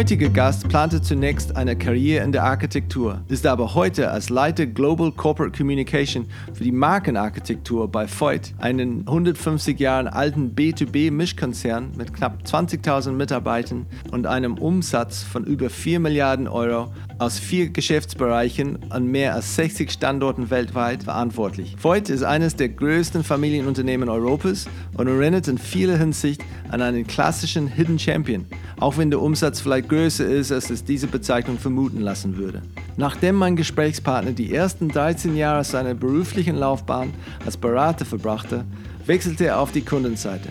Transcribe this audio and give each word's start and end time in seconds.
heutige 0.00 0.30
Gast 0.30 0.66
plante 0.66 1.02
zunächst 1.02 1.56
eine 1.56 1.76
Karriere 1.76 2.24
in 2.24 2.32
der 2.32 2.44
Architektur, 2.44 3.20
ist 3.28 3.46
aber 3.46 3.74
heute 3.74 4.10
als 4.10 4.30
Leiter 4.30 4.64
Global 4.64 5.12
Corporate 5.12 5.54
Communication 5.54 6.26
für 6.54 6.64
die 6.64 6.72
Markenarchitektur 6.72 7.86
bei 7.86 8.06
Voigt, 8.08 8.54
einen 8.56 9.00
150 9.00 9.78
Jahre 9.78 10.10
alten 10.14 10.54
B2B-Mischkonzern 10.56 11.90
mit 11.98 12.14
knapp 12.14 12.38
20.000 12.46 13.12
Mitarbeitern 13.12 13.84
und 14.10 14.26
einem 14.26 14.56
Umsatz 14.56 15.22
von 15.22 15.44
über 15.44 15.68
4 15.68 16.00
Milliarden 16.00 16.48
Euro 16.48 16.90
aus 17.20 17.38
vier 17.38 17.68
Geschäftsbereichen 17.68 18.78
an 18.90 19.06
mehr 19.06 19.34
als 19.34 19.54
60 19.56 19.90
Standorten 19.90 20.48
weltweit 20.48 21.02
verantwortlich. 21.02 21.76
Voigt 21.78 22.08
ist 22.08 22.22
eines 22.22 22.56
der 22.56 22.70
größten 22.70 23.24
Familienunternehmen 23.24 24.08
Europas 24.08 24.66
und 24.96 25.06
erinnert 25.06 25.46
in 25.46 25.58
vieler 25.58 25.98
Hinsicht 25.98 26.42
an 26.70 26.80
einen 26.80 27.06
klassischen 27.06 27.66
Hidden 27.66 27.98
Champion, 27.98 28.46
auch 28.78 28.96
wenn 28.96 29.10
der 29.10 29.20
Umsatz 29.20 29.60
vielleicht 29.60 29.90
größer 29.90 30.24
ist, 30.24 30.50
als 30.50 30.70
es 30.70 30.82
diese 30.82 31.08
Bezeichnung 31.08 31.58
vermuten 31.58 32.00
lassen 32.00 32.38
würde. 32.38 32.62
Nachdem 32.96 33.34
mein 33.34 33.54
Gesprächspartner 33.54 34.32
die 34.32 34.54
ersten 34.54 34.88
13 34.88 35.36
Jahre 35.36 35.64
seiner 35.64 35.92
beruflichen 35.92 36.56
Laufbahn 36.56 37.12
als 37.44 37.58
Berater 37.58 38.06
verbrachte, 38.06 38.64
wechselte 39.04 39.44
er 39.44 39.60
auf 39.60 39.72
die 39.72 39.82
Kundenseite 39.82 40.48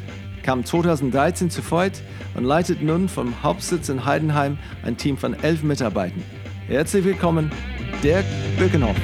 kam 0.49 0.65
2013 0.65 1.51
zu 1.51 1.61
Voigt 1.61 2.01
und 2.33 2.43
leitet 2.43 2.81
nun 2.81 3.07
vom 3.07 3.43
Hauptsitz 3.43 3.87
in 3.87 4.05
Heidenheim 4.05 4.57
ein 4.83 4.97
Team 4.97 5.15
von 5.15 5.35
elf 5.35 5.61
Mitarbeitern. 5.61 6.23
Herzlich 6.69 7.03
willkommen, 7.03 7.51
Dirk 8.03 8.25
Bückenhoff. 8.59 8.95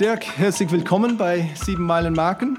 Dirk, 0.00 0.26
herzlich 0.36 0.72
willkommen 0.72 1.16
bei 1.16 1.48
Sieben 1.54 1.84
Meilen 1.84 2.14
Marken. 2.14 2.58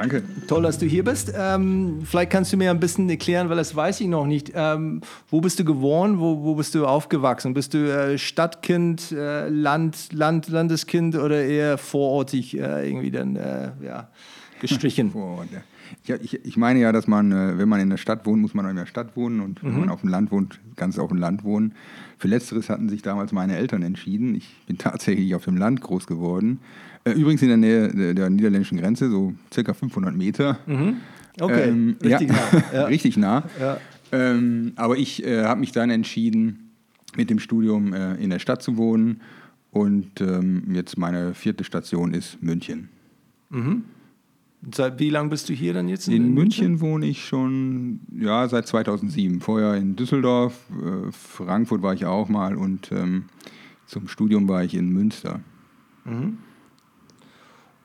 Danke. 0.00 0.22
Toll, 0.46 0.62
dass 0.62 0.78
du 0.78 0.86
hier 0.86 1.04
bist. 1.04 1.30
Ähm, 1.36 2.00
vielleicht 2.04 2.30
kannst 2.30 2.50
du 2.54 2.56
mir 2.56 2.70
ein 2.70 2.80
bisschen 2.80 3.10
erklären, 3.10 3.50
weil 3.50 3.58
das 3.58 3.76
weiß 3.76 4.00
ich 4.00 4.06
noch 4.06 4.24
nicht. 4.24 4.50
Ähm, 4.54 5.02
wo 5.28 5.42
bist 5.42 5.58
du 5.58 5.64
geboren? 5.64 6.18
Wo, 6.18 6.42
wo 6.42 6.54
bist 6.54 6.74
du 6.74 6.86
aufgewachsen? 6.86 7.52
Bist 7.52 7.74
du 7.74 7.78
äh, 7.78 8.16
Stadtkind, 8.16 9.12
äh, 9.12 9.50
Land, 9.50 10.14
Land, 10.14 10.48
Landeskind 10.48 11.16
oder 11.16 11.44
eher 11.44 11.76
vorortig 11.76 12.58
äh, 12.58 12.88
irgendwie 12.88 13.10
dann 13.10 13.36
äh, 13.36 13.72
ja, 13.84 14.08
gestrichen? 14.62 15.10
Vorort, 15.12 15.48
ja. 15.52 15.60
Ich, 16.02 16.32
ich, 16.32 16.44
ich, 16.46 16.56
meine 16.56 16.80
ja, 16.80 16.92
dass 16.92 17.06
man, 17.06 17.30
äh, 17.30 17.58
wenn 17.58 17.68
man 17.68 17.80
in 17.80 17.90
der 17.90 17.98
Stadt 17.98 18.24
wohnt, 18.24 18.40
muss 18.40 18.54
man 18.54 18.64
auch 18.64 18.70
in 18.70 18.76
der 18.76 18.86
Stadt 18.86 19.16
wohnen 19.16 19.40
und 19.40 19.62
wenn 19.62 19.74
mhm. 19.74 19.80
man 19.80 19.88
auf 19.90 20.00
dem 20.00 20.08
Land 20.08 20.30
wohnt, 20.30 20.60
ganz 20.76 20.98
auf 20.98 21.08
dem 21.08 21.18
Land 21.18 21.44
wohnen. 21.44 21.74
Für 22.20 22.28
Letzteres 22.28 22.68
hatten 22.68 22.90
sich 22.90 23.00
damals 23.00 23.32
meine 23.32 23.56
Eltern 23.56 23.82
entschieden. 23.82 24.34
Ich 24.34 24.46
bin 24.66 24.76
tatsächlich 24.76 25.34
auf 25.34 25.46
dem 25.46 25.56
Land 25.56 25.80
groß 25.80 26.06
geworden. 26.06 26.60
Äh, 27.04 27.12
übrigens 27.12 27.40
in 27.40 27.48
der 27.48 27.56
Nähe 27.56 27.88
der, 27.88 28.12
der, 28.12 28.28
niederländischen 28.28 28.76
Grenze, 28.76 29.08
so 29.08 29.32
circa 29.50 29.72
500 29.72 30.14
Meter. 30.14 30.58
Mhm. 30.66 30.96
Okay, 31.40 31.70
ähm, 31.70 31.96
richtig 32.02 32.28
ja, 32.28 32.34
nah. 32.34 32.62
Ja. 32.74 32.84
richtig 32.84 33.16
nah. 33.16 33.44
Ja. 33.58 33.80
Ähm, 34.12 34.72
aber 34.76 34.98
ich 34.98 35.24
äh, 35.24 35.44
habe 35.44 35.60
mich 35.60 35.72
dann 35.72 35.88
entschieden, 35.88 36.72
mit 37.16 37.30
dem 37.30 37.38
Studium 37.38 37.94
äh, 37.94 38.16
in 38.16 38.28
der 38.28 38.38
Stadt 38.38 38.60
zu 38.62 38.76
wohnen. 38.76 39.22
Und 39.70 40.20
ähm, 40.20 40.64
jetzt 40.74 40.98
meine 40.98 41.32
vierte 41.32 41.64
Station 41.64 42.12
ist 42.12 42.42
München. 42.42 42.90
Mhm. 43.48 43.84
Seit 44.74 44.98
wie 44.98 45.08
lange 45.08 45.30
bist 45.30 45.48
du 45.48 45.54
hier 45.54 45.72
dann 45.72 45.88
jetzt? 45.88 46.06
In, 46.08 46.14
in 46.14 46.34
München, 46.34 46.72
München, 46.72 46.80
wohne 46.80 47.06
ich 47.06 47.24
schon 47.24 48.00
ja, 48.14 48.46
seit 48.46 48.66
2007. 48.66 49.40
Vorher 49.40 49.74
in 49.74 49.96
Düsseldorf, 49.96 50.54
äh, 50.70 51.10
Frankfurt 51.12 51.82
war 51.82 51.94
ich 51.94 52.04
auch 52.04 52.28
mal 52.28 52.56
und 52.56 52.92
ähm, 52.92 53.24
zum 53.86 54.06
Studium 54.06 54.48
war 54.48 54.62
ich 54.62 54.74
in 54.74 54.90
Münster. 54.90 55.40
Mhm. 56.04 56.38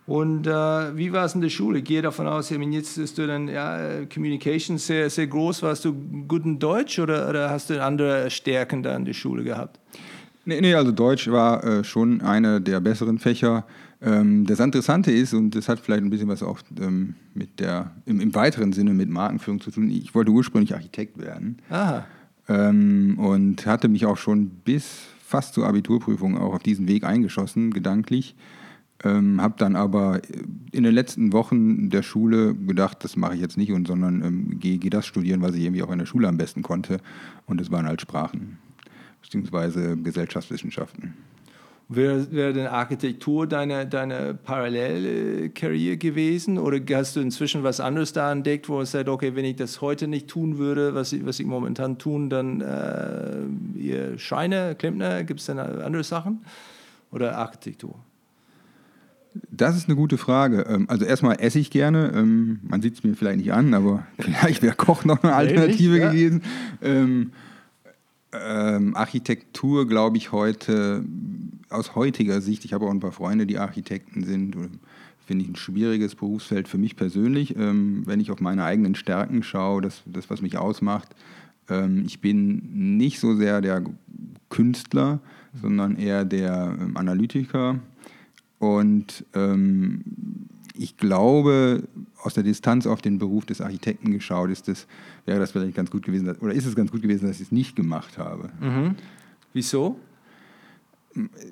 Und 0.06 0.46
äh, 0.46 0.52
wie 0.98 1.12
war 1.14 1.26
es 1.26 1.34
in 1.34 1.42
der 1.42 1.50
Schule? 1.50 1.80
Ich 1.80 1.86
gehe 1.86 2.02
davon 2.02 2.28
aus, 2.28 2.52
ich 2.52 2.60
meine, 2.60 2.76
jetzt 2.76 2.96
bist 2.96 3.18
du 3.18 3.26
dann 3.26 3.48
ja, 3.48 4.06
Communication 4.14 4.78
sehr, 4.78 5.10
sehr 5.10 5.26
groß. 5.26 5.64
Warst 5.64 5.86
du 5.86 5.94
gut 6.28 6.46
in 6.46 6.60
Deutsch 6.60 7.00
oder, 7.00 7.28
oder 7.28 7.50
hast 7.50 7.72
du 7.72 7.82
andere 7.82 8.30
Stärken 8.30 8.84
da 8.84 8.96
in 8.96 9.06
der 9.06 9.14
Schule 9.14 9.44
gehabt? 9.44 9.80
Nee, 10.46 10.62
nee 10.62 10.76
also 10.76 10.92
Deutsch 10.92 11.28
war 11.28 11.64
äh, 11.64 11.84
schon 11.84 12.22
eine 12.22 12.62
der 12.62 12.82
besseren 12.82 13.18
Fächer. 13.18 13.66
Ähm, 14.02 14.46
das 14.46 14.60
Interessante 14.60 15.12
ist, 15.12 15.34
und 15.34 15.56
das 15.56 15.70
hat 15.70 15.80
vielleicht 15.80 16.04
ein 16.04 16.10
bisschen 16.10 16.28
was 16.28 16.44
auch 16.44 16.60
ähm, 16.80 17.16
mit 17.34 17.60
der, 17.60 17.92
im, 18.06 18.20
im, 18.20 18.36
weiteren 18.36 18.74
Sinne 18.74 18.94
mit 18.94 19.10
Markenführung 19.10 19.62
zu 19.62 19.72
tun, 19.72 19.90
ich 19.90 20.14
wollte 20.14 20.32
ursprünglich 20.32 20.74
Architekt 20.74 21.18
werden. 21.18 21.58
Aha. 21.70 22.06
Ähm, 22.48 23.18
und 23.18 23.66
hatte 23.66 23.88
mich 23.88 24.06
auch 24.06 24.18
schon 24.18 24.50
bis 24.50 25.00
fast 25.26 25.56
zur 25.56 25.68
Abiturprüfung 25.68 26.38
auch 26.38 26.54
auf 26.54 26.64
diesen 26.64 26.88
Weg 26.88 27.04
eingeschossen, 27.04 27.72
gedanklich. 27.72 28.36
Ähm, 29.04 29.42
habe 29.42 29.56
dann 29.58 29.76
aber 29.76 30.22
in 30.72 30.84
den 30.84 30.94
letzten 30.94 31.34
Wochen 31.34 31.90
der 31.90 32.02
Schule 32.02 32.56
gedacht, 32.56 33.04
das 33.04 33.18
mache 33.18 33.36
ich 33.36 33.42
jetzt 33.42 33.58
nicht, 33.58 33.72
und, 33.72 33.88
sondern 33.88 34.24
ähm, 34.24 34.60
gehe 34.60 34.78
geh 34.78 34.90
das 34.90 35.06
studieren, 35.06 35.42
was 35.42 35.56
ich 35.56 35.64
irgendwie 35.64 35.84
auch 35.84 35.92
in 35.92 36.00
der 36.00 36.06
Schule 36.06 36.28
am 36.28 36.38
besten 36.38 36.62
konnte. 36.62 37.00
Und 37.46 37.60
das 37.60 37.72
waren 37.72 37.88
halt 37.88 38.02
Sprachen, 38.02 38.58
beziehungsweise 39.22 39.98
Gesellschaftswissenschaften. 39.98 41.14
Wäre, 41.88 42.32
wäre 42.32 42.52
denn 42.52 42.66
Architektur 42.66 43.46
deine, 43.46 43.86
deine 43.86 44.34
Parallelkarriere 44.34 45.98
gewesen? 45.98 46.58
Oder 46.58 46.80
hast 46.98 47.16
du 47.16 47.20
inzwischen 47.20 47.62
was 47.64 47.80
anderes 47.80 48.12
da 48.12 48.32
entdeckt, 48.32 48.70
wo 48.70 48.80
du 48.80 48.86
sagst, 48.86 49.08
okay, 49.08 49.36
wenn 49.36 49.46
ich 49.46 49.56
das 49.56 49.82
heute 49.82 50.08
nicht 50.08 50.28
tun 50.28 50.58
würde, 50.58 50.96
was 50.96 51.14
ich, 51.14 51.24
was 51.26 51.40
ich 51.40 51.46
momentan 51.46 52.00
tun, 52.00 52.32
dann 52.32 52.62
äh, 52.62 53.80
ihr 53.80 54.18
Scheine, 54.18 54.74
Klempner, 54.76 55.24
gibt 55.24 55.42
es 55.42 55.46
dann 55.46 55.60
andere 55.60 56.04
Sachen? 56.04 56.44
Oder 57.12 57.38
Architektur? 57.38 58.00
Das 59.52 59.76
ist 59.76 59.88
eine 59.88 59.96
gute 59.96 60.18
Frage. 60.18 60.66
Ähm, 60.68 60.86
also 60.90 61.06
erstmal 61.06 61.40
esse 61.40 61.60
ich 61.60 61.70
gerne. 61.70 62.12
Ähm, 62.16 62.62
man 62.64 62.82
sieht 62.82 62.96
es 62.96 63.04
mir 63.04 63.14
vielleicht 63.14 63.38
nicht 63.38 63.54
an, 63.54 63.76
aber 63.76 64.08
vielleicht 64.20 64.62
wäre 64.62 64.76
Koch 64.76 65.06
noch 65.06 65.24
eine 65.24 65.36
Alternative 65.36 66.00
ja. 66.00 66.10
gewesen. 66.10 66.42
Ähm, 66.82 67.32
ähm, 68.34 68.96
Architektur, 68.96 69.88
glaube 69.88 70.18
ich, 70.18 70.32
heute, 70.32 71.04
aus 71.70 71.96
heutiger 71.96 72.42
Sicht, 72.42 72.66
ich 72.66 72.74
habe 72.74 72.86
auch 72.86 72.92
ein 72.92 73.00
paar 73.00 73.12
Freunde, 73.12 73.46
die 73.46 73.58
Architekten 73.58 74.24
sind, 74.24 74.56
finde 75.26 75.44
ich 75.44 75.50
ein 75.50 75.56
schwieriges 75.56 76.16
Berufsfeld 76.16 76.68
für 76.68 76.78
mich 76.78 76.96
persönlich. 76.96 77.56
Ähm, 77.56 78.04
wenn 78.06 78.20
ich 78.20 78.32
auf 78.32 78.40
meine 78.40 78.64
eigenen 78.64 78.96
Stärken 78.96 79.44
schaue, 79.44 79.82
das, 79.82 80.04
das 80.06 80.30
was 80.30 80.42
mich 80.42 80.58
ausmacht, 80.58 81.16
ähm, 81.70 82.04
ich 82.06 82.22
bin 82.22 82.98
nicht 82.98 83.20
so 83.20 83.36
sehr 83.36 83.62
der 83.62 83.84
Künstler, 84.50 85.20
sondern 85.60 85.96
eher 85.96 86.26
der 86.26 86.78
Analytiker 86.96 87.80
und 88.60 89.26
ähm, 89.34 90.04
ich 90.78 90.98
glaube, 90.98 91.84
aus 92.22 92.34
der 92.34 92.44
Distanz 92.44 92.86
auf 92.86 93.02
den 93.02 93.18
Beruf 93.18 93.46
des 93.46 93.62
Architekten 93.62 94.12
geschaut, 94.12 94.50
ist 94.50 94.68
das, 94.68 94.88
wäre 95.26 95.40
das 95.40 95.52
vielleicht 95.52 95.76
ganz 95.76 95.90
gut 95.90 96.04
gewesen, 96.04 96.30
oder 96.38 96.54
ist 96.54 96.66
es 96.66 96.76
ganz 96.76 96.92
gut 96.92 97.02
gewesen, 97.02 97.28
dass 97.28 97.38
ich 97.38 97.44
es 97.44 97.52
nicht 97.52 97.76
gemacht 97.76 98.18
habe. 98.18 98.50
Mhm. 98.60 98.96
Wieso? 99.54 99.98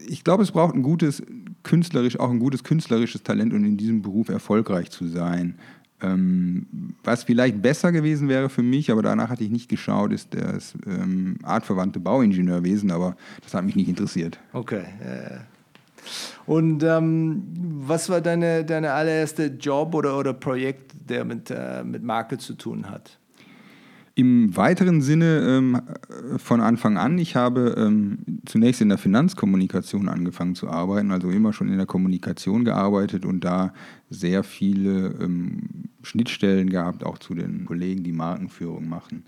Ich 0.08 0.24
glaube, 0.24 0.44
es 0.44 0.52
braucht 0.52 0.76
ein 0.76 0.84
gutes 0.84 1.24
künstlerisch, 1.64 2.20
auch 2.20 2.30
ein 2.30 2.40
gutes 2.40 2.64
künstlerisches 2.64 3.24
Talent, 3.24 3.54
um 3.54 3.64
in 3.64 3.78
diesem 3.78 4.02
Beruf 4.02 4.30
erfolgreich 4.30 4.90
zu 4.92 5.08
sein. 5.08 5.56
Ähm, 6.02 6.68
was 7.04 7.24
vielleicht 7.24 7.62
besser 7.62 7.92
gewesen 7.94 8.28
wäre 8.28 8.50
für 8.50 8.64
mich, 8.64 8.92
aber 8.92 9.02
danach 9.02 9.30
hatte 9.30 9.44
ich 9.44 9.50
nicht 9.50 9.70
geschaut, 9.70 10.12
ist 10.12 10.34
das 10.34 10.74
ähm, 10.86 11.38
artverwandte 11.44 12.00
Bauingenieurwesen, 12.00 12.92
aber 12.92 13.16
das 13.42 13.54
hat 13.54 13.64
mich 13.64 13.76
nicht 13.76 13.88
interessiert. 13.88 14.38
Okay. 14.52 14.84
Und 16.46 16.84
ähm, 16.84 17.44
was 17.88 18.10
war 18.10 18.20
deine, 18.20 18.66
deine 18.66 18.92
allererste 18.92 19.46
Job 19.46 19.96
oder, 19.96 20.18
oder 20.18 20.34
Projekt, 20.34 20.92
der 21.08 21.24
mit, 21.24 21.50
äh, 21.50 21.84
mit 21.84 22.04
Marke 22.04 22.38
zu 22.38 22.56
tun 22.56 22.90
hat? 22.90 23.18
Im 24.16 24.56
weiteren 24.56 25.02
Sinne 25.02 25.40
ähm, 25.40 25.82
von 26.38 26.62
Anfang 26.62 26.98
an, 26.98 27.18
ich 27.18 27.36
habe 27.36 27.74
ähm, 27.78 28.20
zunächst 28.46 28.80
in 28.80 28.90
der 28.90 29.00
Finanzkommunikation 29.00 30.08
angefangen 30.08 30.54
zu 30.54 30.70
arbeiten, 30.70 31.10
also 31.10 31.32
immer 31.32 31.52
schon 31.52 31.70
in 31.70 31.78
der 31.78 31.88
Kommunikation 31.88 32.64
gearbeitet 32.64 33.26
und 33.26 33.44
da 33.44 33.74
sehr 34.12 34.44
viele 34.44 35.16
ähm, 35.20 35.90
Schnittstellen 36.04 36.70
gehabt, 36.70 37.04
auch 37.04 37.18
zu 37.18 37.34
den 37.34 37.66
Kollegen, 37.66 38.04
die 38.04 38.12
Markenführung 38.12 38.88
machen. 38.88 39.26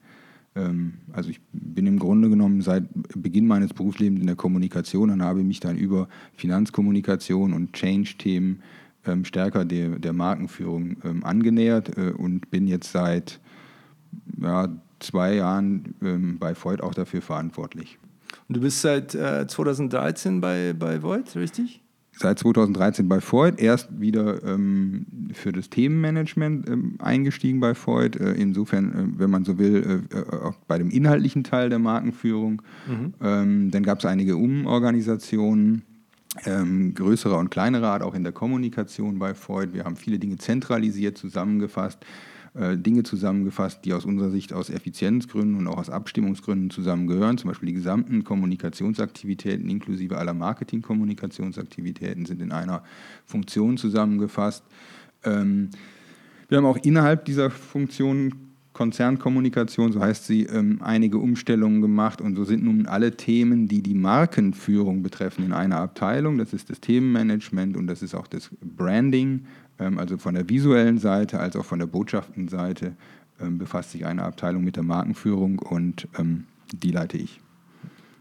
Ähm, 0.56 0.94
also 1.14 1.32
ich 1.32 1.42
bin 1.52 1.88
im 1.88 1.98
Grunde 1.98 2.30
genommen 2.30 2.62
seit 2.62 2.84
Beginn 3.16 3.48
meines 3.48 3.74
Berufslebens 3.74 4.22
in 4.22 4.28
der 4.28 4.36
Kommunikation 4.36 5.10
und 5.10 5.24
habe 5.24 5.44
mich 5.44 5.62
dann 5.62 5.78
über 5.78 6.08
Finanzkommunikation 6.36 7.54
und 7.54 7.74
Change-Themen 7.74 8.62
ähm, 9.08 9.26
stärker 9.26 9.66
der, 9.66 9.98
der 9.98 10.14
Markenführung 10.14 10.98
ähm, 11.04 11.24
angenähert 11.24 11.98
äh, 11.98 12.12
und 12.12 12.52
bin 12.52 12.68
jetzt 12.68 12.92
seit 12.92 13.40
ja, 14.42 14.70
zwei 15.00 15.36
Jahren 15.36 16.38
bei 16.40 16.56
Voigt 16.56 16.82
auch 16.82 16.94
dafür 16.94 17.22
verantwortlich. 17.22 17.98
Und 18.48 18.58
du 18.58 18.62
bist 18.62 18.82
seit 18.82 19.16
äh, 19.16 19.46
2013 19.48 20.42
bei, 20.42 20.74
bei 20.74 21.02
Voigt, 21.02 21.36
richtig? 21.36 21.82
seit 22.18 22.40
2013 22.40 23.08
bei 23.08 23.22
Freud, 23.22 23.62
erst 23.62 24.00
wieder 24.00 24.44
ähm, 24.44 25.06
für 25.34 25.52
das 25.52 25.70
Themenmanagement 25.70 26.70
ähm, 26.70 26.96
eingestiegen 27.00 27.60
bei 27.60 27.76
Freud. 27.76 28.18
Äh, 28.20 28.34
insofern, 28.34 28.92
äh, 28.92 29.20
wenn 29.20 29.30
man 29.30 29.44
so 29.44 29.58
will, 29.58 30.04
äh, 30.12 30.18
äh, 30.18 30.44
auch 30.44 30.56
bei 30.68 30.78
dem 30.78 30.90
inhaltlichen 30.90 31.44
Teil 31.44 31.70
der 31.70 31.80
Markenführung. 31.80 32.62
Mhm. 32.88 33.14
Ähm, 33.22 33.72
dann 33.72 33.84
gab 33.84 34.00
es 34.00 34.06
einige 34.06 34.38
Umorganisationen. 34.38 35.84
ähm, 36.44 36.94
größerer 36.94 37.38
und 37.38 37.50
kleinerer 37.50 37.88
Art, 37.88 38.04
auch 38.04 38.14
in 38.14 38.24
der 38.24 38.34
Kommunikation 38.34 39.20
bei 39.20 39.34
Freud. 39.34 39.72
Wir 39.72 39.86
haben 39.86 39.96
viele 39.96 40.20
Dinge 40.20 40.36
zentralisiert, 40.38 41.18
zusammengefasst, 41.18 42.06
äh, 42.56 42.78
Dinge 42.78 43.04
zusammengefasst, 43.04 43.84
die 43.84 43.94
aus 43.94 44.06
unserer 44.06 44.30
Sicht 44.30 44.54
aus 44.54 44.70
Effizienzgründen 44.70 45.58
und 45.58 45.68
auch 45.68 45.78
aus 45.78 45.90
Abstimmungsgründen 45.90 46.70
zusammengehören. 46.70 47.38
Zum 47.38 47.50
Beispiel 47.50 47.68
die 47.68 47.74
gesamten 47.74 48.24
Kommunikationsaktivitäten 48.24 49.70
inklusive 49.70 50.18
aller 50.18 50.34
Marketing-Kommunikationsaktivitäten 50.34 52.26
sind 52.26 52.42
in 52.42 52.52
einer 52.54 52.84
Funktion 53.26 53.76
zusammengefasst. 53.78 54.64
Ähm, 55.24 55.70
wir 56.48 56.58
haben 56.58 56.66
auch 56.66 56.78
innerhalb 56.78 57.26
dieser 57.26 57.50
Funktion 57.50 58.34
Konzernkommunikation, 58.76 59.94
so 59.94 60.02
heißt 60.02 60.26
sie, 60.26 60.44
ähm, 60.44 60.80
einige 60.82 61.18
Umstellungen 61.18 61.82
gemacht 61.82 62.22
und 62.22 62.36
so 62.36 62.44
sind 62.44 62.64
nun 62.64 62.86
alle 62.86 63.16
Themen, 63.16 63.68
die 63.68 63.82
die 63.82 63.96
Markenführung 63.96 65.02
betreffen, 65.02 65.46
in 65.46 65.54
einer 65.54 65.80
Abteilung. 65.80 66.38
Das 66.38 66.54
ist 66.54 66.70
das 66.70 66.82
Themenmanagement 66.82 67.78
und 67.78 67.88
das 67.88 68.04
ist 68.04 68.14
auch 68.14 68.28
das 68.28 68.50
Branding, 68.62 69.46
also 69.78 70.18
von 70.18 70.36
der 70.36 70.48
visuellen 70.50 70.98
Seite 70.98 71.40
als 71.40 71.56
auch 71.56 71.66
von 71.66 71.80
der 71.80 71.88
Botschaftenseite 71.88 72.96
ähm, 73.42 73.58
befasst 73.58 73.92
sich 73.92 74.06
eine 74.06 74.24
Abteilung 74.24 74.64
mit 74.64 74.76
der 74.76 74.84
Markenführung 74.84 75.60
und 75.60 76.08
ähm, 76.18 76.46
die 76.72 76.92
leite 76.92 77.18
ich. 77.18 77.42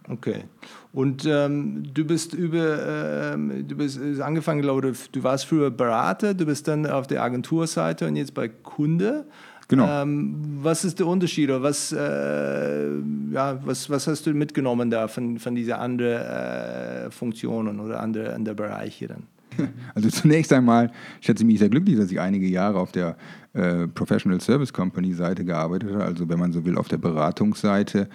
Okay. 0.09 0.45
Und 0.93 1.25
ähm, 1.27 1.83
du 1.95 2.05
bist 2.05 2.35
über, 2.35 3.33
ähm, 3.35 3.67
du 3.67 3.77
bist 3.77 3.99
angefangen, 4.21 4.61
glaube 4.61 4.91
ich, 4.91 5.11
du 5.11 5.23
warst 5.23 5.47
früher 5.47 5.71
Berater, 5.71 6.35
du 6.35 6.45
bist 6.45 6.69
dann 6.69 6.87
auf 6.87 7.06
der 7.06 7.23
Agenturseite 7.23 8.07
und 8.07 8.17
jetzt 8.17 8.35
bei 8.35 8.49
Kunde. 8.49 9.25
Genau. 9.69 10.03
Ähm, 10.03 10.59
was 10.62 10.85
ist 10.85 10.99
der 10.99 11.07
Unterschied 11.07 11.49
oder 11.49 11.62
was, 11.62 11.91
äh, 11.91 12.99
ja, 13.33 13.59
was, 13.65 13.89
was 13.89 14.07
hast 14.07 14.27
du 14.27 14.35
mitgenommen 14.35 14.91
da 14.91 15.09
von, 15.09 15.39
von 15.39 15.55
diesen 15.55 15.73
anderen 15.73 16.21
äh, 16.21 17.11
Funktionen 17.11 17.81
oder 17.81 18.00
anderen 18.00 18.35
andere 18.35 18.55
Bereiche 18.55 19.09
dann? 19.09 19.23
Also 19.95 20.09
zunächst 20.09 20.53
einmal 20.53 20.91
schätze 21.21 21.43
ich 21.43 21.47
mich 21.47 21.59
sehr 21.59 21.69
glücklich, 21.69 21.97
dass 21.97 22.11
ich 22.11 22.21
einige 22.21 22.47
Jahre 22.47 22.79
auf 22.79 22.93
der 22.93 23.17
äh, 23.53 23.87
Professional 23.87 24.41
Service 24.41 24.73
Company 24.73 25.12
Seite 25.12 25.45
gearbeitet 25.45 25.93
habe, 25.93 26.05
also 26.05 26.29
wenn 26.29 26.39
man 26.39 26.53
so 26.53 26.65
will, 26.65 26.77
auf 26.77 26.89
der 26.89 26.99
Beratungsseite. 26.99 28.09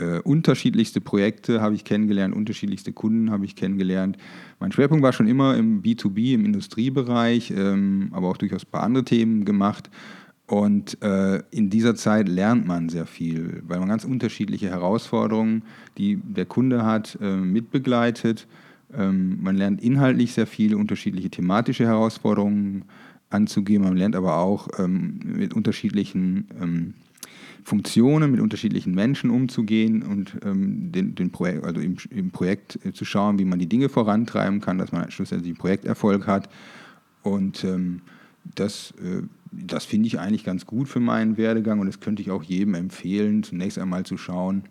Äh, 0.00 0.20
unterschiedlichste 0.20 1.00
Projekte 1.00 1.60
habe 1.60 1.74
ich 1.74 1.82
kennengelernt, 1.82 2.34
unterschiedlichste 2.34 2.92
Kunden 2.92 3.32
habe 3.32 3.44
ich 3.44 3.56
kennengelernt. 3.56 4.16
Mein 4.60 4.70
Schwerpunkt 4.70 5.02
war 5.02 5.12
schon 5.12 5.26
immer 5.26 5.56
im 5.56 5.82
B2B, 5.82 6.34
im 6.34 6.44
Industriebereich, 6.44 7.50
ähm, 7.50 8.10
aber 8.12 8.28
auch 8.28 8.36
durchaus 8.36 8.64
ein 8.64 8.70
paar 8.70 8.84
andere 8.84 9.04
Themen 9.04 9.44
gemacht. 9.44 9.90
Und 10.46 11.02
äh, 11.02 11.42
in 11.50 11.68
dieser 11.68 11.94
Zeit 11.94 12.28
lernt 12.28 12.66
man 12.66 12.88
sehr 12.88 13.06
viel, 13.06 13.62
weil 13.66 13.80
man 13.80 13.88
ganz 13.88 14.04
unterschiedliche 14.04 14.70
Herausforderungen, 14.70 15.62
die 15.98 16.16
der 16.16 16.46
Kunde 16.46 16.86
hat, 16.86 17.18
äh, 17.20 17.36
mitbegleitet. 17.36 18.46
Ähm, 18.96 19.38
man 19.42 19.56
lernt 19.56 19.82
inhaltlich 19.82 20.32
sehr 20.32 20.46
viele 20.46 20.76
unterschiedliche 20.76 21.30
thematische 21.30 21.84
Herausforderungen 21.84 22.84
anzugehen. 23.30 23.82
Man 23.82 23.96
lernt 23.96 24.16
aber 24.16 24.38
auch 24.38 24.68
ähm, 24.78 25.20
mit 25.24 25.54
unterschiedlichen 25.54 26.48
ähm, 26.60 26.94
Funktionen, 27.64 28.30
mit 28.30 28.40
unterschiedlichen 28.40 28.94
Menschen 28.94 29.30
umzugehen 29.30 30.02
und 30.02 30.38
ähm, 30.44 30.90
den, 30.90 31.14
den 31.14 31.30
Projekt, 31.30 31.64
also 31.64 31.80
im, 31.80 31.96
im 32.10 32.30
Projekt 32.30 32.78
äh, 32.84 32.92
zu 32.92 33.04
schauen, 33.04 33.38
wie 33.38 33.44
man 33.44 33.58
die 33.58 33.68
Dinge 33.68 33.88
vorantreiben 33.88 34.60
kann, 34.60 34.78
dass 34.78 34.92
man 34.92 35.10
schlussendlich 35.10 35.58
Projekterfolg 35.58 36.26
hat. 36.26 36.48
Und 37.22 37.64
ähm, 37.64 38.00
das 38.54 38.94
äh, 39.02 39.22
das 39.50 39.84
finde 39.84 40.06
ich 40.06 40.18
eigentlich 40.18 40.44
ganz 40.44 40.66
gut 40.66 40.88
für 40.88 41.00
meinen 41.00 41.36
Werdegang 41.36 41.80
und 41.80 41.86
das 41.86 42.00
könnte 42.00 42.22
ich 42.22 42.30
auch 42.30 42.42
jedem 42.42 42.74
empfehlen, 42.74 43.42
zunächst 43.42 43.78
einmal 43.78 44.04
zu 44.04 44.16
schauen, 44.16 44.64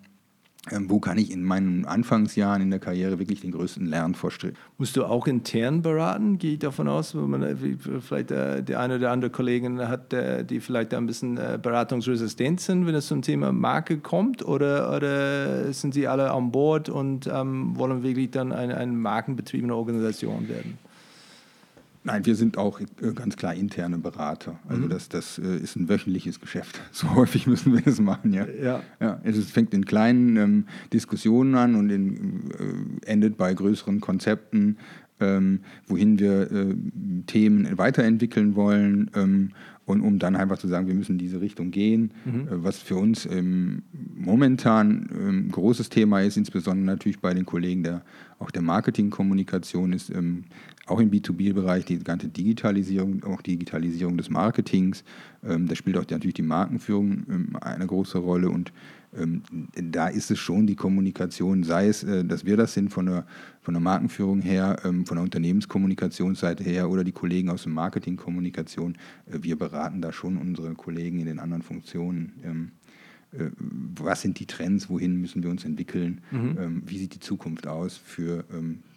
wo 0.88 1.00
kann 1.00 1.18
ich 1.18 1.32
in 1.32 1.44
meinen 1.44 1.86
Anfangsjahren 1.86 2.62
in 2.62 2.70
der 2.70 2.80
Karriere 2.80 3.20
wirklich 3.20 3.42
den 3.42 3.52
größten 3.52 3.86
Lernfortschritt? 3.86 4.56
Musst 4.78 4.96
du 4.96 5.06
auch 5.06 5.28
intern 5.28 5.82
beraten? 5.82 6.38
Gehe 6.38 6.54
ich 6.54 6.60
davon 6.60 6.88
aus, 6.88 7.16
wo 7.16 7.22
man 7.22 7.44
äh, 7.44 7.56
vielleicht 8.00 8.32
äh, 8.32 8.64
der 8.64 8.80
eine 8.80 8.96
oder 8.96 9.12
andere 9.12 9.32
Kollegen 9.32 9.80
hat, 9.88 10.12
die 10.12 10.60
vielleicht 10.60 10.94
ein 10.94 11.06
bisschen 11.06 11.36
beratungsresistent 11.36 12.60
sind, 12.60 12.88
wenn 12.88 12.96
es 12.96 13.08
zum 13.08 13.22
Thema 13.22 13.52
Marke 13.52 13.98
kommt? 13.98 14.46
Oder, 14.46 14.96
oder 14.96 15.74
sind 15.74 15.94
sie 15.94 16.08
alle 16.08 16.32
an 16.32 16.52
Bord 16.52 16.90
und 16.90 17.28
ähm, 17.28 17.78
wollen 17.78 18.04
wirklich 18.04 18.32
dann 18.32 18.52
eine, 18.52 18.78
eine 18.78 18.92
markenbetriebene 18.92 19.76
Organisation 19.76 20.48
werden? 20.48 20.78
Nein, 22.08 22.26
wir 22.26 22.36
sind 22.36 22.58
auch 22.58 22.80
äh, 22.80 22.86
ganz 23.14 23.36
klar 23.36 23.54
interne 23.54 23.98
Berater. 23.98 24.58
Also 24.70 24.84
mhm. 24.84 24.90
das, 24.90 25.10
das 25.10 25.40
äh, 25.40 25.58
ist 25.58 25.76
ein 25.76 25.90
wöchentliches 25.90 26.40
Geschäft. 26.40 26.80
So 26.94 27.14
häufig 27.14 27.48
müssen 27.48 27.74
wir 27.74 27.82
das 27.82 28.00
machen, 28.00 28.34
ja. 28.34 28.48
ja. 28.48 28.82
ja 29.00 29.20
also 29.24 29.42
es 29.42 29.52
fängt 29.52 29.74
in 29.74 29.86
kleinen 29.86 30.38
ähm, 30.38 30.66
Diskussionen 30.94 31.54
an 31.56 31.76
und 31.76 31.90
in, 31.90 32.50
äh, 33.04 33.12
endet 33.12 33.38
bei 33.38 33.54
größeren 33.54 34.00
Konzepten, 34.00 34.78
ähm, 35.20 35.60
wohin 35.86 36.18
wir 36.18 36.50
äh, 36.50 36.76
Themen 37.28 37.78
weiterentwickeln 37.78 38.56
wollen. 38.56 39.12
Ähm, 39.14 39.52
und 39.86 40.02
um 40.02 40.20
dann 40.20 40.36
einfach 40.36 40.58
zu 40.58 40.68
sagen, 40.68 40.88
wir 40.88 40.96
müssen 40.96 41.14
in 41.14 41.18
diese 41.18 41.40
Richtung 41.40 41.72
gehen, 41.72 42.12
mhm. 42.26 42.48
Äh, 42.48 42.64
was 42.64 42.80
für 42.80 42.96
uns 42.96 43.26
ähm, 43.26 43.84
momentan 44.16 45.10
ein 45.12 45.30
ähm, 45.30 45.52
großes 45.52 45.90
Thema 45.90 46.22
ist, 46.22 46.38
insbesondere 46.38 46.86
natürlich 46.86 47.20
bei 47.20 47.34
den 47.34 47.46
Kollegen 47.46 47.84
der 47.84 48.02
auch 48.40 48.52
der 48.52 48.62
Marketingkommunikation 48.62 49.94
ist 49.94 50.10
ähm, 50.10 50.44
auch 50.88 51.00
im 51.00 51.12
B2B-Bereich 51.12 51.86
die 51.86 52.00
ganze 52.00 52.28
Digitalisierung, 52.28 53.24
auch 53.24 53.42
Digitalisierung 53.42 54.18
des 54.18 54.30
Marketings. 54.30 55.04
Ähm, 55.44 55.68
da 55.68 55.76
spielt 55.76 55.98
auch 55.98 56.10
natürlich 56.10 56.36
die 56.36 56.42
Markenführung 56.42 57.26
ähm, 57.30 57.58
eine 57.62 57.86
große 57.86 58.18
Rolle 58.18 58.50
und 58.50 58.72
ähm, 59.18 59.44
da 59.74 60.08
ist 60.08 60.32
es 60.32 60.40
schon 60.40 60.68
die 60.68 60.76
Kommunikation, 60.76 61.64
sei 61.64 61.88
es, 61.88 62.04
äh, 62.04 62.26
dass 62.26 62.46
wir 62.46 62.58
das 62.58 62.74
sind 62.74 62.90
von 62.90 63.06
der, 63.06 63.26
von 63.62 63.74
der 63.74 63.82
Markenführung 63.82 64.42
her, 64.42 64.78
ähm, 64.84 65.06
von 65.06 65.18
der 65.18 65.24
Unternehmenskommunikationsseite 65.24 66.64
her 66.64 66.90
oder 66.90 67.04
die 67.04 67.12
Kollegen 67.12 67.50
aus 67.50 67.64
der 67.64 67.72
Marketingkommunikation. 67.72 68.98
Äh, 69.26 69.40
wir 69.42 69.58
beraten 69.58 70.02
da 70.02 70.12
schon 70.12 70.38
unsere 70.38 70.74
Kollegen 70.74 71.20
in 71.20 71.26
den 71.26 71.40
anderen 71.40 71.64
Funktionen 71.64 72.34
ähm, 72.44 72.72
äh, 73.32 73.50
was 73.60 74.22
sind 74.22 74.40
die 74.40 74.46
Trends, 74.46 74.90
wohin 74.90 75.20
müssen 75.20 75.44
wir 75.44 75.50
uns 75.50 75.66
entwickeln, 75.66 76.22
mhm. 76.32 76.58
ähm, 76.60 76.84
wie 76.86 76.98
sieht 76.98 77.14
die 77.14 77.20
Zukunft 77.20 77.68
aus 77.68 77.98
für, 77.98 78.46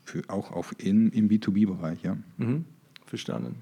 für 0.04 0.22
auch 0.28 0.52
auf 0.52 0.74
in, 0.78 1.10
im 1.10 1.28
B2B-Bereich. 1.28 2.02
Ja. 2.02 2.16
Mhm. 2.38 2.64
Verstanden. 3.06 3.56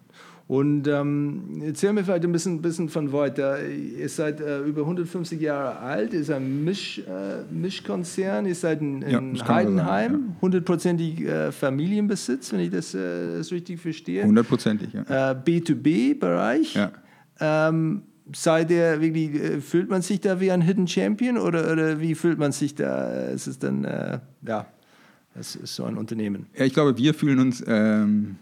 Und 0.49 0.89
ähm, 0.89 1.61
erzähl 1.63 1.93
mir 1.93 2.03
vielleicht 2.05 2.25
ein 2.25 2.33
bisschen, 2.33 2.63
bisschen 2.63 2.89
von 2.89 3.13
weiter. 3.13 3.69
Ihr 3.69 4.09
seid 4.09 4.41
äh, 4.41 4.61
über 4.61 4.81
150 4.81 5.39
Jahre 5.39 5.79
alt, 5.79 6.15
ihr 6.15 6.25
seid 6.25 6.39
ein 6.39 6.65
Misch, 6.65 7.01
äh, 7.01 7.43
Mischkonzern, 7.53 8.47
ihr 8.47 8.55
seid 8.55 8.81
in, 8.81 9.03
in 9.03 9.35
ja, 9.35 9.47
Heidenheim, 9.47 10.37
hundertprozentig 10.41 11.19
ja. 11.19 11.49
äh, 11.49 11.53
Familienbesitz, 11.53 12.51
wenn 12.55 12.61
ich 12.61 12.71
das, 12.71 12.95
äh, 12.95 13.37
das 13.37 13.53
richtig 13.53 13.79
verstehe. 13.79 14.25
Hundertprozentig, 14.25 14.89
ja. 14.95 15.33
Äh, 15.33 15.35
B2B-Bereich. 15.35 16.75
Ja. 16.75 16.93
Ähm, 17.41 18.05
seid 18.35 18.71
ihr 18.71 19.03
wirklich, 19.03 19.35
äh, 19.35 19.61
fühlt 19.61 19.91
man 19.91 20.01
sich 20.01 20.23
da 20.23 20.41
wie 20.41 20.51
ein 20.51 20.63
Hidden 20.63 20.89
Champion 20.89 21.37
oder, 21.37 21.71
oder 21.71 22.01
wie 22.01 22.15
fühlt 22.15 22.39
man 22.39 22.53
sich 22.53 22.75
da? 22.75 23.13
Es 23.29 23.47
ist 23.47 23.63
dann, 23.63 23.85
äh, 23.85 24.21
ja, 24.47 24.67
es 25.35 25.57
ist 25.57 25.75
so 25.75 25.85
ein 25.85 25.97
Unternehmen. 25.97 26.47
Ja, 26.57 26.65
ich 26.65 26.73
glaube, 26.73 26.97
wir 26.99 27.15
fühlen 27.15 27.39
uns 27.39 27.63
ähm, 27.67 28.37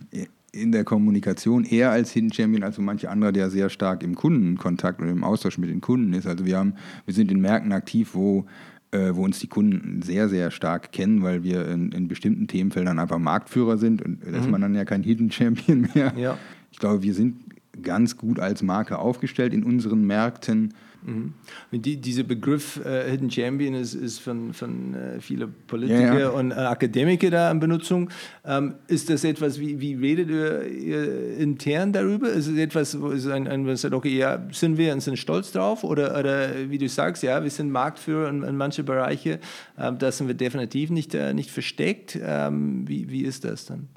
in 0.53 0.73
der 0.73 0.85
Kommunikation 0.85 1.65
eher 1.65 1.91
als 1.91 2.11
Hidden 2.13 2.33
Champion 2.33 2.63
als 2.63 2.77
so 2.77 2.83
manche 2.83 3.11
andere, 3.11 3.33
der 3.33 3.51
sehr 3.51 3.69
stark 3.69 4.03
im 4.03 4.15
Kundenkontakt 4.15 5.01
oder 5.01 5.11
im 5.11 5.25
Austausch 5.25 5.59
mit 5.59 5.71
den 5.71 5.81
Kunden 5.81 6.13
ist. 6.15 6.27
Also 6.27 6.45
wir 6.45 6.57
haben, 6.57 6.75
wir 7.05 7.15
sind 7.15 7.31
in 7.31 7.41
Märkten 7.41 7.73
aktiv, 7.73 8.11
wo 8.15 8.47
äh, 8.93 9.15
wo 9.15 9.25
uns 9.25 9.39
die 9.41 9.49
Kunden 9.49 10.03
sehr, 10.03 10.29
sehr 10.29 10.51
stark 10.51 10.93
kennen, 10.93 11.23
weil 11.23 11.43
wir 11.43 11.69
in, 11.69 11.91
in 11.93 12.09
bestimmten 12.09 12.47
Themenfeldern 12.47 12.99
einfach 12.99 13.19
Marktführer 13.19 13.79
sind 13.79 14.01
und 14.01 14.23
da 14.25 14.39
ist 14.39 14.47
mhm. 14.47 14.53
man 14.53 14.61
dann 14.61 14.75
ja 14.75 14.85
kein 14.85 15.03
Hidden 15.03 15.31
Champion 15.31 15.89
mehr. 15.95 16.13
Ja. 16.17 16.39
Ich 16.71 16.79
glaube, 16.79 17.03
wir 17.03 17.15
sind 17.15 17.37
ganz 17.83 18.17
gut 18.17 18.39
als 18.39 18.63
Marke 18.63 18.99
aufgestellt 18.99 19.53
in 19.53 19.65
unseren 19.65 20.07
Märkten. 20.07 20.73
Mhm. 21.07 21.35
Die, 21.71 22.01
dieser 22.01 22.25
Begriff 22.25 22.85
äh, 22.85 23.09
Hidden 23.09 23.31
Champion 23.31 23.75
ist, 23.75 23.95
ist 23.95 24.19
von, 24.19 24.53
von 24.53 24.95
äh, 24.95 25.21
vielen 25.21 25.55
Politikern 25.69 26.15
ja, 26.15 26.19
ja. 26.19 26.29
und 26.31 26.51
äh, 26.51 26.55
Akademikern 26.55 27.31
da 27.31 27.51
in 27.51 27.61
Benutzung. 27.61 28.11
Ähm, 28.45 28.75
ist 28.89 29.09
das 29.09 29.23
etwas, 29.23 29.61
wie, 29.61 29.81
wie 29.81 29.95
redet 29.95 30.29
ihr, 30.31 30.67
ihr, 30.67 31.39
intern 31.39 31.93
darüber? 31.93 32.29
Ist 32.29 32.49
es 32.49 32.59
etwas, 32.59 33.01
wo 33.01 33.13
es 33.13 33.27
ein, 33.29 33.47
ein 33.47 33.77
sagt, 33.77 33.95
okay, 33.95 34.17
ja, 34.17 34.47
sind 34.51 34.79
wir 34.79 34.93
und 34.93 35.01
sind 35.01 35.17
stolz 35.17 35.53
drauf? 35.53 35.85
Oder, 35.85 36.19
oder 36.19 36.51
wie 36.69 36.79
du 36.79 36.89
sagst, 36.89 37.23
ja, 37.23 37.41
wir 37.43 37.51
sind 37.51 37.71
Marktführer 37.71 38.29
in, 38.29 38.43
in 38.43 38.57
manchen 38.57 38.85
Bereichen, 38.85 39.39
ähm, 39.79 39.99
da 39.99 40.11
sind 40.11 40.27
wir 40.27 40.35
definitiv 40.35 40.91
nicht, 40.91 41.15
äh, 41.15 41.33
nicht 41.35 41.51
versteckt. 41.53 42.19
Ähm, 42.21 42.89
wie, 42.89 43.09
wie 43.11 43.23
ist 43.23 43.45
das 43.45 43.67
dann? 43.67 43.89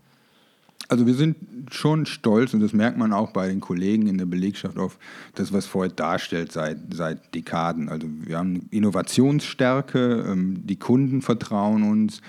Also 0.90 1.06
wir 1.06 1.14
sind 1.14 1.38
schon 1.72 2.08
stolz 2.08 2.54
und 2.56 2.62
das 2.62 2.74
merkt 2.74 2.98
man 2.98 3.14
auch 3.14 3.32
bei 3.32 3.48
den 3.48 3.60
Kollegen 3.60 4.08
in 4.08 4.18
der 4.18 4.26
Belegschaft 4.26 4.78
auf 4.80 4.98
das, 5.36 5.54
was 5.54 5.68
Freud 5.68 5.94
darstellt 5.96 6.52
seit, 6.52 6.78
seit 6.92 7.36
Dekaden. 7.36 7.90
Also 7.90 8.08
wir 8.26 8.40
haben 8.40 8.68
Innovationsstärke, 8.72 10.26
ähm, 10.28 10.66
die 10.66 10.78
Kunden 10.78 11.22
vertrauen 11.22 11.84
uns, 11.84 12.22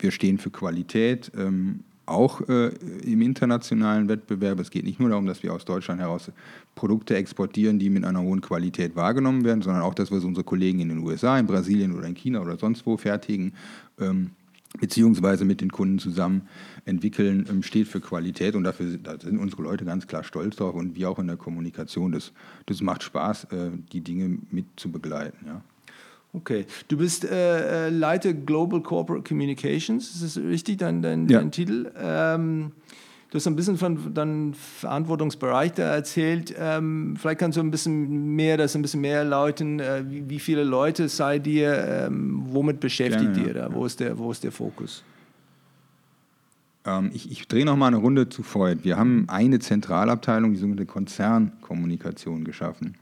wir 0.00 0.10
stehen 0.10 0.38
für 0.38 0.50
Qualität, 0.50 1.30
ähm, 1.38 1.84
auch 2.06 2.40
äh, 2.48 2.68
im 3.04 3.22
internationalen 3.22 4.08
Wettbewerb. 4.08 4.58
Es 4.58 4.70
geht 4.70 4.84
nicht 4.84 4.98
nur 4.98 5.10
darum, 5.10 5.26
dass 5.26 5.44
wir 5.44 5.52
aus 5.52 5.64
Deutschland 5.64 6.00
heraus 6.00 6.32
Produkte 6.74 7.16
exportieren, 7.16 7.78
die 7.78 7.90
mit 7.90 8.04
einer 8.04 8.22
hohen 8.22 8.40
Qualität 8.40 8.96
wahrgenommen 8.96 9.44
werden, 9.44 9.62
sondern 9.62 9.82
auch 9.82 9.94
das, 9.94 10.10
was 10.10 10.24
unsere 10.24 10.42
Kollegen 10.42 10.80
in 10.80 10.88
den 10.88 10.98
USA, 10.98 11.38
in 11.38 11.46
Brasilien 11.46 11.94
oder 11.94 12.08
in 12.08 12.14
China 12.14 12.40
oder 12.40 12.56
sonst 12.56 12.84
wo 12.84 12.96
fertigen. 12.96 13.52
Beziehungsweise 14.80 15.44
mit 15.44 15.60
den 15.60 15.72
Kunden 15.72 15.98
zusammen 15.98 16.48
entwickeln, 16.84 17.46
ähm, 17.48 17.62
steht 17.62 17.88
für 17.88 18.00
Qualität 18.00 18.54
und 18.54 18.64
dafür 18.64 18.98
da 18.98 19.18
sind 19.18 19.38
unsere 19.38 19.62
Leute 19.62 19.84
ganz 19.84 20.06
klar 20.06 20.24
stolz 20.24 20.56
drauf 20.56 20.74
und 20.74 20.94
wir 20.94 21.08
auch 21.08 21.18
in 21.18 21.26
der 21.26 21.36
Kommunikation. 21.36 22.12
Das, 22.12 22.32
das 22.66 22.82
macht 22.82 23.02
Spaß, 23.02 23.44
äh, 23.44 23.70
die 23.92 24.02
Dinge 24.02 24.38
mit 24.50 24.66
zu 24.76 24.92
begleiten. 24.92 25.38
Ja. 25.46 25.62
Okay, 26.34 26.66
du 26.88 26.98
bist 26.98 27.24
äh, 27.24 27.86
äh 27.86 27.88
Leiter 27.88 28.34
Global 28.34 28.82
Corporate 28.82 29.26
Communications, 29.26 30.14
ist 30.14 30.22
das 30.22 30.36
richtig, 30.42 30.78
dein, 30.78 31.00
dein, 31.00 31.28
ja. 31.28 31.38
dein 31.38 31.50
Titel? 31.50 31.90
Ähm, 31.98 32.72
Du 33.30 33.36
hast 33.36 33.46
ein 33.46 33.56
bisschen 33.56 33.76
von 33.76 34.14
deinem 34.14 34.54
Verantwortungsbereich 34.54 35.72
da 35.72 35.82
erzählt. 35.94 36.54
Ähm, 36.58 37.14
vielleicht 37.18 37.40
kannst 37.40 37.58
du 37.58 37.60
ein 37.60 37.70
bisschen 37.70 38.34
mehr, 38.34 38.56
das 38.56 38.74
ein 38.74 38.80
bisschen 38.80 39.02
mehr 39.02 39.18
erläutern. 39.18 39.80
Äh, 39.80 40.04
wie, 40.08 40.30
wie, 40.30 40.38
viele 40.38 40.64
Leute 40.64 41.10
seid 41.10 41.46
ihr? 41.46 42.06
Ähm, 42.06 42.46
womit 42.48 42.80
beschäftigt 42.80 43.34
Gerne, 43.34 43.48
ihr 43.48 43.54
da? 43.54 43.68
Ja. 43.68 43.74
Wo, 43.74 43.84
ist 43.84 44.00
der, 44.00 44.16
wo 44.16 44.30
ist 44.30 44.44
der 44.44 44.52
Fokus? 44.52 45.04
Ähm, 46.86 47.10
ich, 47.12 47.30
ich 47.30 47.46
drehe 47.48 47.66
noch 47.66 47.76
mal 47.76 47.88
eine 47.88 47.98
Runde 47.98 48.30
zu 48.30 48.42
Freud. 48.42 48.82
Wir 48.84 48.96
haben 48.96 49.26
eine 49.28 49.58
Zentralabteilung, 49.58 50.52
die 50.52 50.58
sogenannte 50.58 50.86
Konzernkommunikation, 50.86 52.44
geschaffen. 52.44 52.96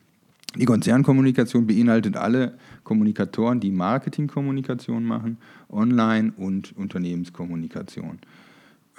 Die 0.57 0.65
Konzernkommunikation 0.65 1.69
beinhaltet 1.69 2.17
alle 2.17 2.55
Kommunikatoren, 2.83 3.61
die 3.61 3.71
Marketingkommunikation 3.71 5.05
machen, 5.05 5.39
Online- 5.71 6.33
und 6.37 6.77
Unternehmenskommunikation. 6.77 8.19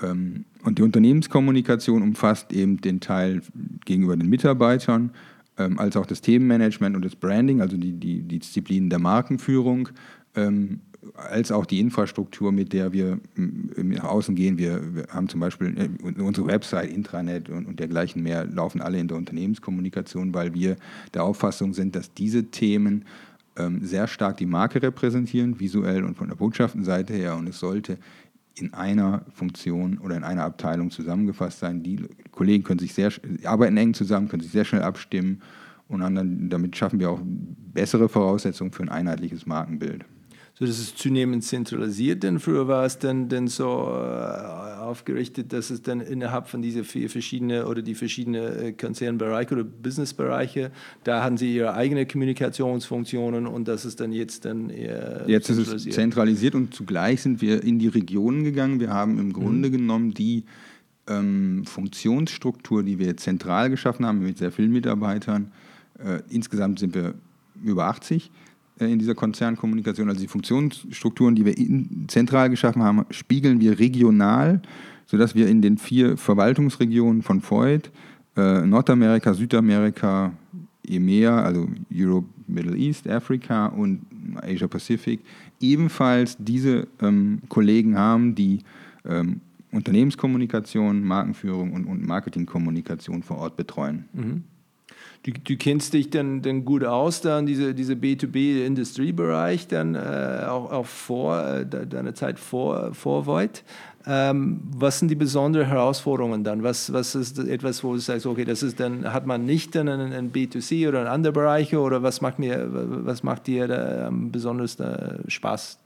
Ähm, 0.02 0.46
und 0.64 0.78
die 0.78 0.84
Unternehmenskommunikation 0.84 2.02
umfasst 2.02 2.54
eben 2.54 2.82
den 2.82 3.00
Teil 3.00 3.42
gegenüber 3.86 4.16
den 4.16 4.30
Mitarbeitern, 4.30 5.12
ähm, 5.58 5.80
als 5.80 5.98
auch 5.98 6.06
das 6.06 6.22
Themenmanagement 6.22 6.96
und 6.96 7.04
das 7.04 7.16
Branding, 7.16 7.62
also 7.62 7.78
die, 7.78 7.94
die, 7.94 8.22
die 8.22 8.40
Disziplinen 8.40 8.90
der 8.90 9.00
Markenführung, 9.00 9.90
ähm, 10.36 10.82
als 11.16 11.52
auch 11.52 11.66
die 11.66 11.80
Infrastruktur, 11.80 12.52
mit 12.52 12.74
der 12.74 12.92
wir 12.92 13.20
nach 13.36 14.04
außen 14.04 14.36
gehen. 14.36 14.58
Wir, 14.58 14.82
wir 14.94 15.08
haben 15.10 15.30
zum 15.30 15.40
Beispiel 15.40 15.76
äh, 15.78 16.22
unsere 16.22 16.48
Website, 16.48 16.92
Intranet 16.92 17.50
und, 17.50 17.66
und, 17.66 17.80
dergleichen 17.80 18.22
mehr, 18.22 18.46
laufen 18.46 18.82
alle 18.82 19.00
in 19.00 19.08
der 19.08 19.18
Unternehmenskommunikation, 19.18 20.34
weil 20.34 20.54
wir 20.54 20.76
der 21.14 21.24
Auffassung 21.24 21.74
sind, 21.74 21.96
dass 21.96 22.14
diese 22.14 22.46
Themen 22.46 23.06
sehr 23.82 24.06
stark 24.06 24.38
die 24.38 24.46
Marke 24.46 24.84
repräsentieren, 24.84 25.60
visuell 25.60 26.04
und 26.04 26.16
von 26.16 26.28
der 26.28 26.36
Botschaftenseite 26.36 27.16
her. 27.16 27.36
Und 27.36 27.50
es 27.50 27.58
sollte 27.58 27.98
in 28.60 28.74
einer 28.74 29.26
Funktion 29.34 29.98
oder 30.00 30.18
in 30.18 30.24
einer 30.24 30.44
Abteilung 30.44 30.92
zusammengefasst 30.92 31.60
sein. 31.60 31.84
Die 31.84 32.06
Kollegen 32.32 32.64
können 32.64 32.80
sich 32.80 32.94
sehr, 32.94 33.12
arbeiten 33.44 33.78
eng 33.78 33.94
zusammen, 33.94 34.28
können 34.28 34.42
sich 34.42 34.52
sehr 34.52 34.66
schnell 34.66 34.82
abstimmen 34.82 35.42
und 35.88 36.02
dann, 36.02 36.50
damit 36.50 36.76
schaffen 36.76 37.00
wir 37.00 37.12
auch 37.12 37.22
bessere 37.24 38.10
Voraussetzungen 38.10 38.72
für 38.72 38.84
ein 38.84 38.90
einheitliches 38.90 39.46
Markenbild 39.46 40.06
so 40.58 40.66
dass 40.66 40.80
es 40.80 40.96
zunehmend 40.96 41.44
zentralisiert, 41.44 42.24
denn 42.24 42.40
früher 42.40 42.68
war 42.68 42.84
es 42.84 42.98
dann, 42.98 43.30
dann 43.30 43.48
so 43.48 43.64
äh, 43.64 44.80
aufgerichtet, 44.80 45.54
dass 45.54 45.70
es 45.70 45.84
dann 45.84 46.02
innerhalb 46.02 46.48
von 46.48 46.64
diese 46.64 46.84
vier 46.84 47.12
verschiedenen 47.12 47.66
oder 47.66 47.84
die 47.84 47.94
verschiedenen 47.94 48.60
äh, 48.60 48.74
Konzernbereiche 48.74 49.54
oder 49.54 49.64
Businessbereiche, 49.64 50.72
da 51.04 51.24
haben 51.24 51.38
sie 51.38 51.56
ihre 51.56 51.76
eigenen 51.76 52.08
Kommunikationsfunktionen 52.08 53.46
und 53.46 53.68
das 53.68 53.86
ist 53.86 54.00
dann 54.00 54.12
jetzt 54.12 54.46
dann 54.46 54.72
eher 54.72 55.26
Jetzt 55.28 55.50
ist 55.50 55.72
es 55.72 55.84
zentralisiert 55.84 56.56
und 56.56 56.74
zugleich 56.74 57.22
sind 57.22 57.40
wir 57.40 57.64
in 57.64 57.78
die 57.78 57.90
Regionen 57.90 58.44
gegangen. 58.44 58.80
Wir 58.80 58.90
haben 58.90 59.20
im 59.20 59.34
Grunde 59.34 59.70
mhm. 59.70 59.74
genommen 59.74 60.14
die 60.16 60.46
ähm, 61.08 61.66
Funktionsstruktur, 61.66 62.82
die 62.82 62.98
wir 62.98 63.16
zentral 63.16 63.70
geschaffen 63.70 64.08
haben 64.08 64.24
mit 64.24 64.40
sehr 64.40 64.52
vielen 64.52 64.72
Mitarbeitern. 64.72 65.52
Äh, 66.00 66.22
insgesamt 66.30 66.80
sind 66.80 66.96
wir 66.96 67.14
über 67.64 67.86
80 67.86 68.26
äh, 68.26 68.47
in 68.86 69.00
dieser 69.00 69.16
Konzernkommunikation, 69.16 70.10
also 70.10 70.22
die 70.22 70.28
Funktionsstrukturen, 70.28 71.36
die 71.36 71.46
wir 71.46 71.58
in, 71.58 72.06
zentral 72.08 72.50
geschaffen 72.50 72.84
haben, 72.84 73.06
spiegeln 73.10 73.60
wir 73.60 73.80
regional, 73.80 74.62
sodass 75.06 75.36
wir 75.36 75.48
in 75.48 75.62
den 75.62 75.78
vier 75.78 76.18
Verwaltungsregionen 76.18 77.22
von 77.22 77.42
Freud, 77.42 77.90
äh, 78.36 78.66
Nordamerika, 78.66 79.34
Südamerika, 79.34 80.34
EMEA, 80.88 81.42
also 81.44 81.68
Europe, 81.94 82.28
Middle 82.48 82.78
East, 82.78 83.10
Afrika 83.10 83.68
und 83.68 84.02
Asia 84.42 84.68
Pacific, 84.68 85.20
ebenfalls 85.60 86.38
diese 86.40 86.88
ähm, 87.02 87.42
Kollegen 87.50 87.98
haben, 87.98 88.36
die 88.36 88.60
ähm, 89.06 89.42
Unternehmenskommunikation, 89.72 91.04
Markenführung 91.04 91.74
und, 91.74 91.86
und 91.86 92.06
Marketingkommunikation 92.06 93.24
vor 93.24 93.38
Ort 93.38 93.58
betreuen. 93.58 94.06
Mhm 94.14 94.44
du, 95.24 95.32
du 95.32 95.58
kennst 95.58 95.94
dich 95.94 96.10
dann, 96.10 96.42
dann 96.42 96.66
gut 96.66 96.84
aus, 96.84 97.22
dann 97.22 97.46
diese, 97.46 97.74
diese 97.74 97.94
B2B-Industriebereich, 97.94 99.68
dann 99.68 99.96
äh, 99.96 100.46
auch, 100.48 100.72
auch 100.72 100.86
vor 100.86 101.42
äh, 101.42 101.66
deiner 101.66 102.16
Zeit 102.16 102.40
vor, 102.40 102.94
vor 102.94 103.26
Void. 103.26 103.64
Ähm, 104.10 104.62
was 104.78 105.00
sind 105.00 105.10
die 105.10 105.16
besonderen 105.16 105.68
Herausforderungen 105.68 106.46
dann? 106.46 106.64
Was, 106.64 106.94
was 106.94 107.14
ist 107.14 107.40
etwas, 107.40 107.84
wo 107.84 107.94
du 107.94 108.00
sagst, 108.00 108.26
okay, 108.26 108.46
das 108.46 108.64
ist 108.64 108.80
dann, 108.80 109.12
hat 109.12 109.26
man 109.26 109.44
nicht 109.46 109.76
dann 109.76 109.90
einen, 109.90 110.14
einen 110.14 110.32
B2C 110.32 110.88
oder 110.88 111.02
in 111.02 111.08
andere 111.08 111.34
Bereiche 111.34 111.80
oder 111.80 112.04
was 112.04 112.22
macht, 112.22 112.40
mir, 112.40 112.70
was 112.72 113.24
macht 113.24 113.48
dir 113.48 113.68
da 113.68 114.10
besonders 114.12 114.78
da 114.78 115.18
Spaß? 115.28 115.78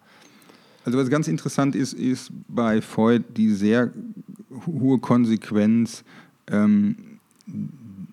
Also 0.86 1.00
was 1.00 1.10
ganz 1.10 1.28
interessant 1.28 1.76
ist, 1.76 1.94
ist 1.94 2.32
bei 2.48 2.82
Void 2.82 3.24
die 3.38 3.50
sehr 3.50 3.92
hohe 4.68 5.00
Konsequenz 5.00 6.04
ähm, 6.48 6.96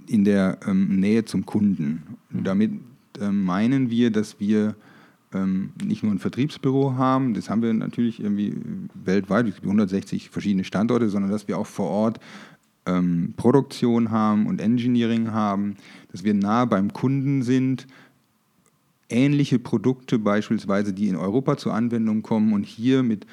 in 0.09 0.25
der 0.25 0.59
ähm, 0.67 1.01
Nähe 1.01 1.25
zum 1.25 1.47
Kunden. 1.47 2.03
Und 2.33 2.47
damit 2.47 2.73
ähm, 3.21 3.45
meinen 3.45 3.91
wir, 3.91 4.11
dass 4.11 4.41
wir 4.41 4.75
ähm, 5.33 5.71
nicht 5.85 6.03
nur 6.03 6.13
ein 6.13 6.19
Vertriebsbüro 6.19 6.95
haben, 6.95 7.35
das 7.35 7.51
haben 7.51 7.63
wir 7.63 7.73
natürlich 7.75 8.21
irgendwie 8.21 8.57
weltweit, 8.95 9.47
es 9.47 9.57
gibt 9.57 9.67
160 9.67 10.31
verschiedene 10.31 10.65
Standorte, 10.65 11.09
sondern 11.09 11.31
dass 11.31 11.49
wir 11.49 11.59
auch 11.59 11.67
vor 11.67 11.89
Ort 11.89 12.21
ähm, 12.87 13.35
Produktion 13.37 14.11
haben 14.11 14.47
und 14.47 14.61
Engineering 14.61 15.33
haben, 15.33 15.77
dass 16.11 16.25
wir 16.25 16.35
nah 16.35 16.65
beim 16.65 16.93
Kunden 16.93 17.43
sind, 17.43 17.87
ähnliche 19.11 19.59
Produkte 19.59 20.19
beispielsweise, 20.19 20.93
die 20.93 21.09
in 21.09 21.17
Europa 21.17 21.57
zur 21.57 21.75
Anwendung 21.75 22.23
kommen 22.23 22.53
und 22.53 22.65
hier 22.65 23.03
mit 23.03 23.27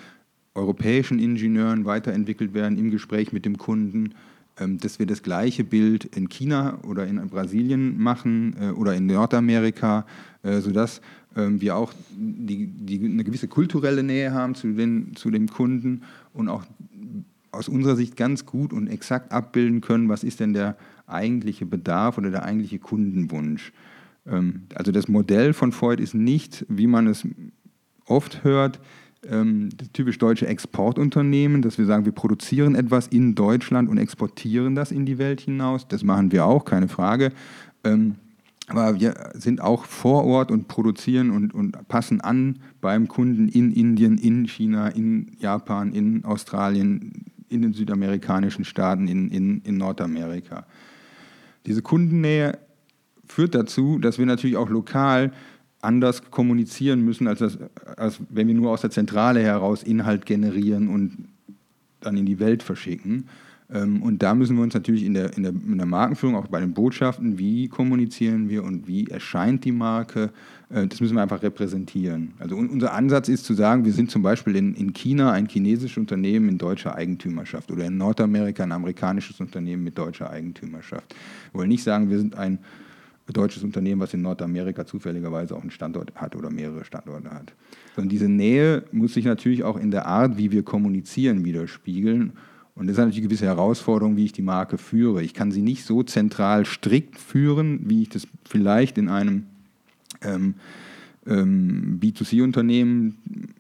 europäischen 0.54 1.20
Ingenieuren 1.20 1.86
weiterentwickelt 1.86 2.54
werden 2.54 2.78
im 2.78 2.92
Gespräch 2.92 3.34
mit 3.34 3.46
dem 3.46 3.58
Kunden 3.58 4.16
dass 4.56 5.00
wir 5.00 5.06
das 5.06 5.22
gleiche 5.22 5.64
Bild 5.64 6.06
in 6.06 6.30
China 6.30 6.80
oder 6.84 7.06
in 7.06 7.18
Brasilien 7.28 7.98
machen 7.98 8.56
äh, 8.60 8.70
oder 8.70 8.96
in 8.96 9.06
Nordamerika, 9.06 10.06
äh, 10.44 10.62
sodass 10.62 11.02
ähm, 11.36 11.60
wir 11.62 11.76
auch 11.76 11.94
die, 12.16 12.68
die, 12.68 13.04
eine 13.04 13.24
gewisse 13.24 13.48
kulturelle 13.48 14.04
Nähe 14.04 14.34
haben 14.34 14.56
zu 14.56 14.72
den, 14.72 15.16
zu 15.16 15.30
den 15.30 15.48
Kunden 15.48 16.04
und 16.34 16.50
auch 16.50 16.64
aus 17.52 17.70
unserer 17.70 17.96
Sicht 17.96 18.16
ganz 18.16 18.46
gut 18.46 18.74
und 18.74 18.88
exakt 18.88 19.32
abbilden 19.32 19.82
können, 19.82 20.10
was 20.10 20.24
ist 20.24 20.40
denn 20.40 20.54
der 20.54 20.78
eigentliche 21.08 21.66
Bedarf 21.66 22.18
oder 22.18 22.32
der 22.32 22.44
eigentliche 22.44 22.80
Kundenwunsch. 22.80 23.74
Ähm, 24.26 24.64
also 24.74 24.92
das 24.92 25.08
Modell 25.08 25.54
von 25.54 25.72
Freud 25.72 26.02
ist 26.02 26.14
nicht, 26.14 26.66
wie 26.70 26.88
man 26.88 27.08
es 27.08 27.28
oft 28.06 28.44
hört, 28.44 28.80
ähm, 29.30 29.70
typisch 29.94 30.18
deutsche 30.18 30.48
Exportunternehmen, 30.48 31.62
dass 31.62 31.78
wir 31.78 31.86
sagen, 31.86 32.06
wir 32.06 32.12
produzieren 32.12 32.76
etwas 32.76 33.08
in 33.08 33.36
Deutschland 33.36 33.90
und 33.90 33.98
exportieren 33.98 34.76
das 34.76 34.92
in 34.92 35.06
die 35.06 35.18
Welt 35.18 35.42
hinaus. 35.42 35.88
Das 35.88 36.04
machen 36.04 36.32
wir 36.32 36.46
auch, 36.46 36.66
keine 36.66 36.88
Frage. 36.88 37.32
Ähm, 37.84 38.16
aber 38.68 39.00
wir 39.00 39.14
sind 39.34 39.62
auch 39.62 39.86
vor 39.86 40.26
Ort 40.26 40.52
und 40.52 40.68
produzieren 40.68 41.30
und, 41.30 41.54
und 41.54 41.88
passen 41.88 42.22
an 42.22 42.60
beim 42.82 43.08
Kunden 43.08 43.48
in 43.48 43.72
Indien, 43.72 44.18
in 44.18 44.48
China, 44.48 44.88
in 44.88 45.32
Japan, 45.40 45.94
in 45.94 46.26
Australien, 46.26 47.26
in 47.48 47.62
den 47.62 47.74
südamerikanischen 47.74 48.66
Staaten, 48.66 49.08
in, 49.08 49.30
in, 49.30 49.62
in 49.62 49.78
Nordamerika. 49.78 50.66
Diese 51.68 51.84
Kundennähe 51.84 52.58
führt 53.28 53.54
dazu, 53.54 54.00
dass 54.00 54.18
wir 54.18 54.26
natürlich 54.26 54.58
auch 54.58 54.70
lokal 54.70 55.32
anders 55.86 56.30
kommunizieren 56.32 57.02
müssen, 57.04 57.28
als, 57.28 57.40
das, 57.40 57.58
als 57.98 58.20
wenn 58.30 58.48
wir 58.48 58.56
nur 58.56 58.72
aus 58.72 58.82
der 58.82 58.92
Zentrale 58.92 59.42
heraus 59.42 59.84
Inhalt 59.84 60.26
generieren 60.26 60.88
und 60.88 61.30
dann 62.02 62.18
in 62.18 62.26
die 62.26 62.40
Welt 62.40 62.64
verschicken. 62.64 63.28
Ähm, 63.74 64.04
und 64.04 64.22
da 64.22 64.36
müssen 64.36 64.56
wir 64.56 64.64
uns 64.64 64.74
natürlich 64.74 65.04
in 65.04 65.14
der, 65.14 65.36
in, 65.36 65.44
der, 65.44 65.52
in 65.52 65.78
der 65.78 65.88
Markenführung, 65.88 66.36
auch 66.36 66.48
bei 66.48 66.60
den 66.60 66.74
Botschaften, 66.74 67.40
wie 67.40 67.68
kommunizieren 67.68 68.50
wir 68.50 68.64
und 68.64 68.88
wie 68.88 69.08
erscheint 69.08 69.66
die 69.66 69.72
Marke, 69.72 70.32
äh, 70.70 70.86
das 70.88 71.02
müssen 71.02 71.16
wir 71.16 71.24
einfach 71.24 71.42
repräsentieren. 71.42 72.34
Also 72.40 72.56
unser 72.56 72.94
Ansatz 72.94 73.28
ist 73.28 73.46
zu 73.46 73.54
sagen, 73.54 73.86
wir 73.86 73.94
sind 73.94 74.12
zum 74.12 74.22
Beispiel 74.22 74.56
in, 74.56 74.76
in 74.76 74.94
China 74.94 75.32
ein 75.32 75.48
chinesisches 75.48 75.98
Unternehmen 75.98 76.50
in 76.50 76.58
deutscher 76.58 76.96
Eigentümerschaft 76.96 77.72
oder 77.72 77.86
in 77.86 77.98
Nordamerika 77.98 78.64
ein 78.64 78.72
amerikanisches 78.72 79.40
Unternehmen 79.40 79.84
mit 79.84 79.98
deutscher 79.98 80.30
Eigentümerschaft. 80.30 81.16
Wir 81.52 81.60
wollen 81.60 81.70
nicht 81.70 81.84
sagen, 81.84 82.10
wir 82.10 82.20
sind 82.20 82.38
ein 82.38 82.60
deutsches 83.34 83.64
Unternehmen, 83.64 84.02
was 84.02 84.14
in 84.14 84.22
Nordamerika 84.22 84.86
zufälligerweise 84.86 85.56
auch 85.56 85.62
einen 85.62 85.72
Standort 85.72 86.14
hat 86.16 86.36
oder 86.36 86.52
mehrere 86.52 86.86
Standorte 86.86 87.32
hat. 87.32 87.54
Sondern 87.96 88.10
diese 88.10 88.30
Nähe 88.30 88.84
muss 88.92 89.14
sich 89.14 89.26
natürlich 89.26 89.64
auch 89.64 89.78
in 89.78 89.92
der 89.92 90.06
Art, 90.06 90.38
wie 90.38 90.52
wir 90.52 90.64
kommunizieren, 90.64 91.44
widerspiegeln. 91.44 92.34
Und 92.76 92.88
das 92.88 92.94
ist 92.94 92.98
natürlich 92.98 93.20
eine 93.20 93.28
gewisse 93.28 93.46
Herausforderung, 93.46 94.18
wie 94.18 94.26
ich 94.26 94.34
die 94.34 94.42
Marke 94.42 94.78
führe. 94.78 95.24
Ich 95.24 95.34
kann 95.34 95.52
sie 95.52 95.62
nicht 95.62 95.86
so 95.86 96.04
zentral 96.04 96.66
strikt 96.66 97.18
führen, 97.18 97.90
wie 97.90 98.04
ich 98.04 98.10
das 98.10 98.28
vielleicht 98.48 98.98
in 98.98 99.10
einem 99.10 99.46
ähm, 100.22 100.56
ähm, 101.26 102.00
B2C-Unternehmen 102.02 103.54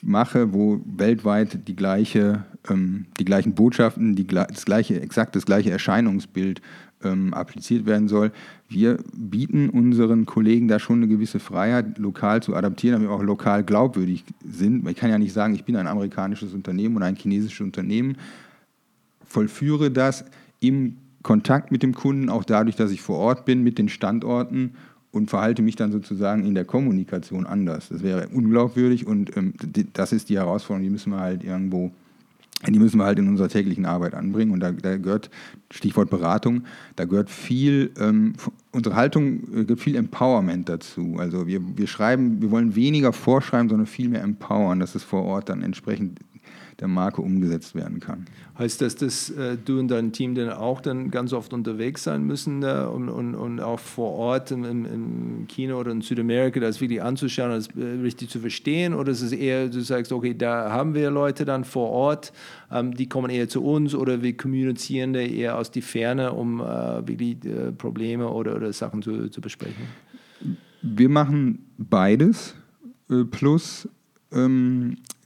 mache, 0.00 0.52
wo 0.52 0.80
weltweit 0.84 1.66
die, 1.66 1.76
gleiche, 1.76 2.44
ähm, 2.68 3.06
die 3.18 3.24
gleichen 3.24 3.54
Botschaften, 3.54 4.14
die, 4.14 4.26
das 4.26 4.64
gleiche, 4.64 5.00
exakt 5.00 5.34
das 5.36 5.44
gleiche 5.44 5.70
Erscheinungsbild 5.70 6.60
ähm, 7.04 7.34
appliziert 7.34 7.86
werden 7.86 8.08
soll. 8.08 8.32
Wir 8.68 8.98
bieten 9.14 9.68
unseren 9.70 10.26
Kollegen 10.26 10.68
da 10.68 10.78
schon 10.78 10.98
eine 10.98 11.08
gewisse 11.08 11.40
Freiheit, 11.40 11.98
lokal 11.98 12.42
zu 12.42 12.54
adaptieren, 12.54 12.94
damit 12.94 13.08
wir 13.08 13.14
auch 13.14 13.22
lokal 13.22 13.64
glaubwürdig 13.64 14.24
sind. 14.48 14.88
Ich 14.88 14.96
kann 14.96 15.10
ja 15.10 15.18
nicht 15.18 15.32
sagen, 15.32 15.54
ich 15.54 15.64
bin 15.64 15.76
ein 15.76 15.86
amerikanisches 15.86 16.52
Unternehmen 16.52 16.96
oder 16.96 17.06
ein 17.06 17.16
chinesisches 17.16 17.60
Unternehmen, 17.60 18.16
vollführe 19.26 19.90
das 19.90 20.24
im 20.60 20.96
Kontakt 21.22 21.70
mit 21.70 21.82
dem 21.82 21.94
Kunden, 21.94 22.28
auch 22.28 22.44
dadurch, 22.44 22.76
dass 22.76 22.90
ich 22.90 23.00
vor 23.00 23.18
Ort 23.18 23.44
bin, 23.44 23.62
mit 23.62 23.78
den 23.78 23.88
Standorten 23.88 24.72
und 25.12 25.28
verhalte 25.28 25.62
mich 25.62 25.76
dann 25.76 25.92
sozusagen 25.92 26.44
in 26.44 26.54
der 26.54 26.64
Kommunikation 26.64 27.46
anders. 27.46 27.90
Das 27.90 28.02
wäre 28.02 28.28
unglaubwürdig 28.28 29.06
und 29.06 29.36
ähm, 29.36 29.54
das 29.92 30.12
ist 30.12 30.28
die 30.30 30.36
Herausforderung, 30.36 30.82
die 30.82 30.90
müssen 30.90 31.12
wir 31.12 31.20
halt 31.20 31.44
irgendwo, 31.44 31.92
die 32.70 32.78
müssen 32.78 32.98
wir 32.98 33.04
halt 33.04 33.18
in 33.18 33.28
unserer 33.28 33.48
täglichen 33.48 33.86
Arbeit 33.86 34.14
anbringen 34.14 34.52
und 34.52 34.60
da, 34.60 34.70
da 34.70 34.96
gehört, 34.96 35.30
Stichwort 35.70 36.10
Beratung, 36.10 36.64
da 36.96 37.04
gehört 37.04 37.30
viel, 37.30 37.90
ähm, 37.98 38.34
unsere 38.70 38.94
Haltung 38.94 39.66
äh, 39.68 39.76
viel 39.76 39.96
Empowerment 39.96 40.68
dazu. 40.68 41.16
Also 41.18 41.46
wir, 41.46 41.60
wir 41.76 41.86
schreiben, 41.86 42.40
wir 42.40 42.50
wollen 42.50 42.76
weniger 42.76 43.12
vorschreiben, 43.12 43.68
sondern 43.68 43.86
viel 43.86 44.08
mehr 44.08 44.22
empowern, 44.22 44.78
dass 44.78 44.94
es 44.94 45.02
vor 45.02 45.24
Ort 45.24 45.48
dann 45.48 45.62
entsprechend 45.62 46.20
der 46.80 46.88
Marke 46.88 47.22
umgesetzt 47.22 47.74
werden 47.74 48.00
kann. 48.00 48.26
Heißt 48.58 48.80
das, 48.80 48.96
dass 48.96 49.30
äh, 49.30 49.56
du 49.62 49.78
und 49.78 49.88
dein 49.88 50.12
Team 50.12 50.34
dann 50.34 50.50
auch 50.50 50.80
dann 50.80 51.10
ganz 51.10 51.32
oft 51.32 51.52
unterwegs 51.52 52.04
sein 52.04 52.24
müssen 52.24 52.62
äh, 52.62 52.86
und, 52.92 53.08
und, 53.08 53.34
und 53.34 53.60
auch 53.60 53.78
vor 53.78 54.12
Ort 54.12 54.50
im, 54.50 54.64
im, 54.64 55.46
Kino 55.48 55.78
oder 55.78 55.90
in 55.90 56.00
Südamerika 56.00 56.60
das 56.60 56.80
wirklich 56.80 57.02
anzuschauen, 57.02 57.50
das 57.50 57.68
äh, 57.68 58.00
richtig 58.02 58.30
zu 58.30 58.40
verstehen? 58.40 58.94
Oder 58.94 59.12
ist 59.12 59.22
es 59.22 59.32
eher, 59.32 59.68
du 59.68 59.80
sagst, 59.80 60.12
okay, 60.12 60.34
da 60.36 60.70
haben 60.70 60.94
wir 60.94 61.10
Leute 61.10 61.44
dann 61.44 61.64
vor 61.64 61.90
Ort, 61.90 62.32
ähm, 62.70 62.94
die 62.94 63.08
kommen 63.08 63.30
eher 63.30 63.48
zu 63.48 63.62
uns 63.62 63.94
oder 63.94 64.22
wir 64.22 64.36
kommunizieren 64.36 65.12
da 65.12 65.20
eher 65.20 65.58
aus 65.58 65.70
die 65.70 65.82
Ferne, 65.82 66.32
um 66.32 66.60
äh, 66.60 66.64
wirklich 67.06 67.44
äh, 67.44 67.72
Probleme 67.72 68.28
oder, 68.28 68.56
oder 68.56 68.72
Sachen 68.72 69.02
zu, 69.02 69.28
zu 69.28 69.40
besprechen? 69.40 69.86
Wir 70.82 71.08
machen 71.08 71.66
beides 71.78 72.54
äh, 73.10 73.24
plus 73.24 73.88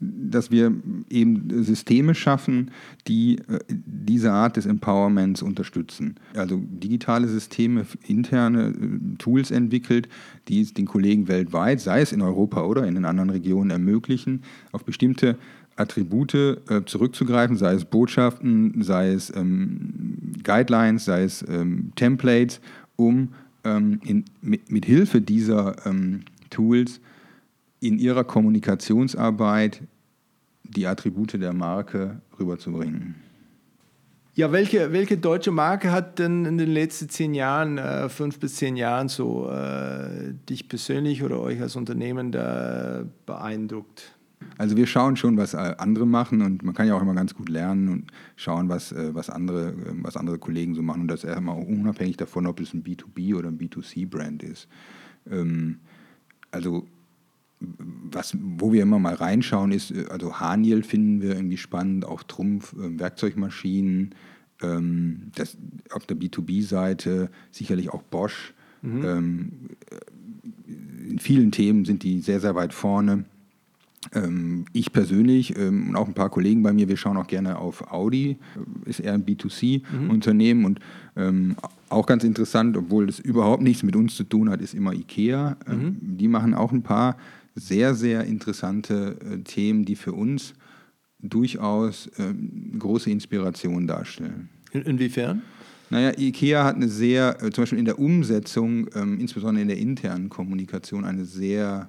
dass 0.01 0.51
wir 0.51 0.73
eben 1.09 1.65
Systeme 1.65 2.15
schaffen, 2.15 2.71
die 3.07 3.39
äh, 3.49 3.61
diese 3.69 4.33
Art 4.33 4.57
des 4.57 4.67
Empowerments 4.67 5.43
unterstützen. 5.43 6.17
Also 6.35 6.61
digitale 6.63 7.29
Systeme, 7.29 7.87
interne 8.07 8.69
äh, 8.69 9.17
Tools 9.19 9.51
entwickelt, 9.51 10.09
die 10.49 10.61
es 10.61 10.75
den 10.75 10.87
Kollegen 10.87 11.29
weltweit, 11.29 11.81
sei 11.81 12.03
es 12.03 12.13
in 12.13 12.21
Europa 12.21 12.65
oder 12.65 12.87
in 12.87 12.95
den 12.95 13.05
anderen 13.05 13.31
Regionen, 13.31 13.71
ermöglichen, 13.71 14.43
auf 14.73 14.85
bestimmte 14.85 15.39
Attribute 15.77 16.35
äh, 16.35 16.85
zurückzugreifen, 16.85 17.57
sei 17.57 17.75
es 17.75 17.85
Botschaften, 17.85 18.83
sei 18.83 19.13
es 19.13 19.35
ähm, 19.35 20.33
Guidelines, 20.43 21.05
sei 21.05 21.23
es 21.23 21.45
ähm, 21.49 21.93
Templates, 21.97 22.61
um 22.97 23.29
ähm, 23.65 24.01
in, 24.05 24.25
mit, 24.41 24.71
mit, 24.71 24.87
Hilfe 24.87 25.21
dieser 25.21 25.87
ähm, 25.87 26.23
Tools 26.51 27.01
in 27.81 27.99
ihrer 27.99 28.25
Kommunikationsarbeit 28.25 29.83
die 30.65 30.87
Attribute 30.87 31.35
der 31.35 31.53
Marke 31.53 32.21
rüberzubringen. 32.39 33.15
Ja, 34.35 34.53
welche, 34.53 34.93
welche 34.93 35.17
deutsche 35.17 35.51
Marke 35.51 35.93
hat 35.93 36.19
denn 36.19 36.45
in 36.45 36.59
den 36.59 36.69
letzten 36.69 37.09
zehn 37.09 37.33
Jahren, 37.33 37.79
äh, 37.79 38.11
fünf 38.11 38.39
bis 38.39 38.57
zehn 38.57 38.77
Jahren 38.77 39.09
so 39.09 39.49
äh, 39.49 40.35
dich 40.49 40.69
persönlich 40.69 41.23
oder 41.23 41.41
euch 41.41 41.61
als 41.63 41.75
Unternehmen 41.75 42.33
da 42.33 43.05
beeindruckt? 43.25 44.13
Also 44.59 44.77
wir 44.77 44.87
schauen 44.87 45.17
schon, 45.17 45.39
was 45.39 45.55
äh, 45.55 45.75
andere 45.79 46.07
machen 46.07 46.43
und 46.43 46.63
man 46.63 46.75
kann 46.75 46.87
ja 46.87 46.95
auch 46.95 47.01
immer 47.01 47.15
ganz 47.15 47.35
gut 47.35 47.49
lernen 47.49 47.89
und 47.89 48.13
schauen, 48.37 48.69
was, 48.69 48.93
äh, 48.93 49.15
was, 49.15 49.31
andere, 49.31 49.71
ähm, 49.71 50.01
was 50.03 50.19
andere 50.19 50.39
Kollegen 50.39 50.75
so 50.75 50.83
machen 50.83 51.03
und 51.03 51.09
das 51.09 51.25
ist 51.25 51.35
immer 51.35 51.57
unabhängig 51.57 52.19
davon, 52.19 52.47
ob 52.47 52.61
es 52.61 52.75
ein 52.75 52.85
B2B 52.85 53.35
oder 53.35 53.49
ein 53.49 53.59
B2C-Brand 53.59 54.43
ist. 54.43 54.69
Ähm, 55.31 55.79
also 56.51 56.87
was, 57.61 58.37
wo 58.39 58.73
wir 58.73 58.83
immer 58.83 58.99
mal 58.99 59.15
reinschauen, 59.15 59.73
ist, 59.73 59.91
äh, 59.91 60.07
also 60.11 60.41
Haniel 60.41 60.83
finden 60.83 61.23
wir 61.23 61.35
irgendwie 61.35 61.57
spannend, 61.57 62.05
auch 62.05 62.23
Trumpf, 62.23 62.75
äh, 62.75 62.99
Werkzeugmaschinen, 62.99 64.15
ähm, 64.63 65.31
das, 65.35 65.57
auf 65.91 66.07
der 66.07 66.17
B2B-Seite 66.17 67.31
sicherlich 67.51 67.91
auch 67.91 68.03
Bosch. 68.03 68.55
Mhm. 68.83 69.05
Ähm, 69.05 69.53
äh, 69.91 71.11
in 71.11 71.19
vielen 71.19 71.53
Themen 71.53 71.85
sind 71.85 72.03
die 72.03 72.21
sehr, 72.21 72.41
sehr 72.41 72.55
weit 72.55 72.75
vorne. 72.75 73.25
Ähm, 74.13 74.67
ich 74.73 74.93
persönlich 74.93 75.57
ähm, 75.59 75.89
und 75.91 75.97
auch 75.97 76.07
ein 76.07 76.15
paar 76.15 76.31
Kollegen 76.31 76.63
bei 76.63 76.73
mir, 76.73 76.89
wir 76.89 76.97
schauen 76.97 77.17
auch 77.17 77.27
gerne 77.27 77.59
auf 77.59 77.91
Audi, 77.91 78.37
ist 78.85 79.01
eher 79.01 79.15
ein 79.15 79.25
B2C-Unternehmen 79.25 80.61
mhm. 80.61 80.67
und 80.67 80.81
ähm, 81.17 81.57
auch 81.89 82.07
ganz 82.07 82.25
interessant, 82.25 82.77
obwohl 82.77 83.07
das 83.07 83.19
überhaupt 83.19 83.63
nichts 83.63 83.83
mit 83.83 83.97
uns 83.97 84.15
zu 84.15 84.25
tun 84.25 84.51
hat, 84.51 84.61
ist 84.61 84.75
immer 84.75 84.93
IKEA. 84.93 85.57
Ähm, 85.69 85.81
mhm. 85.81 86.17
Die 86.19 86.29
machen 86.29 86.55
auch 86.55 86.73
ein 86.73 86.83
paar 86.83 87.17
sehr, 87.57 87.95
sehr 87.95 88.25
interessante 88.25 89.17
äh, 89.21 89.39
Themen, 89.39 89.85
die 89.85 89.97
für 89.97 90.13
uns 90.13 90.55
durchaus 91.19 92.07
äh, 92.19 92.35
große 92.79 93.11
Inspiration 93.11 93.87
darstellen. 93.87 94.51
In, 94.73 94.83
inwiefern? 94.83 95.43
Naja, 95.89 96.13
IKEA 96.19 96.65
hat 96.65 96.77
eine 96.77 96.89
sehr, 96.89 97.43
äh, 97.43 97.51
zum 97.51 97.63
Beispiel 97.63 97.79
in 97.79 97.85
der 97.87 97.99
Umsetzung, 97.99 98.89
ähm, 98.95 99.19
insbesondere 99.19 99.63
in 99.63 99.69
der 99.69 99.79
internen 99.79 100.29
Kommunikation, 100.29 101.05
eine 101.05 101.25
sehr 101.25 101.89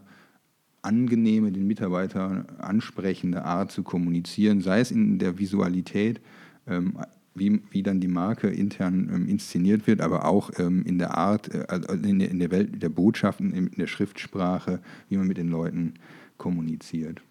angenehme, 0.82 1.52
den 1.52 1.68
Mitarbeiter 1.68 2.46
ansprechende 2.60 3.44
Art 3.44 3.72
zu 3.72 3.84
kommunizieren, 3.84 4.62
sei 4.62 4.80
es 4.80 4.92
in 4.92 5.20
der 5.20 5.38
Visualität, 5.38 6.22
ähm, 6.66 6.98
wie, 7.38 7.62
wie 7.72 7.84
dann 7.84 8.00
die 8.00 8.08
Marke 8.08 8.48
intern 8.48 9.10
ähm, 9.14 9.28
inszeniert 9.28 9.88
wird, 9.88 10.02
aber 10.02 10.26
auch 10.26 10.52
ähm, 10.58 10.84
in 10.86 10.98
der 10.98 11.18
Art, 11.18 11.54
äh, 11.54 11.66
also 11.68 11.94
in, 11.94 12.20
der, 12.20 12.30
in 12.30 12.40
der 12.40 12.52
Welt 12.52 12.82
der 12.82 12.90
Botschaften, 12.90 13.54
in 13.54 13.72
der 13.72 13.88
Schriftsprache, 13.88 14.80
wie 15.10 15.18
man 15.18 15.28
mit 15.28 15.38
den 15.38 15.50
Leuten 15.50 15.96
kommuniziert. 16.38 17.22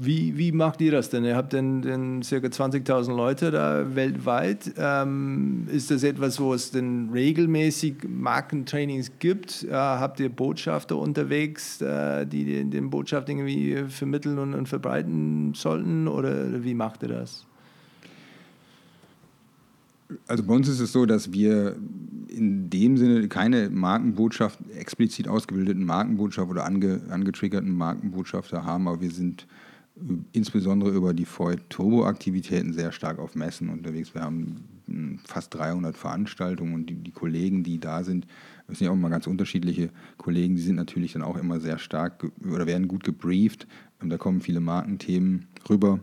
Wie, 0.00 0.38
wie 0.38 0.52
macht 0.52 0.80
ihr 0.80 0.92
das 0.92 1.10
denn? 1.10 1.24
Ihr 1.24 1.34
habt 1.34 1.52
denn, 1.52 1.82
denn 1.82 2.20
ca. 2.20 2.36
20.000 2.36 3.16
Leute 3.16 3.50
da 3.50 3.96
weltweit. 3.96 4.72
Ähm, 4.78 5.66
ist 5.72 5.90
das 5.90 6.04
etwas, 6.04 6.38
wo 6.38 6.54
es 6.54 6.70
denn 6.70 7.10
regelmäßig 7.12 8.04
Markentrainings 8.08 9.10
gibt? 9.18 9.64
Äh, 9.64 9.72
habt 9.72 10.20
ihr 10.20 10.28
Botschafter 10.28 10.96
unterwegs, 10.96 11.80
äh, 11.80 12.24
die 12.26 12.44
den, 12.44 12.70
den 12.70 12.90
Botschaft 12.90 13.28
irgendwie 13.28 13.86
vermitteln 13.88 14.38
und, 14.38 14.54
und 14.54 14.68
verbreiten 14.68 15.54
sollten? 15.54 16.06
Oder 16.06 16.62
wie 16.62 16.74
macht 16.74 17.02
ihr 17.02 17.08
das? 17.08 17.47
Also 20.26 20.44
bei 20.44 20.54
uns 20.54 20.68
ist 20.68 20.80
es 20.80 20.92
so, 20.92 21.06
dass 21.06 21.32
wir 21.32 21.76
in 22.28 22.70
dem 22.70 22.96
Sinne 22.96 23.28
keine 23.28 23.68
Markenbotschaft, 23.70 24.58
explizit 24.74 25.28
ausgebildeten 25.28 25.84
Markenbotschaft 25.84 26.50
oder 26.50 26.64
ange, 26.64 27.00
angetriggerten 27.10 27.72
Markenbotschafter 27.72 28.64
haben, 28.64 28.88
aber 28.88 29.00
wir 29.00 29.10
sind 29.10 29.46
insbesondere 30.32 30.90
über 30.90 31.14
die 31.14 31.26
Void 31.26 31.68
Turbo-Aktivitäten 31.70 32.72
sehr 32.72 32.92
stark 32.92 33.18
auf 33.18 33.34
Messen 33.34 33.68
unterwegs. 33.68 34.14
Wir 34.14 34.22
haben 34.22 34.64
hm, 34.86 35.18
fast 35.24 35.54
300 35.54 35.96
Veranstaltungen 35.96 36.74
und 36.74 36.86
die, 36.90 36.94
die, 36.94 37.10
Kollegen, 37.10 37.64
die 37.64 37.78
da 37.78 38.04
sind, 38.04 38.26
das 38.66 38.78
sind 38.78 38.86
ja 38.86 38.92
auch 38.92 38.96
immer 38.96 39.10
ganz 39.10 39.26
unterschiedliche 39.26 39.90
Kollegen, 40.16 40.56
die 40.56 40.62
sind 40.62 40.76
natürlich 40.76 41.14
dann 41.14 41.22
auch 41.22 41.36
immer 41.36 41.60
sehr 41.60 41.78
stark 41.78 42.30
oder 42.44 42.66
werden 42.66 42.88
gut 42.88 43.04
gebrieft. 43.04 43.66
Da 44.00 44.16
kommen 44.16 44.40
viele 44.40 44.60
Markenthemen 44.60 45.46
rüber 45.68 46.00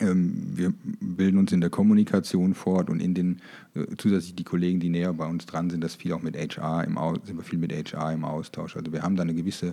wir 0.00 0.74
bilden 1.00 1.38
uns 1.38 1.52
in 1.52 1.60
der 1.60 1.70
Kommunikation 1.70 2.54
fort 2.54 2.90
und 2.90 3.00
in 3.00 3.14
den 3.14 3.40
äh, 3.74 3.86
zusätzlich 3.96 4.34
die 4.34 4.44
Kollegen, 4.44 4.78
die 4.80 4.90
näher 4.90 5.12
bei 5.12 5.26
uns 5.26 5.46
dran 5.46 5.70
sind, 5.70 5.82
das 5.82 5.94
viel 5.94 6.12
auch 6.12 6.22
mit 6.22 6.36
HR 6.36 6.84
im 6.84 6.98
Aus, 6.98 7.18
sind 7.24 7.36
wir 7.36 7.44
viel 7.44 7.58
mit 7.58 7.72
HR 7.72 8.12
im 8.12 8.24
Austausch. 8.24 8.76
Also 8.76 8.92
wir 8.92 9.02
haben 9.02 9.16
da 9.16 9.22
eine 9.22 9.34
gewisse, 9.34 9.72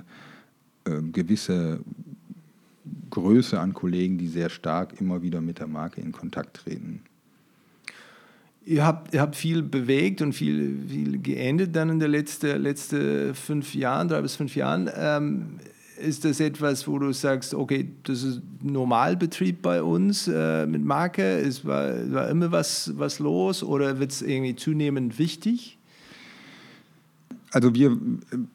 äh, 0.85 1.01
gewisse 1.11 1.79
Größe 3.09 3.59
an 3.59 3.73
Kollegen, 3.73 4.17
die 4.17 4.27
sehr 4.27 4.49
stark 4.49 4.99
immer 4.99 5.21
wieder 5.21 5.41
mit 5.41 5.59
der 5.59 5.67
Marke 5.67 6.01
in 6.01 6.11
Kontakt 6.11 6.57
treten. 6.57 7.01
Ihr 8.65 8.85
habt, 8.85 9.13
ihr 9.13 9.19
habt 9.19 9.35
viel 9.35 9.61
bewegt 9.61 10.21
und 10.21 10.31
viel, 10.31 10.79
viel 10.87 11.19
geendet 11.19 11.75
dann 11.75 11.89
in 11.89 11.99
den 11.99 12.09
letzten 12.09 12.61
letzte 12.61 13.33
fünf 13.33 13.75
Jahren, 13.75 14.07
drei 14.07 14.21
bis 14.21 14.37
fünf 14.37 14.55
Jahren. 14.55 14.89
Ähm, 14.95 15.59
ist 16.03 16.25
das 16.25 16.39
etwas, 16.39 16.87
wo 16.87 16.99
du 16.99 17.11
sagst, 17.13 17.53
okay, 17.53 17.89
das 18.03 18.23
ist 18.23 18.41
Normalbetrieb 18.61 19.61
bei 19.61 19.81
uns 19.81 20.27
äh, 20.27 20.65
mit 20.65 20.83
Marke? 20.83 21.23
Es 21.23 21.65
war, 21.65 22.11
war 22.11 22.29
immer 22.29 22.51
was, 22.51 22.91
was 22.97 23.19
los 23.19 23.63
oder 23.63 23.99
wird 23.99 24.11
es 24.11 24.21
irgendwie 24.21 24.55
zunehmend 24.55 25.17
wichtig? 25.17 25.77
Also 27.51 27.73
wir, 27.75 27.97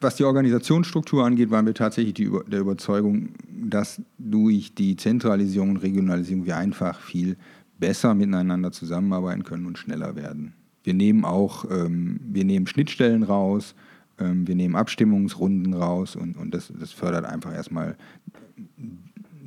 was 0.01 0.17
die 0.17 0.25
Organisationsstruktur 0.25 1.25
angeht, 1.25 1.51
waren 1.51 1.65
wir 1.65 1.73
tatsächlich 1.73 2.13
die, 2.15 2.29
der 2.47 2.59
Überzeugung, 2.59 3.29
dass 3.49 4.01
durch 4.17 4.75
die 4.75 4.97
Zentralisierung 4.97 5.71
und 5.71 5.77
Regionalisierung 5.77 6.45
wir 6.45 6.57
einfach 6.57 6.99
viel 6.99 7.37
besser 7.79 8.13
miteinander 8.13 8.71
zusammenarbeiten 8.71 9.43
können 9.43 9.65
und 9.65 9.77
schneller 9.77 10.15
werden. 10.15 10.53
Wir 10.83 10.93
nehmen 10.93 11.23
auch, 11.23 11.65
ähm, 11.71 12.19
wir 12.23 12.43
nehmen 12.43 12.67
Schnittstellen 12.67 13.23
raus, 13.23 13.73
ähm, 14.19 14.47
wir 14.47 14.55
nehmen 14.55 14.75
Abstimmungsrunden 14.75 15.73
raus 15.73 16.15
und, 16.15 16.37
und 16.37 16.53
das, 16.53 16.71
das 16.77 16.91
fördert 16.91 17.25
einfach 17.25 17.53
erstmal 17.53 17.95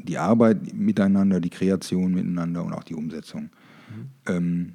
die 0.04 0.18
Arbeit 0.18 0.74
miteinander, 0.74 1.40
die 1.40 1.50
Kreation 1.50 2.12
miteinander 2.12 2.64
und 2.64 2.72
auch 2.72 2.84
die 2.84 2.94
Umsetzung. 2.94 3.42
Mhm. 3.44 4.06
Ähm, 4.26 4.72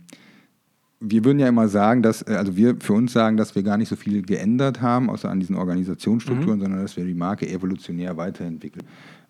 wir 0.99 1.25
würden 1.25 1.39
ja 1.39 1.47
immer 1.47 1.67
sagen, 1.67 2.01
dass, 2.01 2.21
äh, 2.23 2.35
also 2.35 2.55
wir 2.55 2.77
für 2.79 2.93
uns 2.93 3.13
sagen, 3.13 3.37
dass 3.37 3.55
wir 3.55 3.63
gar 3.63 3.77
nicht 3.77 3.89
so 3.89 3.95
viel 3.95 4.21
geändert 4.23 4.81
haben, 4.81 5.09
außer 5.09 5.29
an 5.29 5.39
diesen 5.39 5.55
Organisationsstrukturen, 5.55 6.59
mhm. 6.59 6.63
sondern 6.63 6.81
dass 6.81 6.97
wir 6.97 7.05
die 7.05 7.13
Marke 7.13 7.47
evolutionär 7.47 8.17
weiterentwickeln. 8.17 8.85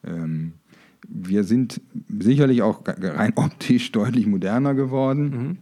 Ähm, 0.06 0.54
wir 1.08 1.44
sind 1.44 1.82
sicherlich 2.20 2.62
auch 2.62 2.82
rein 2.86 3.34
optisch 3.36 3.92
deutlich 3.92 4.28
moderner 4.28 4.74
geworden. 4.74 5.24
Mhm. 5.24 5.58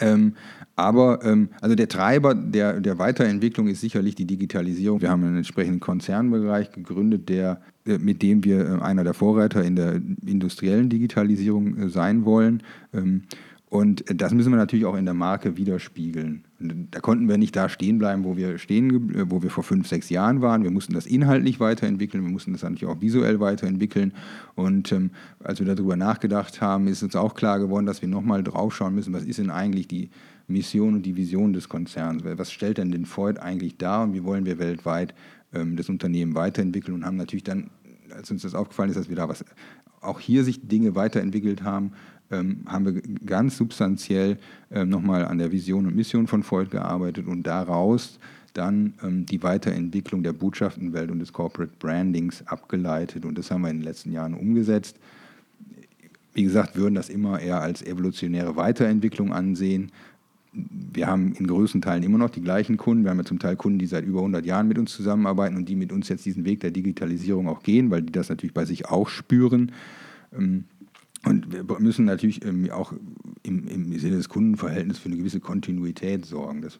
Ähm, 0.00 0.34
aber 0.76 1.24
ähm, 1.24 1.48
also 1.62 1.74
der 1.74 1.88
Treiber 1.88 2.34
der, 2.34 2.80
der 2.80 2.98
Weiterentwicklung 2.98 3.66
ist 3.66 3.80
sicherlich 3.80 4.14
die 4.14 4.26
Digitalisierung. 4.26 5.00
Wir 5.00 5.10
haben 5.10 5.24
einen 5.24 5.38
entsprechenden 5.38 5.80
Konzernbereich 5.80 6.70
gegründet, 6.70 7.30
der, 7.30 7.62
äh, 7.86 7.96
mit 7.96 8.20
dem 8.22 8.44
wir 8.44 8.60
äh, 8.60 8.82
einer 8.82 9.02
der 9.02 9.14
Vorreiter 9.14 9.64
in 9.64 9.74
der 9.74 10.00
industriellen 10.26 10.90
Digitalisierung 10.90 11.78
äh, 11.78 11.88
sein 11.88 12.26
wollen. 12.26 12.62
Ähm, 12.92 13.22
und 13.68 14.04
das 14.08 14.32
müssen 14.32 14.52
wir 14.52 14.58
natürlich 14.58 14.84
auch 14.84 14.96
in 14.96 15.06
der 15.06 15.14
Marke 15.14 15.56
widerspiegeln. 15.56 16.44
Da 16.60 17.00
konnten 17.00 17.28
wir 17.28 17.36
nicht 17.36 17.56
da 17.56 17.68
stehen 17.68 17.98
bleiben, 17.98 18.24
wo 18.24 18.36
wir 18.36 18.58
stehen, 18.58 19.14
äh, 19.14 19.30
wo 19.30 19.42
wir 19.42 19.50
vor 19.50 19.64
fünf, 19.64 19.88
sechs 19.88 20.10
Jahren 20.10 20.42
waren. 20.42 20.62
Wir 20.62 20.70
mussten 20.70 20.92
das 20.92 21.06
inhaltlich 21.06 21.58
weiterentwickeln, 21.58 22.22
wir 22.22 22.30
mussten 22.30 22.52
das 22.52 22.62
natürlich 22.62 22.86
auch 22.86 23.00
visuell 23.00 23.40
weiterentwickeln. 23.40 24.12
Und 24.54 24.92
ähm, 24.92 25.10
als 25.42 25.58
wir 25.58 25.74
darüber 25.74 25.96
nachgedacht 25.96 26.60
haben, 26.60 26.86
ist 26.86 27.02
uns 27.02 27.16
auch 27.16 27.34
klar 27.34 27.58
geworden, 27.58 27.86
dass 27.86 28.02
wir 28.02 28.08
nochmal 28.08 28.42
draufschauen 28.42 28.94
müssen, 28.94 29.14
was 29.14 29.24
ist 29.24 29.38
denn 29.38 29.50
eigentlich 29.50 29.88
die 29.88 30.10
Mission 30.48 30.94
und 30.94 31.02
die 31.02 31.16
Vision 31.16 31.52
des 31.52 31.68
Konzerns? 31.68 32.22
Was 32.24 32.52
stellt 32.52 32.78
denn 32.78 32.90
den 32.90 33.06
Freud 33.06 33.40
eigentlich 33.40 33.76
dar 33.76 34.04
und 34.04 34.14
wie 34.14 34.24
wollen 34.24 34.46
wir 34.46 34.58
weltweit 34.58 35.14
ähm, 35.52 35.76
das 35.76 35.88
Unternehmen 35.88 36.34
weiterentwickeln? 36.34 36.94
Und 36.94 37.04
haben 37.04 37.16
natürlich 37.16 37.44
dann, 37.44 37.70
als 38.10 38.30
uns 38.30 38.42
das 38.42 38.54
aufgefallen 38.54 38.90
ist, 38.90 38.96
dass 38.96 39.08
wir 39.08 39.16
da 39.16 39.28
was 39.28 39.44
auch 40.00 40.20
hier 40.20 40.44
sich 40.44 40.68
Dinge 40.68 40.94
weiterentwickelt 40.94 41.62
haben, 41.62 41.92
ähm, 42.30 42.60
haben 42.66 42.84
wir 42.84 43.02
ganz 43.24 43.56
substanziell 43.56 44.38
ähm, 44.70 44.88
nochmal 44.88 45.24
an 45.24 45.38
der 45.38 45.52
Vision 45.52 45.86
und 45.86 45.94
Mission 45.94 46.26
von 46.26 46.42
Freud 46.42 46.70
gearbeitet 46.70 47.26
und 47.26 47.44
daraus 47.44 48.18
dann 48.52 48.94
ähm, 49.02 49.26
die 49.26 49.42
Weiterentwicklung 49.42 50.22
der 50.22 50.32
Botschaftenwelt 50.32 51.10
und 51.10 51.18
des 51.18 51.32
Corporate 51.32 51.72
Brandings 51.78 52.46
abgeleitet. 52.46 53.24
Und 53.24 53.36
das 53.38 53.50
haben 53.50 53.62
wir 53.62 53.70
in 53.70 53.78
den 53.78 53.84
letzten 53.84 54.12
Jahren 54.12 54.34
umgesetzt. 54.34 54.96
Wie 56.32 56.42
gesagt, 56.42 56.76
würden 56.76 56.94
das 56.94 57.08
immer 57.08 57.40
eher 57.40 57.60
als 57.60 57.82
evolutionäre 57.82 58.56
Weiterentwicklung 58.56 59.32
ansehen. 59.32 59.92
Wir 60.92 61.06
haben 61.06 61.32
in 61.34 61.46
größten 61.46 61.82
Teilen 61.82 62.02
immer 62.02 62.18
noch 62.18 62.30
die 62.30 62.40
gleichen 62.40 62.78
Kunden. 62.78 63.04
Wir 63.04 63.10
haben 63.10 63.18
ja 63.18 63.24
zum 63.24 63.38
Teil 63.38 63.56
Kunden, 63.56 63.78
die 63.78 63.86
seit 63.86 64.04
über 64.04 64.20
100 64.20 64.46
Jahren 64.46 64.68
mit 64.68 64.78
uns 64.78 64.92
zusammenarbeiten 64.92 65.56
und 65.56 65.68
die 65.68 65.76
mit 65.76 65.92
uns 65.92 66.08
jetzt 66.08 66.24
diesen 66.24 66.44
Weg 66.44 66.60
der 66.60 66.70
Digitalisierung 66.70 67.48
auch 67.48 67.62
gehen, 67.62 67.90
weil 67.90 68.02
die 68.02 68.12
das 68.12 68.30
natürlich 68.30 68.54
bei 68.54 68.64
sich 68.64 68.86
auch 68.86 69.08
spüren. 69.08 69.72
Ähm, 70.32 70.64
und 71.24 71.52
wir 71.52 71.64
müssen 71.80 72.04
natürlich 72.04 72.44
ähm, 72.44 72.70
auch 72.70 72.94
im, 73.42 73.66
im 73.68 73.98
Sinne 73.98 74.16
des 74.16 74.28
Kundenverhältnisses 74.28 75.02
für 75.02 75.08
eine 75.08 75.18
gewisse 75.18 75.40
Kontinuität 75.40 76.24
sorgen. 76.24 76.62
Das, 76.62 76.78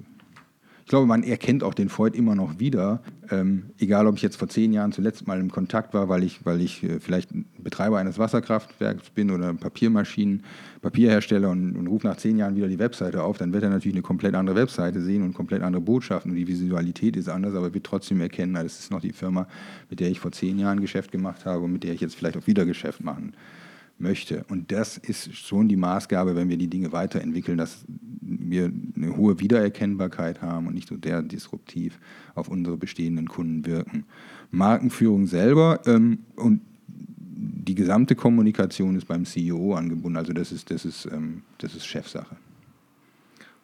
ich 0.87 0.91
glaube, 0.91 1.09
man 1.09 1.25
erkennt 1.25 1.65
auch 1.65 1.75
den 1.75 1.89
Freud 1.89 2.17
immer 2.17 2.37
noch 2.37 2.61
wieder, 2.61 3.03
ähm, 3.33 3.71
egal 3.77 4.07
ob 4.07 4.15
ich 4.15 4.23
jetzt 4.23 4.37
vor 4.37 4.47
zehn 4.47 4.73
Jahren 4.73 4.93
zuletzt 4.93 5.27
mal 5.27 5.41
im 5.41 5.51
Kontakt 5.51 5.95
war, 5.95 6.09
weil 6.09 6.23
ich, 6.23 6.47
weil 6.47 6.61
ich 6.61 6.85
äh, 6.85 7.01
vielleicht 7.01 7.31
Betreiber 7.59 7.99
eines 7.99 8.21
Wasserkraftwerks 8.21 9.11
bin 9.11 9.33
oder 9.33 9.53
Papiermaschinen, 9.53 10.45
Papierhersteller 10.83 11.51
und, 11.51 11.75
und 11.75 11.89
rufe 11.89 12.07
nach 12.07 12.19
zehn 12.19 12.39
Jahren 12.39 12.55
wieder 12.55 12.69
die 12.69 12.79
Webseite 12.79 13.25
auf, 13.25 13.37
dann 13.37 13.53
wird 13.53 13.65
er 13.65 13.71
natürlich 13.71 13.97
eine 13.97 14.03
komplett 14.03 14.37
andere 14.37 14.55
Webseite 14.55 15.01
sehen 15.01 15.25
und 15.25 15.35
komplett 15.35 15.63
andere 15.63 15.83
Botschaften 15.83 16.31
und 16.31 16.37
die 16.37 16.47
Visualität 16.47 17.17
ist 17.17 17.29
anders, 17.29 17.57
aber 17.57 17.75
wird 17.75 17.83
trotzdem 17.83 18.21
erkennen, 18.21 18.55
das 18.55 18.79
ist 18.79 18.93
noch 18.93 19.01
die 19.01 19.11
Firma, 19.11 19.49
mit 19.91 19.99
der 19.99 20.09
ich 20.09 20.21
vor 20.21 20.31
zehn 20.31 20.57
Jahren 20.57 20.81
Geschäft 20.81 21.11
gemacht 21.11 21.47
habe 21.47 21.65
und 21.65 21.73
mit 21.73 21.83
der 21.83 21.95
ich 21.95 22.01
jetzt 22.01 22.15
vielleicht 22.15 22.37
auch 22.37 22.47
wieder 22.47 22.65
Geschäft 22.65 23.03
machen 23.03 23.33
möchte. 23.99 24.45
Und 24.49 24.73
das 24.73 24.99
ist 24.99 25.35
schon 25.35 25.69
die 25.69 25.77
Maßgabe, 25.77 26.37
wenn 26.37 26.49
wir 26.49 26.57
die 26.57 26.69
Dinge 26.69 26.93
weiterentwickeln, 26.93 27.59
dass 27.59 27.85
wir 28.21 28.71
eine 28.97 29.17
hohe 29.17 29.41
Wiedererkennbarkeit 29.41 30.43
haben 30.43 30.67
und 30.67 30.75
nicht 30.75 30.89
so 30.89 30.97
der 30.97 31.23
disruptiv 31.23 31.99
auf 32.35 32.49
unsere 32.49 32.77
bestehenden 32.77 33.29
Kunden 33.29 33.65
wirken. 33.67 34.05
Markenführung 34.51 35.27
selber 35.27 35.81
ähm, 35.87 36.19
und 36.37 36.61
die 37.67 37.75
gesamte 37.75 38.15
Kommunikation 38.15 38.97
ist 38.97 39.07
beim 39.07 39.25
CEO 39.25 39.75
angebunden. 39.75 40.17
Also 40.17 40.33
das 40.33 40.53
ist, 40.53 40.71
das 40.71 40.85
ist, 40.85 41.07
ähm, 41.07 41.43
das 41.59 41.75
ist 41.75 41.87
Chefsache. 41.87 42.37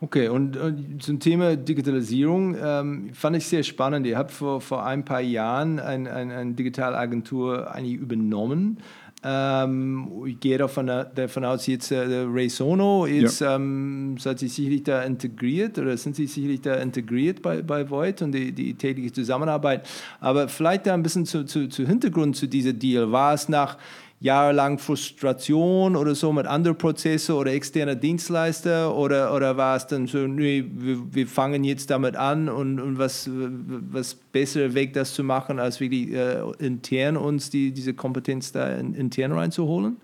Okay, 0.02 0.26
und, 0.26 0.58
zum 0.98 1.20
Thema 1.20 1.54
Digitalisierung 1.54 2.56
ähm, 2.60 3.10
fand 3.14 3.36
ich 3.36 3.46
sehr 3.46 3.62
spannend. 3.62 4.04
Ihr 4.04 4.18
habt 4.18 4.32
vor, 4.32 4.60
vor 4.60 4.84
ein 4.84 5.04
paar 5.04 5.20
Jahren 5.20 5.78
ein, 5.78 6.08
ein, 6.08 6.32
eine 6.32 6.54
Digitalagentur 6.54 7.72
eigentlich 7.72 7.94
übernommen. 8.00 8.78
Ähm, 9.24 10.08
ich 10.26 10.40
gehe 10.40 10.58
davon, 10.58 10.86
davon 10.86 11.44
aus, 11.44 11.66
jetzt 11.68 11.92
äh, 11.92 12.24
Ray 12.26 12.48
Sono 12.48 13.04
ist, 13.04 13.40
ja. 13.40 13.54
ähm, 13.54 14.16
seid 14.18 14.40
Sie 14.40 14.48
sicherlich 14.48 14.82
da 14.82 15.02
integriert 15.02 15.78
oder 15.78 15.96
sind 15.96 16.16
Sie 16.16 16.26
sicherlich 16.26 16.60
da 16.60 16.74
integriert 16.74 17.40
bei, 17.40 17.62
bei 17.62 17.88
Void 17.88 18.22
und 18.22 18.32
die, 18.32 18.50
die 18.50 18.74
tägliche 18.74 19.12
Zusammenarbeit. 19.12 19.88
Aber 20.18 20.48
vielleicht 20.48 20.86
da 20.86 20.94
ein 20.94 21.04
bisschen 21.04 21.24
zu, 21.24 21.44
zu, 21.44 21.68
zu 21.68 21.86
Hintergrund 21.86 22.36
zu 22.36 22.48
diesem 22.48 22.78
Deal. 22.78 23.12
War 23.12 23.34
es 23.34 23.48
nach 23.48 23.78
jahrelang 24.22 24.78
Frustration 24.78 25.96
oder 25.96 26.14
so 26.14 26.32
mit 26.32 26.46
anderen 26.46 26.78
Prozessen 26.78 27.34
oder 27.34 27.52
externer 27.52 27.96
Dienstleister 27.96 28.94
oder, 28.96 29.34
oder 29.34 29.56
war 29.56 29.76
es 29.76 29.88
dann 29.88 30.06
so, 30.06 30.28
nee, 30.28 30.64
wir, 30.72 31.12
wir 31.12 31.26
fangen 31.26 31.64
jetzt 31.64 31.90
damit 31.90 32.14
an 32.14 32.48
und, 32.48 32.78
und 32.78 32.98
was, 32.98 33.28
was 33.28 34.14
besserer 34.14 34.74
Weg, 34.74 34.92
das 34.92 35.14
zu 35.14 35.24
machen, 35.24 35.58
als 35.58 35.80
wirklich 35.80 36.12
äh, 36.12 36.40
intern 36.60 37.16
uns 37.16 37.50
die, 37.50 37.72
diese 37.72 37.94
Kompetenz 37.94 38.52
da 38.52 38.68
in, 38.76 38.94
intern 38.94 39.32
reinzuholen? 39.32 39.96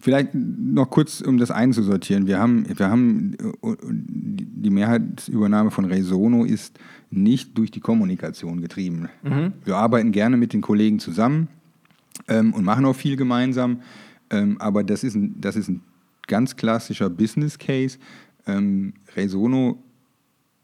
Vielleicht 0.00 0.34
noch 0.34 0.90
kurz, 0.90 1.22
um 1.22 1.38
das 1.38 1.50
einzusortieren. 1.50 2.26
Wir 2.26 2.38
haben, 2.38 2.66
wir 2.68 2.90
haben 2.90 3.34
die 3.80 4.68
Mehrheitsübernahme 4.68 5.70
von 5.70 5.86
Resono 5.86 6.44
ist 6.44 6.78
nicht 7.10 7.56
durch 7.56 7.70
die 7.70 7.80
Kommunikation 7.80 8.60
getrieben. 8.60 9.08
Mhm. 9.22 9.54
Wir 9.64 9.76
arbeiten 9.76 10.12
gerne 10.12 10.36
mit 10.36 10.52
den 10.52 10.60
Kollegen 10.60 10.98
zusammen 10.98 11.48
ähm, 12.28 12.52
und 12.54 12.64
machen 12.64 12.84
auch 12.84 12.96
viel 12.96 13.16
gemeinsam. 13.16 13.82
Ähm, 14.30 14.60
aber 14.60 14.84
das 14.84 15.04
ist, 15.04 15.14
ein, 15.14 15.40
das 15.40 15.56
ist 15.56 15.68
ein 15.68 15.82
ganz 16.26 16.56
klassischer 16.56 17.10
Business 17.10 17.58
Case. 17.58 17.98
Ähm, 18.46 18.94
Resono 19.14 19.82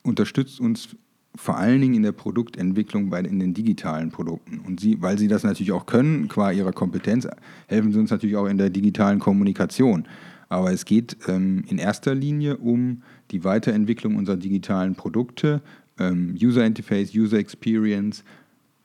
unterstützt 0.02 0.60
uns 0.60 0.96
vor 1.34 1.56
allen 1.56 1.80
Dingen 1.80 1.94
in 1.94 2.02
der 2.02 2.12
Produktentwicklung 2.12 3.08
bei 3.08 3.20
in 3.20 3.38
den 3.38 3.54
digitalen 3.54 4.10
Produkten. 4.10 4.58
Und 4.60 4.80
sie, 4.80 5.00
weil 5.00 5.18
sie 5.18 5.28
das 5.28 5.44
natürlich 5.44 5.72
auch 5.72 5.86
können, 5.86 6.28
qua 6.28 6.50
ihrer 6.50 6.72
Kompetenz, 6.72 7.26
helfen 7.68 7.92
sie 7.92 7.98
uns 7.98 8.10
natürlich 8.10 8.36
auch 8.36 8.46
in 8.46 8.58
der 8.58 8.70
digitalen 8.70 9.18
Kommunikation. 9.18 10.06
Aber 10.48 10.70
es 10.70 10.84
geht 10.84 11.16
ähm, 11.28 11.64
in 11.68 11.78
erster 11.78 12.14
Linie 12.14 12.58
um 12.58 13.02
die 13.30 13.44
Weiterentwicklung 13.44 14.16
unserer 14.16 14.36
digitalen 14.36 14.94
Produkte, 14.94 15.62
ähm, 15.98 16.36
User 16.40 16.66
Interface, 16.66 17.14
User 17.14 17.38
Experience, 17.38 18.22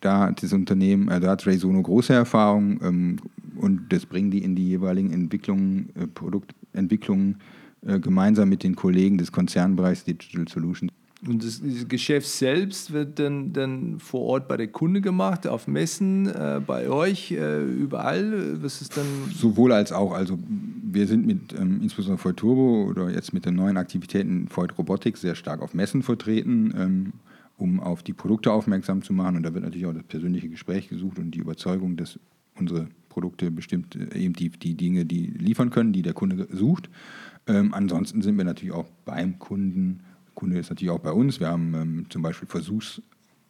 da 0.02 0.20
hat 0.28 0.44
das 0.44 0.54
Unternehmen, 0.54 1.10
äh, 1.10 1.20
da 1.20 1.32
hat 1.32 1.46
Raysono 1.46 1.82
große 1.82 2.14
Erfahrung 2.14 2.80
ähm, 2.84 3.18
und 3.56 3.88
das 3.90 4.06
bringen 4.06 4.32
die 4.32 4.44
in 4.44 4.56
die 4.56 4.68
jeweiligen 4.68 5.12
Entwicklungen, 5.12 5.90
äh, 5.96 6.08
Produktentwicklungen 6.08 7.38
äh, 7.86 8.00
gemeinsam 8.00 8.50
mit 8.50 8.64
den 8.64 8.76
Kollegen 8.76 9.18
des 9.18 9.32
Konzernbereichs 9.32 10.04
Digital 10.04 10.48
Solutions. 10.48 10.92
Und 11.26 11.44
das, 11.44 11.62
das, 11.64 11.88
Geschäft 11.88 12.28
selbst 12.28 12.94
wird 12.94 13.18
dann, 13.18 13.52
dann 13.52 14.00
vor 14.00 14.22
Ort 14.22 14.48
bei 14.48 14.56
der 14.56 14.68
Kunde 14.68 15.02
gemacht, 15.02 15.48
auf 15.48 15.68
Messen, 15.68 16.28
äh, 16.28 16.62
bei 16.66 16.90
euch, 16.90 17.32
äh, 17.32 17.64
überall? 17.64 18.62
Was 18.62 18.82
ist 18.82 18.98
dann? 18.98 19.06
Sowohl 19.34 19.72
als 19.72 19.92
auch. 19.92 20.14
Also 20.14 20.38
wir 20.84 21.08
sind 21.08 21.26
mit 21.26 21.54
ähm, 21.60 21.80
insbesondere 21.82 22.24
Void 22.24 22.38
Turbo 22.38 22.86
oder 22.88 23.10
jetzt 23.10 23.34
mit 23.34 23.46
den 23.46 23.56
neuen 23.56 23.78
Aktivitäten 23.78 24.48
Void 24.54 24.78
Robotics 24.78 25.22
sehr 25.22 25.34
stark 25.34 25.64
auf 25.64 25.74
Messen 25.74 26.04
vertreten. 26.04 26.74
Ähm, 26.78 27.14
um 27.58 27.80
auf 27.80 28.04
die 28.04 28.14
Produkte 28.14 28.52
aufmerksam 28.52 29.02
zu 29.02 29.14
machen. 29.14 29.36
Und 29.36 29.44
da 29.44 29.54
wird 29.54 29.64
natürlich 29.64 29.88
auch 29.88 29.94
das 29.94 30.04
persönliche 30.04 30.50
Gespräch 30.50 30.90
gesucht 30.90 31.20
und 31.20 31.32
die 31.32 31.40
Überzeugung, 31.40 31.98
dass 31.98 32.20
unsere 32.56 32.88
Produkte 33.10 33.52
bestimmt 33.52 33.96
äh, 33.96 34.18
eben 34.18 34.34
die, 34.34 34.50
die 34.50 34.76
Dinge, 34.76 35.06
die 35.06 35.26
liefern 35.26 35.70
können, 35.70 35.92
die 35.92 36.04
der 36.04 36.14
Kunde 36.14 36.48
sucht. 36.52 36.90
Ähm, 37.48 37.74
ansonsten 37.74 38.22
sind 38.22 38.38
wir 38.38 38.46
natürlich 38.46 38.74
auch 38.74 38.90
beim 39.06 39.40
Kunden. 39.40 40.02
Der 40.28 40.34
Kunde 40.36 40.60
ist 40.60 40.70
natürlich 40.70 40.92
auch 40.92 41.00
bei 41.00 41.12
uns. 41.12 41.40
Wir 41.40 41.48
haben 41.48 41.74
ähm, 41.74 42.06
zum 42.10 42.22
Beispiel 42.22 42.48
Versuchs, 42.48 43.02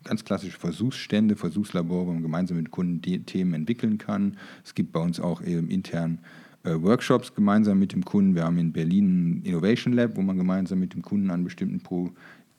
ganz 0.03 0.23
klassische 0.23 0.57
Versuchsstände, 0.57 1.35
Versuchslabore, 1.35 2.07
wo 2.07 2.13
man 2.13 2.21
gemeinsam 2.21 2.57
mit 2.57 2.71
Kunden 2.71 3.01
die 3.01 3.23
Themen 3.23 3.53
entwickeln 3.53 3.97
kann. 3.97 4.37
Es 4.63 4.73
gibt 4.73 4.93
bei 4.93 5.01
uns 5.01 5.19
auch 5.19 5.41
eben 5.41 5.67
intern 5.67 6.19
äh, 6.63 6.81
Workshops 6.81 7.33
gemeinsam 7.33 7.79
mit 7.79 7.91
dem 7.91 8.05
Kunden. 8.05 8.35
Wir 8.35 8.43
haben 8.43 8.57
in 8.57 8.71
Berlin 8.71 9.39
ein 9.39 9.41
Innovation 9.43 9.93
Lab, 9.93 10.15
wo 10.15 10.21
man 10.21 10.37
gemeinsam 10.37 10.79
mit 10.79 10.93
dem 10.93 11.01
Kunden 11.01 11.29
an 11.29 11.43
bestimmten 11.43 11.81
Pro 11.81 12.11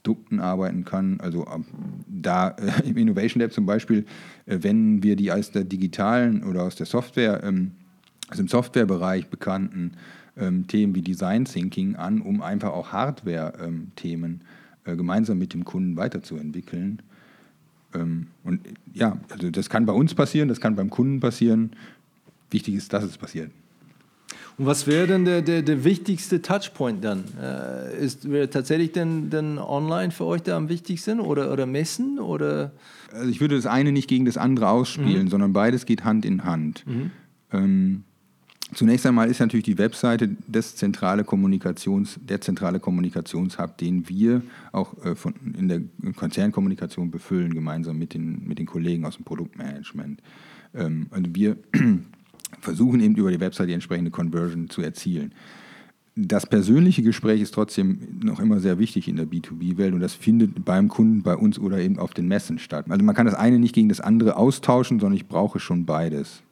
Produkten 0.08 0.40
arbeiten 0.40 0.86
kann. 0.86 1.20
Also 1.20 1.46
ähm, 1.54 1.64
da 2.06 2.48
äh, 2.48 2.88
im 2.88 2.96
Innovation 2.96 3.42
Lab 3.42 3.52
zum 3.52 3.66
Beispiel, 3.66 4.06
äh, 4.46 4.58
wenn 4.62 5.02
wir 5.02 5.16
die 5.16 5.30
aus 5.30 5.50
der 5.50 5.64
digitalen 5.64 6.44
oder 6.44 6.62
aus 6.62 6.76
der 6.76 6.86
Software, 6.86 7.44
ähm, 7.44 7.72
also 8.28 8.42
im 8.42 8.48
Softwarebereich 8.48 9.28
bekannten 9.28 9.92
ähm, 10.38 10.66
Themen 10.66 10.94
wie 10.94 11.02
Design 11.02 11.44
Thinking 11.44 11.96
an, 11.96 12.22
um 12.22 12.40
einfach 12.40 12.70
auch 12.70 12.90
Hardware-Themen 12.90 14.40
äh, 14.84 14.96
gemeinsam 14.96 15.38
mit 15.38 15.52
dem 15.52 15.64
Kunden 15.64 15.98
weiterzuentwickeln. 15.98 17.02
Ähm, 17.94 18.28
und 18.44 18.60
ja, 18.94 19.18
also 19.28 19.50
das 19.50 19.68
kann 19.68 19.84
bei 19.84 19.92
uns 19.92 20.14
passieren, 20.14 20.48
das 20.48 20.60
kann 20.60 20.74
beim 20.74 20.88
Kunden 20.88 21.20
passieren. 21.20 21.72
Wichtig 22.50 22.76
ist, 22.76 22.94
dass 22.94 23.04
es 23.04 23.18
passiert. 23.18 23.50
Und 24.58 24.66
was 24.66 24.88
wäre 24.88 25.06
denn 25.06 25.24
der, 25.24 25.40
der, 25.40 25.62
der, 25.62 25.84
wichtigste 25.84 26.42
Touchpoint 26.42 27.04
dann? 27.04 27.24
Äh, 27.40 28.04
ist, 28.04 28.28
wäre 28.28 28.50
tatsächlich 28.50 28.90
denn, 28.92 29.30
denn 29.30 29.58
online 29.58 30.10
für 30.10 30.24
euch 30.24 30.42
da 30.42 30.56
am 30.56 30.68
wichtigsten 30.68 31.20
oder, 31.20 31.52
oder 31.52 31.64
Messen? 31.64 32.18
Oder? 32.18 32.72
Also 33.12 33.30
ich 33.30 33.40
würde 33.40 33.54
das 33.54 33.66
eine 33.66 33.92
nicht 33.92 34.08
gegen 34.08 34.24
das 34.24 34.36
andere 34.36 34.68
ausspielen, 34.68 35.24
mhm. 35.24 35.28
sondern 35.28 35.52
beides 35.52 35.86
geht 35.86 36.04
Hand 36.04 36.24
in 36.24 36.44
Hand. 36.44 36.84
Mhm. 36.86 37.10
Ähm, 37.52 38.04
Zunächst 38.74 39.06
einmal 39.06 39.30
ist 39.30 39.40
natürlich 39.40 39.64
die 39.64 39.78
Webseite 39.78 40.28
des 40.46 40.76
zentrale 40.76 41.24
Kommunikations, 41.24 42.20
der 42.22 42.42
zentrale 42.42 42.80
Kommunikationshub, 42.80 43.78
den 43.78 44.08
wir 44.10 44.42
auch 44.72 44.94
äh, 45.04 45.14
von, 45.14 45.32
in 45.58 45.68
der 45.68 45.80
Konzernkommunikation 46.16 47.10
befüllen, 47.10 47.54
gemeinsam 47.54 47.98
mit 47.98 48.12
den, 48.12 48.46
mit 48.46 48.58
den 48.58 48.66
Kollegen 48.66 49.06
aus 49.06 49.16
dem 49.16 49.24
Produktmanagement. 49.24 50.20
Ähm, 50.74 51.06
also 51.10 51.34
wir 51.34 51.56
versuchen 52.60 53.00
eben 53.00 53.14
über 53.14 53.30
die 53.30 53.40
Webseite 53.40 53.68
die 53.68 53.74
entsprechende 53.74 54.10
Conversion 54.10 54.70
zu 54.70 54.82
erzielen. 54.82 55.32
Das 56.16 56.46
persönliche 56.46 57.02
Gespräch 57.02 57.40
ist 57.40 57.54
trotzdem 57.54 58.18
noch 58.24 58.40
immer 58.40 58.58
sehr 58.58 58.78
wichtig 58.80 59.06
in 59.06 59.16
der 59.16 59.26
B2B-Welt 59.26 59.94
und 59.94 60.00
das 60.00 60.14
findet 60.14 60.64
beim 60.64 60.88
Kunden, 60.88 61.22
bei 61.22 61.36
uns 61.36 61.60
oder 61.60 61.78
eben 61.78 61.98
auf 61.98 62.12
den 62.12 62.26
Messen 62.26 62.58
statt. 62.58 62.86
Also 62.88 63.04
man 63.04 63.14
kann 63.14 63.26
das 63.26 63.36
eine 63.36 63.60
nicht 63.60 63.74
gegen 63.74 63.88
das 63.88 64.00
andere 64.00 64.36
austauschen, 64.36 64.98
sondern 64.98 65.16
ich 65.16 65.28
brauche 65.28 65.60
schon 65.60 65.86
beides. 65.86 66.42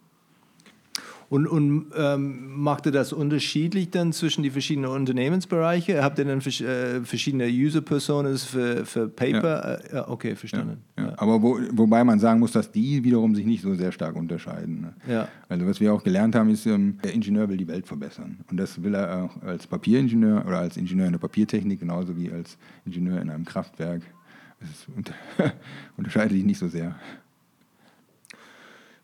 Und, 1.28 1.46
und 1.48 1.86
ähm, 1.96 2.60
macht 2.60 2.86
ihr 2.86 2.92
das 2.92 3.12
unterschiedlich 3.12 3.90
dann 3.90 4.12
zwischen 4.12 4.42
die 4.42 4.50
verschiedenen 4.50 4.90
Unternehmensbereiche? 4.90 6.02
Habt 6.02 6.18
ihr 6.18 6.24
dann 6.24 6.38
äh, 6.38 7.04
verschiedene 7.04 7.46
User-Personas 7.46 8.44
für, 8.44 8.86
für 8.86 9.08
Paper? 9.08 9.80
Ja. 9.92 10.02
Äh, 10.02 10.04
okay, 10.10 10.36
verstanden. 10.36 10.78
Ja, 10.96 11.06
ja. 11.06 11.12
Aber 11.16 11.42
wo, 11.42 11.58
wobei 11.72 12.04
man 12.04 12.20
sagen 12.20 12.38
muss, 12.38 12.52
dass 12.52 12.70
die 12.70 13.02
wiederum 13.02 13.34
sich 13.34 13.44
nicht 13.44 13.62
so 13.62 13.74
sehr 13.74 13.90
stark 13.90 14.14
unterscheiden. 14.14 14.94
Ne? 15.06 15.28
Also 15.48 15.66
was 15.66 15.80
wir 15.80 15.92
auch 15.92 16.04
gelernt 16.04 16.36
haben, 16.36 16.50
ist, 16.50 16.64
ähm, 16.66 16.98
der 17.02 17.12
Ingenieur 17.12 17.48
will 17.48 17.56
die 17.56 17.68
Welt 17.68 17.86
verbessern. 17.88 18.38
Und 18.48 18.58
das 18.58 18.82
will 18.82 18.94
er 18.94 19.24
auch 19.24 19.42
als 19.42 19.66
Papieringenieur 19.66 20.44
oder 20.46 20.58
als 20.58 20.76
Ingenieur 20.76 21.06
in 21.06 21.12
der 21.12 21.18
Papiertechnik 21.18 21.80
genauso 21.80 22.16
wie 22.16 22.30
als 22.30 22.56
Ingenieur 22.84 23.20
in 23.20 23.30
einem 23.30 23.44
Kraftwerk. 23.44 24.02
Das 24.60 24.86
unter 24.96 25.12
unterscheidet 25.96 26.32
sich 26.32 26.44
nicht 26.44 26.58
so 26.58 26.68
sehr. 26.68 26.94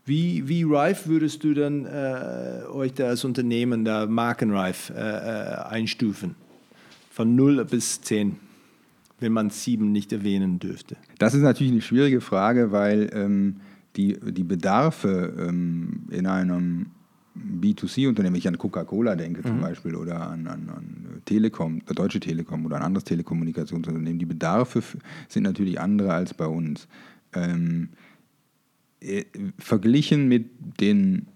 Wie, 0.04 0.48
wie 0.48 0.64
reif 0.64 1.06
würdest 1.06 1.44
du 1.44 1.54
dann 1.54 1.86
äh, 1.86 2.62
euch 2.72 2.92
da 2.94 3.08
als 3.08 3.24
Unternehmen 3.24 3.84
da 3.84 4.06
markenreif 4.06 4.90
äh, 4.90 5.00
äh 5.00 5.54
einstufen? 5.68 6.34
Von 7.10 7.36
0 7.36 7.64
bis 7.66 8.00
10, 8.00 8.36
wenn 9.20 9.32
man 9.32 9.50
7 9.50 9.92
nicht 9.92 10.12
erwähnen 10.12 10.58
dürfte. 10.58 10.96
Das 11.18 11.34
ist 11.34 11.42
natürlich 11.42 11.72
eine 11.72 11.82
schwierige 11.82 12.20
Frage, 12.20 12.72
weil 12.72 13.10
ähm, 13.12 13.56
die, 13.96 14.18
die 14.18 14.42
Bedarfe 14.42 15.32
ähm, 15.38 16.04
in 16.10 16.26
einem 16.26 16.86
B2C-Unternehmen, 17.36 18.34
wenn 18.34 18.38
ich 18.38 18.48
an 18.48 18.58
Coca-Cola 18.58 19.14
denke 19.14 19.42
zum 19.42 19.58
mhm. 19.58 19.62
Beispiel 19.62 19.94
oder 19.94 20.28
an, 20.28 20.46
an, 20.46 20.68
an 20.68 21.22
Telekom, 21.24 21.80
der 21.86 21.94
Deutsche 21.94 22.20
Telekom 22.20 22.66
oder 22.66 22.76
ein 22.76 22.82
anderes 22.82 23.04
Telekommunikationsunternehmen, 23.04 24.18
die 24.18 24.26
Bedarfe 24.26 24.82
sind 25.28 25.44
natürlich 25.44 25.80
andere 25.80 26.12
als 26.12 26.34
bei 26.34 26.46
uns. 26.46 26.88
Ähm, 27.34 27.90
äh, 29.02 29.24
verglichen 29.58 30.28
mit 30.28 30.50
den 30.80 31.26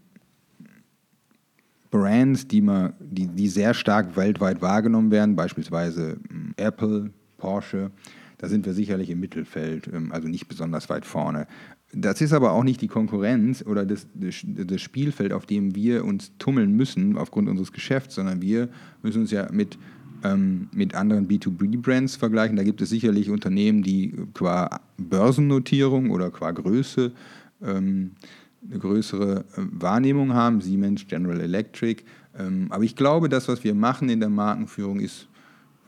Brands, 1.91 2.47
die, 2.47 2.61
man, 2.61 2.95
die, 3.01 3.27
die 3.27 3.49
sehr 3.49 3.75
stark 3.75 4.17
weltweit 4.17 4.61
wahrgenommen 4.61 5.11
werden, 5.11 5.37
beispielsweise 5.37 6.19
hm, 6.29 6.55
Apple, 6.57 7.11
Porsche, 7.39 7.91
da 8.39 8.49
sind 8.49 8.67
wir 8.67 8.75
sicherlich 8.75 9.11
im 9.11 9.21
Mittelfeld, 9.21 9.89
ähm, 9.93 10.13
also 10.13 10.29
nicht 10.29 10.49
besonders 10.49 10.89
weit 10.91 11.07
vorne. 11.07 11.47
Das 11.93 12.21
ist 12.21 12.33
aber 12.33 12.53
auch 12.53 12.65
nicht 12.65 12.81
die 12.83 12.89
Konkurrenz 12.89 13.65
oder 13.65 13.87
das, 13.87 14.07
das, 14.15 14.81
Spielfeld, 14.83 15.33
auf 15.33 15.47
dem 15.47 15.75
wir 15.75 16.05
uns 16.05 16.33
tummeln 16.39 16.73
müssen 16.77 17.17
aufgrund 17.17 17.49
unseres 17.49 17.73
Geschäfts, 17.73 18.17
sondern 18.17 18.43
wir 18.43 18.69
müssen 19.03 19.23
uns 19.23 19.31
ja 19.31 19.51
mit, 19.53 19.79
ähm, 20.25 20.69
mit 20.75 20.95
anderen 20.95 21.29
B2B-Brands 21.29 22.17
vergleichen. 22.17 22.57
Da 22.57 22.65
gibt 22.65 22.83
es 22.83 22.91
sicherlich 22.91 23.31
Unternehmen, 23.31 23.83
die 23.83 24.15
qua 24.35 24.81
Börsennotierung 24.99 26.11
oder 26.11 26.31
qua 26.31 26.51
Größe 26.51 27.13
eine 27.61 28.79
größere 28.79 29.45
äh, 29.57 29.63
Wahrnehmung 29.73 30.35
haben, 30.35 30.61
Siemens, 30.61 31.07
General 31.07 31.41
Electric. 31.41 32.03
Ähm, 32.39 32.67
aber 32.71 32.85
ich 32.85 32.97
glaube, 32.97 33.29
das, 33.29 33.49
was 33.49 33.65
wir 33.65 33.75
machen 33.75 34.09
in 34.09 34.21
der 34.21 34.29
Markenführung, 34.29 35.01
ist 35.01 35.29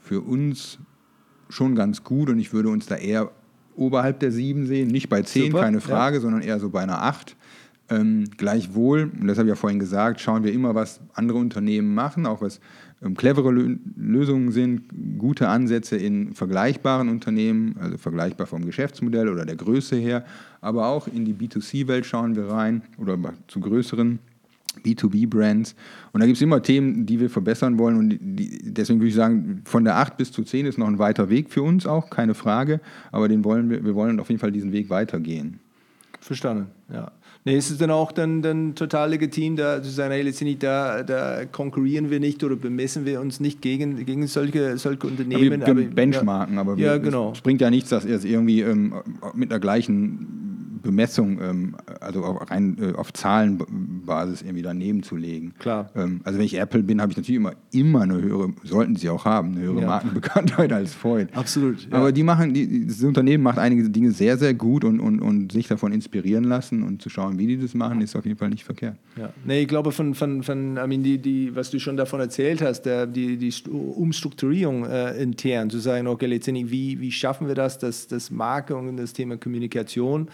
für 0.00 0.20
uns 0.20 0.78
schon 1.48 1.74
ganz 1.74 2.04
gut 2.04 2.28
und 2.31 2.38
ich 2.38 2.52
würde 2.52 2.68
uns 2.68 2.87
da 2.87 2.96
eher 2.96 3.31
oberhalb 3.76 4.20
der 4.20 4.33
sieben 4.33 4.66
sehen, 4.66 4.88
nicht 4.88 5.09
bei 5.09 5.22
zehn, 5.22 5.52
Super, 5.52 5.62
keine 5.62 5.81
Frage, 5.81 6.16
ja. 6.16 6.20
sondern 6.20 6.42
eher 6.42 6.59
so 6.59 6.70
bei 6.70 6.83
einer 6.83 7.02
acht. 7.02 7.37
Ähm, 7.90 8.24
gleichwohl, 8.37 9.11
und 9.18 9.28
das 9.28 9.38
habe 9.38 9.48
ich 9.48 9.52
ja 9.52 9.57
vorhin 9.57 9.78
gesagt, 9.78 10.20
schauen 10.20 10.44
wir 10.44 10.52
immer, 10.52 10.74
was 10.74 11.00
andere 11.14 11.38
Unternehmen 11.38 11.94
machen, 11.94 12.26
auch 12.26 12.42
was 12.42 12.61
ähm, 13.03 13.15
clevere 13.15 13.51
Lösungen 13.97 14.51
sind, 14.51 14.83
gute 15.19 15.49
Ansätze 15.49 15.97
in 15.97 16.35
vergleichbaren 16.35 17.09
Unternehmen, 17.09 17.77
also 17.79 17.97
vergleichbar 17.99 18.47
vom 18.47 18.65
Geschäftsmodell 18.65 19.29
oder 19.29 19.45
der 19.45 19.57
Größe 19.57 19.97
her, 19.97 20.25
aber 20.61 20.87
auch 20.87 21.07
in 21.07 21.25
die 21.25 21.35
B2C-Welt 21.35 22.07
schauen 22.07 22.35
wir 22.35 22.49
rein 22.49 22.83
oder 22.99 23.17
zu 23.47 23.61
größeren 23.61 24.19
B2B-Brands. 24.85 25.75
Und 26.13 26.21
da 26.21 26.27
gibt 26.27 26.37
es 26.37 26.43
immer 26.43 26.63
Themen, 26.63 27.07
die 27.07 27.21
wir 27.21 27.31
verbessern 27.31 27.79
wollen. 27.79 27.97
Und 27.97 28.19
die, 28.21 28.73
deswegen 28.73 29.01
würde 29.01 29.09
ich 29.09 29.15
sagen, 29.15 29.63
von 29.65 29.85
der 29.85 29.97
8 29.97 30.17
bis 30.17 30.33
zu 30.33 30.43
10 30.43 30.67
ist 30.67 30.79
noch 30.79 30.87
ein 30.87 30.99
weiter 30.99 31.29
Weg 31.29 31.51
für 31.51 31.63
uns 31.63 31.87
auch, 31.87 32.11
keine 32.11 32.35
Frage. 32.35 32.81
Aber 33.13 33.29
den 33.29 33.45
wollen 33.45 33.71
wir, 33.71 33.85
wir 33.85 33.95
wollen 33.95 34.21
auf 34.21 34.29
jeden 34.29 34.41
Fall 34.41 34.53
diesen 34.53 34.73
Weg 34.73 34.91
weitergehen. 34.91 35.61
Verstanden, 36.21 36.67
ja. 36.93 37.11
Nee, 37.49 37.57
ist 37.57 37.71
es 37.71 37.79
dann 37.79 37.91
auch 37.91 38.13
dann, 38.13 38.43
dann 38.43 38.75
total 38.75 39.09
legitim, 39.09 39.57
da 39.57 39.83
zu 39.83 39.89
sagen, 39.89 40.13
hey, 40.13 40.21
letztendlich 40.21 40.59
da, 40.59 41.03
da 41.03 41.47
konkurrieren 41.47 42.11
wir 42.11 42.21
nicht 42.21 42.45
oder 42.45 42.57
bemessen 42.57 43.07
wir 43.07 43.23
uns 43.23 43.41
nicht 43.41 43.63
gegen, 43.63 44.05
gegen 44.05 44.27
solche, 44.27 44.77
solche 44.77 45.07
Unternehmen. 45.07 45.63
Ja, 45.63 45.67
wir, 45.69 45.77
wir 45.77 45.91
benchmarken, 45.91 46.57
ja, 46.57 46.61
aber 46.61 46.77
wir, 46.77 46.85
ja, 46.85 46.99
genau. 46.99 47.33
es 47.33 47.41
bringt 47.41 47.63
ja 47.63 47.71
nichts, 47.71 47.89
dass 47.89 48.05
er 48.05 48.17
es 48.17 48.27
irgendwie 48.27 48.61
ähm, 48.61 48.93
mit 49.33 49.51
der 49.51 49.61
gleichen 49.61 50.48
Bemessung, 50.83 51.41
ähm, 51.41 51.77
also 52.01 52.25
auch 52.25 52.51
rein 52.51 52.77
äh, 52.81 52.93
auf 52.95 53.12
Zahlenbasis 53.12 54.43
irgendwie 54.43 54.62
daneben 54.62 55.03
zu 55.03 55.17
legen. 55.17 55.55
Klar. 55.59 55.91
Ähm, 55.95 56.21
also 56.25 56.38
wenn 56.38 56.47
ich 56.47 56.59
Apple 56.59 56.83
bin, 56.83 57.01
habe 57.01 57.12
ich 57.12 57.17
natürlich 57.17 57.37
immer, 57.37 57.53
immer 57.73 58.03
eine 58.03 58.21
höhere, 58.21 58.53
sollten 58.64 58.97
sie 58.97 59.09
auch 59.11 59.25
haben, 59.25 59.53
eine 59.53 59.61
höhere 59.61 59.81
ja. 59.81 59.87
Markenbekanntheit 59.87 60.73
als 60.73 60.95
Freud. 60.95 61.29
Absolut. 61.35 61.88
Ja. 61.91 61.99
Aber 61.99 62.12
die 62.12 62.23
machen, 62.23 62.55
die, 62.55 62.87
das 62.87 63.03
Unternehmen 63.03 63.43
macht 63.43 63.59
einige 63.59 63.88
Dinge 63.88 64.12
sehr, 64.12 64.37
sehr 64.38 64.55
gut 64.55 64.85
und, 64.85 65.01
und, 65.01 65.21
und 65.21 65.53
sich 65.53 65.69
davon 65.69 65.93
inspirieren 65.93 66.45
lassen 66.45 66.83
und 66.83 67.03
zu 67.03 67.09
schauen, 67.09 67.38
wie 67.38 67.47
die 67.47 67.59
das 67.59 67.75
machen, 67.75 68.01
ist 68.01 68.17
auf 68.17 68.25
jeden 68.25 68.38
Fall 68.38 68.51
nicht 68.51 68.64
verkehrt. 68.64 68.97
Ja. 69.17 69.31
Nee, 69.45 69.62
ich 69.62 69.69
glaube, 69.69 69.93
von, 69.93 70.14
von, 70.14 70.43
von 70.43 70.77
I 70.77 70.87
mean, 70.87 71.03
die, 71.03 71.19
die, 71.19 71.55
was 71.55 71.71
du 71.71 71.79
schon 71.79 71.97
davon 71.97 72.21
erzählt 72.21 72.62
hast, 72.62 72.83
der, 72.83 73.07
die, 73.07 73.37
die 73.37 73.53
Umstrukturierung 73.69 74.85
äh, 74.85 75.23
intern, 75.23 75.71
zu 75.71 75.79
sagen, 75.79 76.07
okay, 76.07 76.27
letztendlich, 76.27 76.71
wie, 76.71 77.01
wie 77.01 77.12
schaffen 77.12 77.49
wir 77.49 77.55
das, 77.55 77.79
dass 77.79 78.07
das 78.07 78.31
Marke 78.31 78.77
und 78.77 78.97
das 78.97 79.12
Thema 79.12 79.37
Kommunikation 79.37 80.29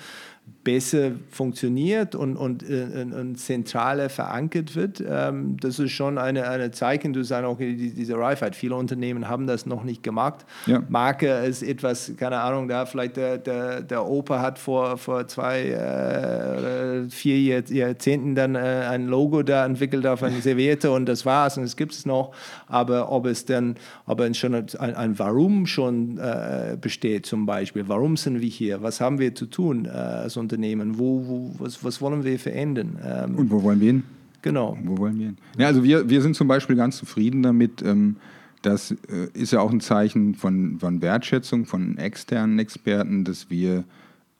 besser 0.64 1.12
funktioniert 1.30 2.14
und, 2.14 2.36
und, 2.36 2.62
und, 2.62 3.12
und 3.12 3.36
zentraler 3.36 4.08
verankert 4.08 4.74
wird. 4.74 5.04
Ähm, 5.06 5.58
das 5.60 5.78
ist 5.78 5.92
schon 5.92 6.16
eine, 6.18 6.48
eine 6.48 6.70
Zeichen, 6.70 7.12
du 7.12 7.22
sagst, 7.22 7.46
okay, 7.46 7.74
diese 7.76 8.16
Reifheit. 8.16 8.56
Viele 8.56 8.74
Unternehmen 8.74 9.28
haben 9.28 9.46
das 9.46 9.66
noch 9.66 9.84
nicht 9.84 10.02
gemacht. 10.02 10.46
Ja. 10.66 10.82
Marke 10.88 11.28
ist 11.28 11.62
etwas, 11.62 12.12
keine 12.16 12.38
Ahnung, 12.38 12.68
da 12.68 12.86
vielleicht 12.86 13.16
der, 13.16 13.38
der, 13.38 13.82
der 13.82 14.06
Opa 14.06 14.40
hat 14.40 14.58
vor, 14.58 14.96
vor 14.96 15.28
zwei 15.28 15.68
äh, 15.68 17.10
vier 17.10 17.60
Jahrzehnten 17.60 18.34
dann 18.34 18.54
äh, 18.54 18.58
ein 18.58 19.06
Logo 19.06 19.42
da 19.42 19.66
entwickelt 19.66 20.06
auf 20.06 20.22
eine 20.22 20.40
Serviette 20.40 20.90
und 20.90 21.06
das 21.06 21.26
war's 21.26 21.58
und 21.58 21.64
es 21.64 21.76
gibt 21.76 21.92
es 21.92 22.06
noch. 22.06 22.32
Aber 22.66 23.12
ob 23.12 23.26
es 23.26 23.44
dann, 23.44 23.76
ob 24.06 24.20
es 24.20 24.38
schon 24.38 24.54
ein, 24.54 24.96
ein 24.96 25.18
Warum 25.18 25.66
schon 25.66 26.16
äh, 26.18 26.78
besteht 26.80 27.26
zum 27.26 27.44
Beispiel, 27.44 27.84
warum 27.86 28.16
sind 28.16 28.40
wir 28.40 28.48
hier, 28.48 28.82
was 28.82 29.00
haben 29.00 29.18
wir 29.18 29.34
zu 29.34 29.46
tun, 29.46 29.84
als 30.34 30.36
Unternehmen? 30.36 30.98
Wo, 30.98 31.26
wo, 31.26 31.54
was, 31.58 31.84
was 31.84 32.00
wollen 32.00 32.24
wir 32.24 32.38
verändern? 32.38 32.98
Ähm, 33.02 33.36
Und 33.36 33.50
wo 33.50 33.62
wollen 33.62 33.80
wir 33.80 33.86
hin? 33.86 34.02
Genau. 34.42 34.76
Wo 34.84 34.98
wollen 34.98 35.18
wir 35.18 35.26
hin? 35.26 35.36
Ja, 35.58 35.68
also 35.68 35.84
wir, 35.84 36.08
wir 36.08 36.20
sind 36.20 36.36
zum 36.36 36.48
Beispiel 36.48 36.76
ganz 36.76 36.98
zufrieden 36.98 37.42
damit. 37.42 37.82
Ähm, 37.82 38.16
das 38.62 38.92
äh, 38.92 39.28
ist 39.34 39.52
ja 39.52 39.60
auch 39.60 39.70
ein 39.70 39.80
Zeichen 39.80 40.34
von, 40.34 40.78
von 40.78 41.02
Wertschätzung 41.02 41.66
von 41.66 41.98
externen 41.98 42.58
Experten, 42.58 43.24
dass 43.24 43.50
wir 43.50 43.84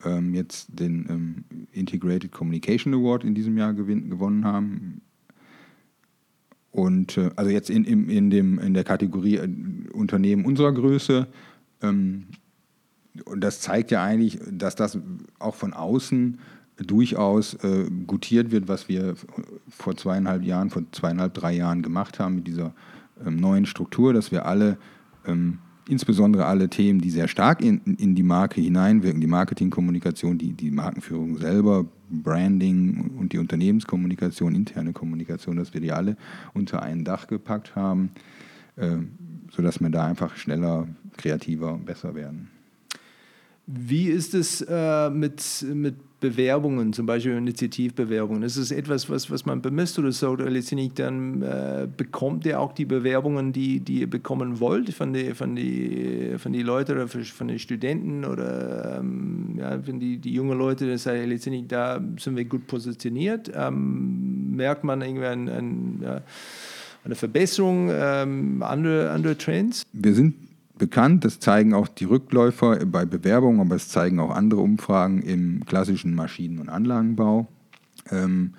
ähm, 0.05 0.35
jetzt 0.35 0.69
den 0.79 1.07
ähm, 1.09 1.67
Integrated 1.73 2.33
Communication 2.33 2.95
Award 2.95 3.25
in 3.25 3.35
diesem 3.35 3.57
Jahr 3.57 3.75
gewin 3.75 4.11
gewonnen 4.11 4.45
haben. 4.45 5.01
Und 6.71 7.19
äh, 7.19 7.31
also 7.37 7.51
jetzt 7.51 7.71
in, 7.71 7.85
in, 7.85 8.09
in, 8.09 8.31
dem, 8.31 8.59
in 8.59 8.75
der 8.75 8.85
Kategorie 8.85 9.37
äh, 9.37 9.49
Unternehmen 9.93 10.45
unserer 10.45 10.73
Größe. 10.73 11.29
Und 13.25 13.41
das 13.43 13.61
zeigt 13.61 13.91
ja 13.91 14.03
eigentlich, 14.03 14.41
dass 14.51 14.75
das 14.75 14.99
auch 15.39 15.55
von 15.55 15.73
außen 15.73 16.39
durchaus 16.77 17.55
äh, 17.55 17.87
gutiert 18.07 18.51
wird, 18.51 18.67
was 18.67 18.89
wir 18.89 19.15
vor 19.69 19.97
zweieinhalb 19.97 20.43
Jahren, 20.43 20.71
vor 20.71 20.83
zweieinhalb, 20.91 21.35
drei 21.35 21.53
Jahren 21.53 21.83
gemacht 21.83 22.19
haben 22.19 22.37
mit 22.37 22.49
dieser 22.49 22.75
ähm, 23.25 23.37
neuen 23.37 23.67
Struktur, 23.67 24.13
dass 24.13 24.33
wir 24.33 24.47
alle 24.47 24.77
ähm, 25.27 25.59
insbesondere 25.89 26.47
alle 26.47 26.69
Themen, 26.69 27.01
die 27.01 27.11
sehr 27.11 27.29
stark 27.29 27.61
in, 27.61 27.81
in 27.99 28.15
die 28.15 28.23
Marke 28.23 28.61
hineinwirken, 28.61 29.21
die 29.21 29.27
Marketingkommunikation, 29.27 30.39
die, 30.39 30.53
die 30.53 30.71
Markenführung 30.71 31.39
selber, 31.39 31.85
Branding 32.11 33.13
und 33.19 33.33
die 33.33 33.39
Unternehmenskommunikation, 33.39 34.55
interne 34.55 34.93
Kommunikation, 34.93 35.57
dass 35.57 35.75
wir 35.75 35.81
die 35.81 35.93
alle 35.93 36.17
unter 36.55 36.83
ein 36.83 37.05
Dach 37.05 37.27
gepackt 37.27 37.77
haben, 37.77 38.11
äh, 38.77 38.97
sodass 39.51 39.81
wir 39.81 39.91
da 39.91 40.07
einfach 40.07 40.37
schneller, 40.37 40.89
kreativer, 41.17 41.79
besser 41.79 42.15
werden. 42.15 42.51
Wie 43.67 44.09
ist 44.09 44.35
es 44.35 44.61
äh, 44.61 45.09
mit, 45.09 45.43
mit 45.73 45.95
Bewerbungen, 46.21 46.93
zum 46.93 47.07
Beispiel 47.07 47.33
Initiativbewerbungen? 47.33 48.43
Ist 48.43 48.57
es 48.57 48.71
etwas, 48.71 49.09
was, 49.09 49.31
was 49.31 49.47
man 49.47 49.63
bemisst 49.63 49.99
oder 49.99 50.13
so? 50.13 50.31
Oder 50.31 50.51
letztendlich 50.51 50.93
dann 50.95 51.41
äh, 51.41 51.89
bekommt 51.95 52.45
ihr 52.45 52.61
auch 52.61 52.73
die 52.73 52.85
Bewerbungen, 52.85 53.53
die, 53.53 53.81
die 53.81 54.01
ihr 54.01 54.11
bekommen 54.11 54.61
wollt 54.61 54.93
von 54.93 55.13
den 55.15 55.35
von 55.35 55.57
die, 55.57 56.35
von 56.37 56.53
die 56.53 56.63
Leuten 56.63 56.93
oder 56.93 57.09
von 57.09 57.49
den 57.49 57.59
Studenten 57.59 58.25
oder 58.25 58.99
ähm, 59.01 59.57
ja, 59.59 59.81
von 59.81 59.99
die, 59.99 60.19
die 60.19 60.33
jungen 60.33 60.59
Leute, 60.59 60.89
das 60.91 61.07
heißt 61.07 61.51
da 61.69 62.01
sind 62.19 62.37
wir 62.37 62.45
gut 62.45 62.67
positioniert. 62.67 63.51
Ähm, 63.55 64.57
merkt 64.57 64.85
man 64.85 65.01
irgendwie 65.01 65.27
ein, 65.27 65.49
ein, 65.49 66.05
eine 67.05 67.15
Verbesserung, 67.15 67.91
ähm, 67.93 68.63
andere, 68.63 69.11
andere 69.11 69.37
Trends? 69.37 69.83
Wir 69.93 70.15
sind 70.15 70.35
bekannt. 70.79 71.25
Das 71.25 71.41
zeigen 71.41 71.75
auch 71.75 71.89
die 71.89 72.05
Rückläufer 72.05 72.85
bei 72.87 73.05
Bewerbungen, 73.05 73.61
aber 73.61 73.77
es 73.77 73.89
zeigen 73.89 74.21
auch 74.21 74.31
andere 74.31 74.61
Umfragen 74.61 75.23
im 75.23 75.65
klassischen 75.67 76.15
Maschinen- 76.15 76.59
und 76.59 76.69
Anlagenbau. 76.69 77.47
Ähm, 78.11 78.55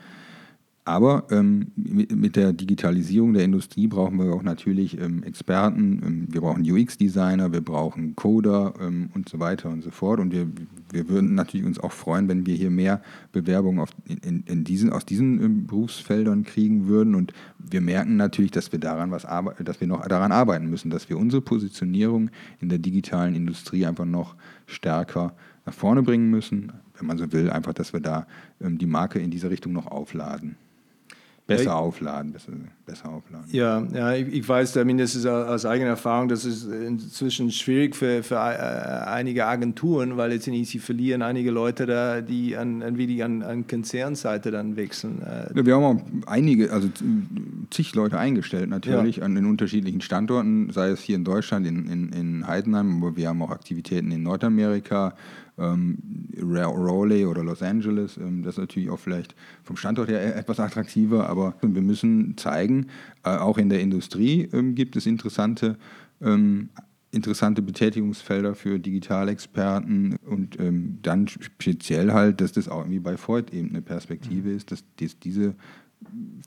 aber 0.87 1.25
ähm, 1.31 1.71
mit, 1.75 2.35
der 2.35 2.53
Digitalisierung 2.53 3.33
der 3.33 3.43
Industrie 3.43 3.87
brauchen 3.87 4.19
wir 4.19 4.31
auch 4.31 4.43
natürlich 4.43 5.01
ähm, 5.01 5.23
Experten, 5.23 6.01
ähm, 6.05 6.27
wir 6.29 6.41
brauchen 6.41 6.61
UX-Designer, 6.61 7.51
wir 7.51 7.61
brauchen 7.61 8.15
Coder 8.15 8.75
ähm, 8.79 9.09
und 9.15 9.27
so 9.27 9.39
weiter 9.39 9.69
und 9.69 9.83
so 9.83 9.89
fort. 9.89 10.19
Und 10.19 10.31
wir, 10.31 10.47
wir 10.91 11.09
würden 11.09 11.33
natürlich 11.33 11.65
uns 11.65 11.79
auch 11.79 11.91
freuen, 11.91 12.27
wenn 12.27 12.45
wir 12.45 12.53
hier 12.53 12.69
mehr 12.69 13.01
Bewerbungen 13.31 13.79
auf, 13.79 13.89
in, 14.05 14.43
in 14.45 14.63
diesen, 14.63 14.91
aus 14.91 15.07
diesen 15.07 15.43
ähm, 15.43 15.65
Berufsfeldern 15.65 16.43
kriegen 16.43 16.87
würden. 16.87 17.15
Und 17.15 17.33
wir 17.57 17.81
merken 17.81 18.15
natürlich, 18.15 18.51
dass 18.51 18.71
wir 18.71 18.79
daran 18.79 19.09
was 19.09 19.23
dass 19.63 19.81
wir 19.81 19.87
noch 19.87 20.07
daran 20.07 20.31
arbeiten 20.31 20.69
müssen, 20.69 20.91
dass 20.91 21.09
wir 21.09 21.17
unsere 21.17 21.41
Positionierung 21.41 22.29
in 22.61 22.69
der 22.69 22.77
digitalen 22.77 23.33
Industrie 23.33 23.87
einfach 23.87 24.05
noch 24.05 24.35
stärker 24.67 25.33
nach 25.65 25.73
vorne 25.73 26.03
bringen 26.03 26.29
müssen. 26.29 26.71
Wenn 26.99 27.07
man 27.07 27.17
so 27.17 27.31
will, 27.31 27.49
einfach, 27.49 27.73
dass 27.73 27.91
wir 27.91 28.01
da 28.01 28.27
ähm, 28.61 28.77
die 28.77 28.85
Marke 28.85 29.17
in 29.17 29.31
diese 29.31 29.49
Richtung 29.49 29.73
noch 29.73 29.87
aufladen. 29.87 30.57
Besser 31.47 31.65
ja, 31.65 31.75
aufladen, 31.75 32.31
besser, 32.31 32.53
besser 32.87 33.09
aufladen. 33.09 33.45
Ja, 33.51 33.85
ja 33.93 34.13
ich, 34.13 34.33
ich 34.33 34.49
weiß, 34.49 34.73
das 34.73 35.15
ist 35.15 35.27
aus 35.27 35.63
eigener 35.67 35.91
Erfahrung, 35.91 36.27
das 36.27 36.43
ist 36.43 36.63
inzwischen 36.65 37.51
schwierig 37.51 37.95
für, 37.95 38.23
für 38.23 38.33
äh, 38.33 39.07
einige 39.07 39.45
Agenturen, 39.45 40.17
weil 40.17 40.31
jetzt 40.31 40.47
nicht, 40.47 40.71
sie 40.71 40.79
verlieren 40.79 41.21
einige 41.21 41.51
Leute 41.51 41.85
da, 41.85 42.21
die 42.21 42.57
an, 42.57 42.81
an, 42.81 42.97
an, 43.21 43.43
an 43.43 43.67
Konzernseite 43.67 44.49
dann 44.49 44.75
wechseln. 44.75 45.21
Äh. 45.21 45.55
Ja, 45.55 45.65
wir 45.67 45.75
haben 45.75 45.83
auch 45.83 46.01
einige, 46.25 46.73
also 46.73 46.89
zig 47.69 47.93
Leute 47.93 48.17
eingestellt 48.17 48.67
natürlich 48.67 49.17
ja. 49.17 49.23
an 49.23 49.35
den 49.35 49.45
unterschiedlichen 49.45 50.01
Standorten, 50.01 50.71
sei 50.71 50.89
es 50.89 51.01
hier 51.01 51.15
in 51.15 51.25
Deutschland, 51.25 51.67
in, 51.67 51.85
in, 51.85 52.09
in 52.09 52.47
Heidenheim, 52.47 53.03
aber 53.03 53.17
wir 53.17 53.29
haben 53.29 53.43
auch 53.43 53.51
Aktivitäten 53.51 54.09
in 54.09 54.23
Nordamerika, 54.23 55.13
ähm, 55.57 55.97
Raleigh 56.37 57.25
oder 57.25 57.43
Los 57.43 57.61
Angeles. 57.61 58.17
Ähm, 58.17 58.43
das 58.43 58.55
ist 58.55 58.59
natürlich 58.59 58.89
auch 58.89 58.99
vielleicht 58.99 59.35
vom 59.63 59.77
Standort 59.77 60.09
her 60.09 60.21
e-, 60.21 60.39
etwas 60.39 60.59
attraktiver, 60.59 61.29
aber 61.29 61.55
wir 61.61 61.81
müssen 61.81 62.37
zeigen, 62.37 62.87
äh, 63.23 63.29
auch 63.29 63.57
in 63.57 63.69
der 63.69 63.81
Industrie 63.81 64.49
ähm, 64.53 64.75
gibt 64.75 64.95
es 64.95 65.05
interessante 65.05 65.77
ähm, 66.21 66.69
interessante 67.11 67.61
Betätigungsfelder 67.61 68.55
für 68.55 68.77
Digitalexperten 68.77 70.17
und 70.25 70.59
ähm, 70.59 70.99
dann 71.01 71.27
speziell 71.27 72.11
halt, 72.11 72.41
dass 72.41 72.51
das 72.51 72.67
auch 72.67 72.81
irgendwie 72.81 72.99
bei 72.99 73.15
Freud 73.15 73.55
eben 73.55 73.69
eine 73.69 73.81
Perspektive 73.81 74.51
ist, 74.51 74.71
dass, 74.71 74.83
dass 74.97 75.17
diese 75.19 75.55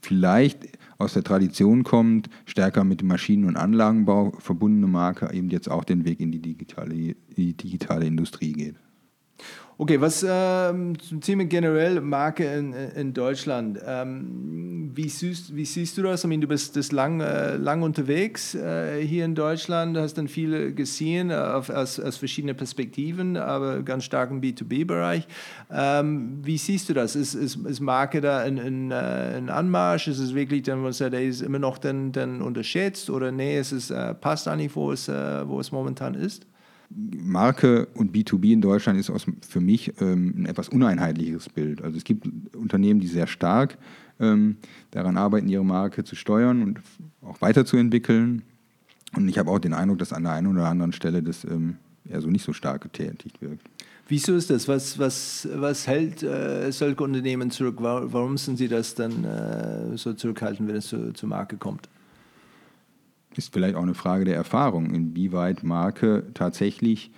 vielleicht 0.02 0.78
aus 0.98 1.14
der 1.14 1.24
Tradition 1.24 1.82
kommt, 1.84 2.28
stärker 2.44 2.84
mit 2.84 3.00
dem 3.00 3.08
Maschinen- 3.08 3.46
und 3.46 3.56
Anlagenbau 3.56 4.32
verbundene 4.38 4.86
Marke 4.86 5.32
eben 5.32 5.48
jetzt 5.48 5.70
auch 5.70 5.84
den 5.84 6.04
Weg 6.04 6.20
in 6.20 6.30
die 6.30 6.40
digitale, 6.40 7.16
die 7.36 7.54
digitale 7.54 8.06
Industrie 8.06 8.52
geht. 8.52 8.76
Okay, 9.80 10.00
was 10.00 10.26
ähm, 10.28 10.98
zum 10.98 11.20
Thema 11.20 11.44
generell 11.44 12.00
Marke 12.00 12.44
in, 12.52 12.72
in 12.72 13.14
Deutschland? 13.14 13.78
Ähm, 13.86 14.90
wie, 14.92 15.08
siehst, 15.08 15.54
wie 15.54 15.64
siehst 15.64 15.96
du 15.96 16.02
das? 16.02 16.24
Ich 16.24 16.28
meine, 16.28 16.40
du 16.40 16.48
bist 16.48 16.74
das 16.74 16.90
lang, 16.90 17.20
äh, 17.20 17.54
lang 17.54 17.82
unterwegs 17.82 18.56
äh, 18.56 19.00
hier 19.06 19.24
in 19.24 19.36
Deutschland, 19.36 19.96
hast 19.96 20.14
dann 20.14 20.26
viel 20.26 20.74
gesehen 20.74 21.30
auf, 21.30 21.70
aus, 21.70 22.00
aus 22.00 22.16
verschiedenen 22.16 22.56
Perspektiven, 22.56 23.36
aber 23.36 23.84
ganz 23.84 24.02
stark 24.02 24.32
im 24.32 24.40
B2B-Bereich. 24.40 25.28
Ähm, 25.70 26.40
wie 26.42 26.58
siehst 26.58 26.88
du 26.88 26.94
das? 26.94 27.14
Ist, 27.14 27.34
ist, 27.34 27.64
ist 27.64 27.78
Marke 27.78 28.20
da 28.20 28.40
ein, 28.40 28.58
ein, 28.58 28.90
äh, 28.90 28.96
ein 29.36 29.48
Anmarsch? 29.48 30.08
Ist 30.08 30.18
es 30.18 30.34
wirklich 30.34 30.64
dann, 30.64 30.82
was 30.82 30.98
der 30.98 31.12
ist 31.22 31.40
immer 31.40 31.60
noch 31.60 31.78
dann, 31.78 32.10
dann 32.10 32.42
unterschätzt 32.42 33.10
oder 33.10 33.30
nee, 33.30 33.60
ist 33.60 33.70
es 33.70 33.92
äh, 33.92 34.12
passt 34.14 34.48
eigentlich, 34.48 34.74
wo 34.74 34.90
es, 34.90 35.06
äh, 35.06 35.48
wo 35.48 35.60
es 35.60 35.70
momentan 35.70 36.14
ist? 36.14 36.48
Marke 36.90 37.86
und 37.94 38.14
B2B 38.14 38.52
in 38.52 38.60
Deutschland 38.60 38.98
ist 38.98 39.10
aus, 39.10 39.26
für 39.46 39.60
mich 39.60 39.92
ähm, 40.00 40.34
ein 40.38 40.46
etwas 40.46 40.68
uneinheitliches 40.68 41.48
Bild. 41.48 41.82
Also 41.82 41.96
es 41.96 42.04
gibt 42.04 42.26
Unternehmen, 42.56 43.00
die 43.00 43.06
sehr 43.06 43.26
stark 43.26 43.76
ähm, 44.20 44.56
daran 44.90 45.16
arbeiten, 45.16 45.48
ihre 45.48 45.64
Marke 45.64 46.04
zu 46.04 46.16
steuern 46.16 46.62
und 46.62 46.80
auch 47.22 47.40
weiterzuentwickeln. 47.40 48.42
Und 49.14 49.28
ich 49.28 49.38
habe 49.38 49.50
auch 49.50 49.58
den 49.58 49.74
Eindruck, 49.74 49.98
dass 49.98 50.12
an 50.12 50.24
der 50.24 50.32
einen 50.32 50.46
oder 50.46 50.66
anderen 50.66 50.92
Stelle 50.92 51.22
das 51.22 51.44
ähm, 51.44 51.76
eher 52.08 52.20
so 52.20 52.28
nicht 52.28 52.44
so 52.44 52.52
stark 52.52 52.82
getätigt 52.82 53.40
wird. 53.42 53.60
Wieso 54.08 54.34
ist 54.34 54.48
das? 54.48 54.66
Was, 54.68 54.98
was, 54.98 55.46
was 55.54 55.86
hält 55.86 56.22
äh, 56.22 56.70
solche 56.72 57.02
Unternehmen 57.02 57.50
zurück? 57.50 57.76
Warum 57.80 58.38
sind 58.38 58.56
sie 58.56 58.68
das 58.68 58.94
dann 58.94 59.24
äh, 59.24 59.96
so 59.98 60.14
zurückhaltend, 60.14 60.66
wenn 60.68 60.76
es 60.76 60.88
zu, 60.88 61.12
zur 61.12 61.28
Marke 61.28 61.58
kommt? 61.58 61.90
Ist 63.38 63.52
vielleicht 63.52 63.76
auch 63.76 63.82
eine 63.82 63.94
Frage 63.94 64.24
der 64.24 64.34
Erfahrung, 64.34 64.92
inwieweit 64.92 65.62
Marke 65.62 66.24
tatsächlich 66.34 67.10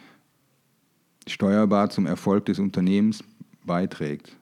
steuerbar 1.26 1.90
zum 1.90 2.06
Erfolg 2.06 2.44
des 2.44 2.59
Unternehmens 2.59 3.24
beiträgt. 3.64 4.37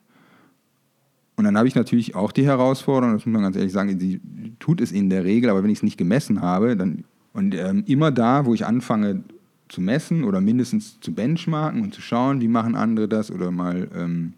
Und 1.35 1.45
dann 1.45 1.57
habe 1.57 1.67
ich 1.69 1.75
natürlich 1.75 2.15
auch 2.15 2.33
die 2.33 2.45
Herausforderung, 2.45 3.15
das 3.15 3.25
muss 3.25 3.33
man 3.33 3.43
ganz 3.43 3.55
ehrlich 3.55 3.71
sagen, 3.71 3.97
sie 3.97 4.19
tut 4.59 4.81
es 4.81 4.91
in 4.91 5.09
der 5.09 5.23
Regel, 5.23 5.49
aber 5.49 5.63
wenn 5.63 5.69
ich 5.69 5.79
es 5.79 5.83
nicht 5.83 5.97
gemessen 5.97 6.41
habe, 6.41 6.75
dann 6.75 7.05
und 7.31 7.55
ähm, 7.55 7.83
immer 7.87 8.11
da, 8.11 8.45
wo 8.45 8.53
ich 8.53 8.65
anfange 8.65 9.23
zu 9.69 9.81
messen 9.81 10.23
oder 10.23 10.41
mindestens 10.41 10.99
zu 10.99 11.13
benchmarken 11.13 11.81
und 11.81 11.93
zu 11.93 12.01
schauen, 12.01 12.41
wie 12.41 12.47
machen 12.47 12.75
andere 12.75 13.07
das 13.07 13.31
oder 13.31 13.51
mal 13.51 13.87
ähm, 13.95 14.33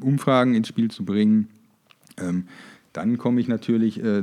Umfragen 0.00 0.54
ins 0.54 0.68
Spiel 0.68 0.90
zu 0.90 1.04
bringen, 1.04 1.48
ähm, 2.18 2.44
dann 2.92 3.16
komme 3.18 3.40
ich 3.40 3.48
natürlich 3.48 4.02
äh, 4.04 4.22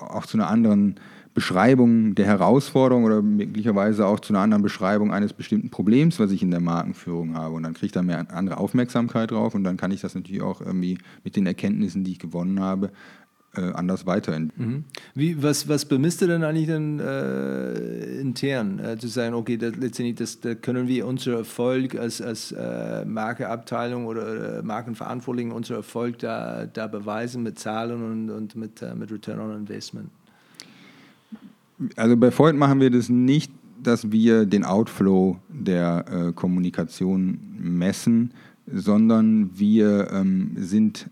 auch 0.00 0.26
zu 0.26 0.36
einer 0.36 0.48
anderen 0.48 0.96
Beschreibung 1.34 2.16
der 2.16 2.26
Herausforderung 2.26 3.04
oder 3.04 3.22
möglicherweise 3.22 4.06
auch 4.06 4.18
zu 4.18 4.32
einer 4.32 4.40
anderen 4.40 4.62
Beschreibung 4.62 5.12
eines 5.12 5.32
bestimmten 5.32 5.70
Problems, 5.70 6.18
was 6.18 6.32
ich 6.32 6.42
in 6.42 6.50
der 6.50 6.60
Markenführung 6.60 7.36
habe. 7.36 7.54
Und 7.54 7.62
dann 7.62 7.74
kriege 7.74 7.86
ich 7.86 7.92
da 7.92 8.02
mehr 8.02 8.26
andere 8.32 8.56
Aufmerksamkeit 8.56 9.30
drauf 9.30 9.54
und 9.54 9.62
dann 9.62 9.76
kann 9.76 9.92
ich 9.92 10.00
das 10.00 10.14
natürlich 10.14 10.42
auch 10.42 10.60
irgendwie 10.60 10.98
mit 11.22 11.36
den 11.36 11.46
Erkenntnissen, 11.46 12.02
die 12.02 12.12
ich 12.12 12.18
gewonnen 12.18 12.60
habe, 12.60 12.90
äh, 13.56 13.72
anders 13.72 14.06
weiterentwickeln. 14.06 14.68
Mhm. 14.68 14.84
Wie, 15.14 15.42
was, 15.42 15.68
was 15.68 15.84
bemisst 15.84 16.20
du 16.20 16.26
denn 16.26 16.44
eigentlich 16.44 16.66
dann 16.66 17.00
äh, 17.00 18.20
intern? 18.20 18.78
Äh, 18.78 18.98
zu 18.98 19.08
sagen, 19.08 19.34
okay, 19.34 19.56
das, 19.56 19.76
letztendlich 19.76 20.16
das, 20.16 20.40
da 20.40 20.54
können 20.54 20.86
wir 20.86 21.06
unseren 21.06 21.38
Erfolg 21.38 21.94
als, 21.94 22.20
als 22.20 22.52
äh, 22.52 23.04
Markeabteilung 23.04 24.06
oder 24.06 24.62
Markenverantwortlichen, 24.62 25.52
unseren 25.52 25.78
Erfolg 25.78 26.18
da, 26.18 26.66
da 26.66 26.86
beweisen 26.86 27.42
mit 27.42 27.58
Zahlen 27.58 28.02
und, 28.02 28.30
und 28.30 28.54
mit, 28.54 28.82
äh, 28.82 28.94
mit 28.94 29.10
Return 29.10 29.40
on 29.40 29.56
Investment? 29.56 30.10
Also 31.96 32.16
bei 32.16 32.30
Freud 32.30 32.56
machen 32.58 32.80
wir 32.80 32.90
das 32.90 33.08
nicht, 33.08 33.52
dass 33.82 34.10
wir 34.10 34.44
den 34.44 34.64
Outflow 34.64 35.38
der 35.48 36.04
äh, 36.10 36.32
Kommunikation 36.32 37.38
messen, 37.58 38.32
sondern 38.66 39.50
wir 39.58 40.10
ähm, 40.12 40.52
sind 40.56 41.08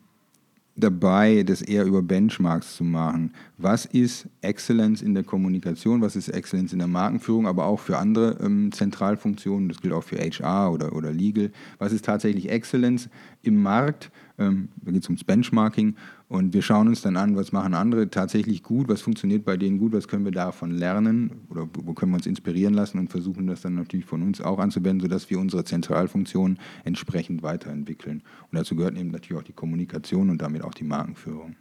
dabei, 0.76 1.42
das 1.42 1.62
eher 1.62 1.84
über 1.84 2.02
Benchmarks 2.02 2.76
zu 2.76 2.84
machen. 2.84 3.32
Was 3.58 3.86
ist 3.86 4.28
Exzellenz 4.42 5.00
in 5.00 5.14
der 5.14 5.24
Kommunikation, 5.24 6.02
was 6.02 6.14
ist 6.14 6.28
Exzellenz 6.28 6.74
in 6.74 6.78
der 6.78 6.88
Markenführung, 6.88 7.46
aber 7.46 7.64
auch 7.64 7.80
für 7.80 7.96
andere 7.96 8.36
ähm, 8.42 8.70
Zentralfunktionen, 8.70 9.70
das 9.70 9.80
gilt 9.80 9.94
auch 9.94 10.04
für 10.04 10.18
HR 10.18 10.72
oder, 10.72 10.94
oder 10.94 11.10
Legal. 11.10 11.50
Was 11.78 11.92
ist 11.92 12.04
tatsächlich 12.04 12.50
Exzellenz 12.50 13.08
im 13.42 13.62
Markt? 13.62 14.10
Ähm, 14.38 14.68
da 14.82 14.92
geht 14.92 15.04
es 15.04 15.08
ums 15.08 15.24
Benchmarking 15.24 15.96
und 16.28 16.52
wir 16.52 16.60
schauen 16.60 16.86
uns 16.88 17.00
dann 17.00 17.16
an, 17.16 17.34
was 17.34 17.52
machen 17.52 17.72
andere 17.72 18.10
tatsächlich 18.10 18.62
gut, 18.62 18.88
was 18.88 19.00
funktioniert 19.00 19.46
bei 19.46 19.56
denen 19.56 19.78
gut, 19.78 19.94
was 19.94 20.06
können 20.06 20.26
wir 20.26 20.32
davon 20.32 20.72
lernen 20.72 21.30
oder 21.48 21.66
wo 21.72 21.94
können 21.94 22.12
wir 22.12 22.16
uns 22.16 22.26
inspirieren 22.26 22.74
lassen 22.74 22.98
und 22.98 23.08
versuchen 23.08 23.46
das 23.46 23.62
dann 23.62 23.74
natürlich 23.74 24.04
von 24.04 24.22
uns 24.22 24.42
auch 24.42 24.58
anzuwenden, 24.58 25.00
sodass 25.00 25.30
wir 25.30 25.38
unsere 25.38 25.64
Zentralfunktion 25.64 26.58
entsprechend 26.84 27.42
weiterentwickeln. 27.42 28.22
Und 28.50 28.58
dazu 28.58 28.76
gehört 28.76 28.98
eben 28.98 29.12
natürlich 29.12 29.40
auch 29.40 29.46
die 29.46 29.54
Kommunikation 29.54 30.28
und 30.28 30.42
damit 30.42 30.62
auch 30.62 30.74
die 30.74 30.84
Markenführung. 30.84 31.56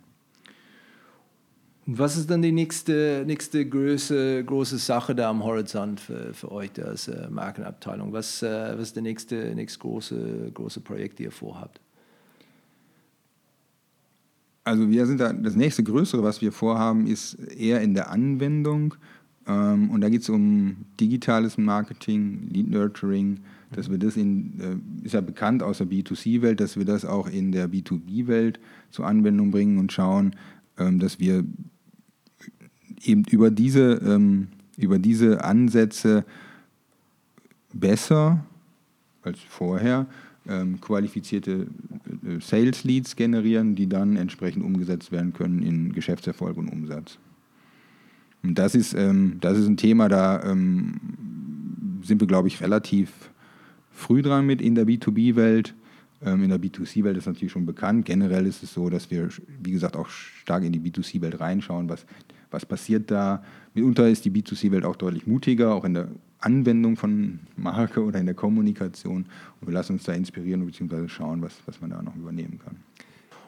Was 1.88 2.18
ist 2.18 2.32
dann 2.32 2.42
die 2.42 2.52
nächste, 2.52 3.24
nächste 3.28 3.64
große, 3.68 4.44
große 4.44 4.80
Sache 4.80 5.14
da 5.14 5.30
am 5.30 5.44
Horizont 5.44 6.00
für, 6.00 6.34
für 6.34 6.52
euch 6.52 6.72
als 6.84 7.08
äh, 7.08 7.30
Markenabteilung? 7.30 8.12
Was, 8.12 8.42
äh, 8.42 8.74
was 8.74 8.88
ist 8.88 8.98
das 8.98 9.04
nächste, 9.04 9.54
nächste 9.54 9.80
große, 9.80 10.52
große 10.52 10.82
Projekt, 10.82 11.20
das 11.20 11.26
ihr 11.26 11.32
vorhabt? 11.32 11.80
Also 14.64 14.90
wir 14.90 15.06
sind 15.06 15.20
da, 15.20 15.32
das 15.32 15.56
nächste 15.56 15.84
größere, 15.84 16.24
was 16.24 16.42
wir 16.42 16.52
vorhaben, 16.52 17.06
ist 17.06 17.36
eher 17.56 17.82
in 17.82 17.94
der 17.94 18.10
Anwendung. 18.10 18.96
Ähm, 19.48 19.92
und 19.92 20.02
da 20.02 20.10
geht 20.10 20.24
es 20.24 20.30
um 20.30 20.78
digitales 21.00 21.60
Marketing, 21.60 22.50
Lead 22.50 22.68
Nurturing, 22.68 23.42
dass 23.74 23.92
wir 23.92 24.00
das 24.00 24.18
in, 24.18 24.60
äh, 24.60 25.06
ist 25.06 25.14
ja 25.14 25.22
bekannt 25.22 25.62
aus 25.62 25.78
der 25.78 25.88
B2C-Welt, 25.88 26.60
dass 26.60 26.78
wir 26.78 26.86
das 26.86 27.06
auch 27.06 27.28
in 27.28 27.52
der 27.52 27.70
B2B-Welt 27.70 28.60
zur 28.90 29.06
Anwendung 29.06 29.52
bringen 29.52 29.78
und 29.78 29.92
schauen, 29.92 30.36
ähm, 30.80 30.98
dass 30.98 31.20
wir 31.20 31.46
eben 33.08 33.24
über 33.30 33.52
diese, 33.52 33.94
ähm, 34.06 34.48
über 34.78 35.00
diese 35.00 35.44
Ansätze 35.44 36.26
besser 37.74 38.46
als 39.24 39.40
vorher 39.40 40.08
ähm, 40.48 40.80
qualifizierte 40.80 41.68
äh, 42.24 42.40
Sales 42.40 42.84
Leads 42.84 43.16
generieren, 43.16 43.76
die 43.76 43.88
dann 43.88 44.16
entsprechend 44.16 44.64
umgesetzt 44.64 45.12
werden 45.12 45.34
können 45.34 45.62
in 45.62 45.94
Geschäftserfolg 45.94 46.58
und 46.58 46.70
Umsatz. 46.70 47.18
Und 48.44 48.56
das 48.56 48.76
ist, 48.76 48.94
ähm, 48.94 49.38
das 49.42 49.58
ist 49.58 49.68
ein 49.68 49.78
Thema, 49.78 50.08
da 50.08 50.44
ähm, 50.44 51.00
sind 52.04 52.22
wir, 52.22 52.28
glaube 52.28 52.48
ich, 52.48 52.62
relativ 52.62 53.32
früh 53.92 54.22
dran 54.22 54.46
mit 54.46 54.62
in 54.62 54.76
der 54.76 54.86
B2B-Welt. 54.86 55.74
Ähm, 56.24 56.44
in 56.44 56.50
der 56.50 56.60
B2C-Welt 56.60 57.18
ist 57.18 57.26
natürlich 57.26 57.52
schon 57.52 57.66
bekannt. 57.66 58.06
Generell 58.06 58.46
ist 58.46 58.62
es 58.62 58.74
so, 58.74 58.90
dass 58.90 59.10
wir, 59.10 59.30
wie 59.64 59.72
gesagt, 59.72 59.96
auch 59.96 60.10
stark 60.10 60.64
in 60.64 60.72
die 60.72 60.80
B2C-Welt 60.80 61.40
reinschauen, 61.40 61.90
was, 61.90 62.06
was 62.52 62.66
passiert 62.66 63.12
da. 63.12 63.44
Mitunter 63.74 64.08
ist 64.08 64.26
die 64.26 64.32
B2C-Welt 64.32 64.86
auch 64.86 64.96
deutlich 64.96 65.28
mutiger, 65.28 65.74
auch 65.74 65.84
in 65.84 65.94
der 65.94 66.08
Anwendung 66.40 66.96
von 66.96 67.40
Marke 67.56 68.04
oder 68.04 68.20
in 68.20 68.26
der 68.26 68.36
Kommunikation. 68.36 69.26
Und 69.60 69.68
wir 69.68 69.74
lassen 69.74 69.94
uns 69.94 70.04
da 70.04 70.14
inspirieren 70.14 70.66
bzw. 70.66 71.08
schauen, 71.08 71.42
was, 71.42 71.56
was 71.66 71.82
man 71.82 71.90
da 71.90 72.02
noch 72.02 72.16
übernehmen 72.16 72.60
kann. 72.64 72.78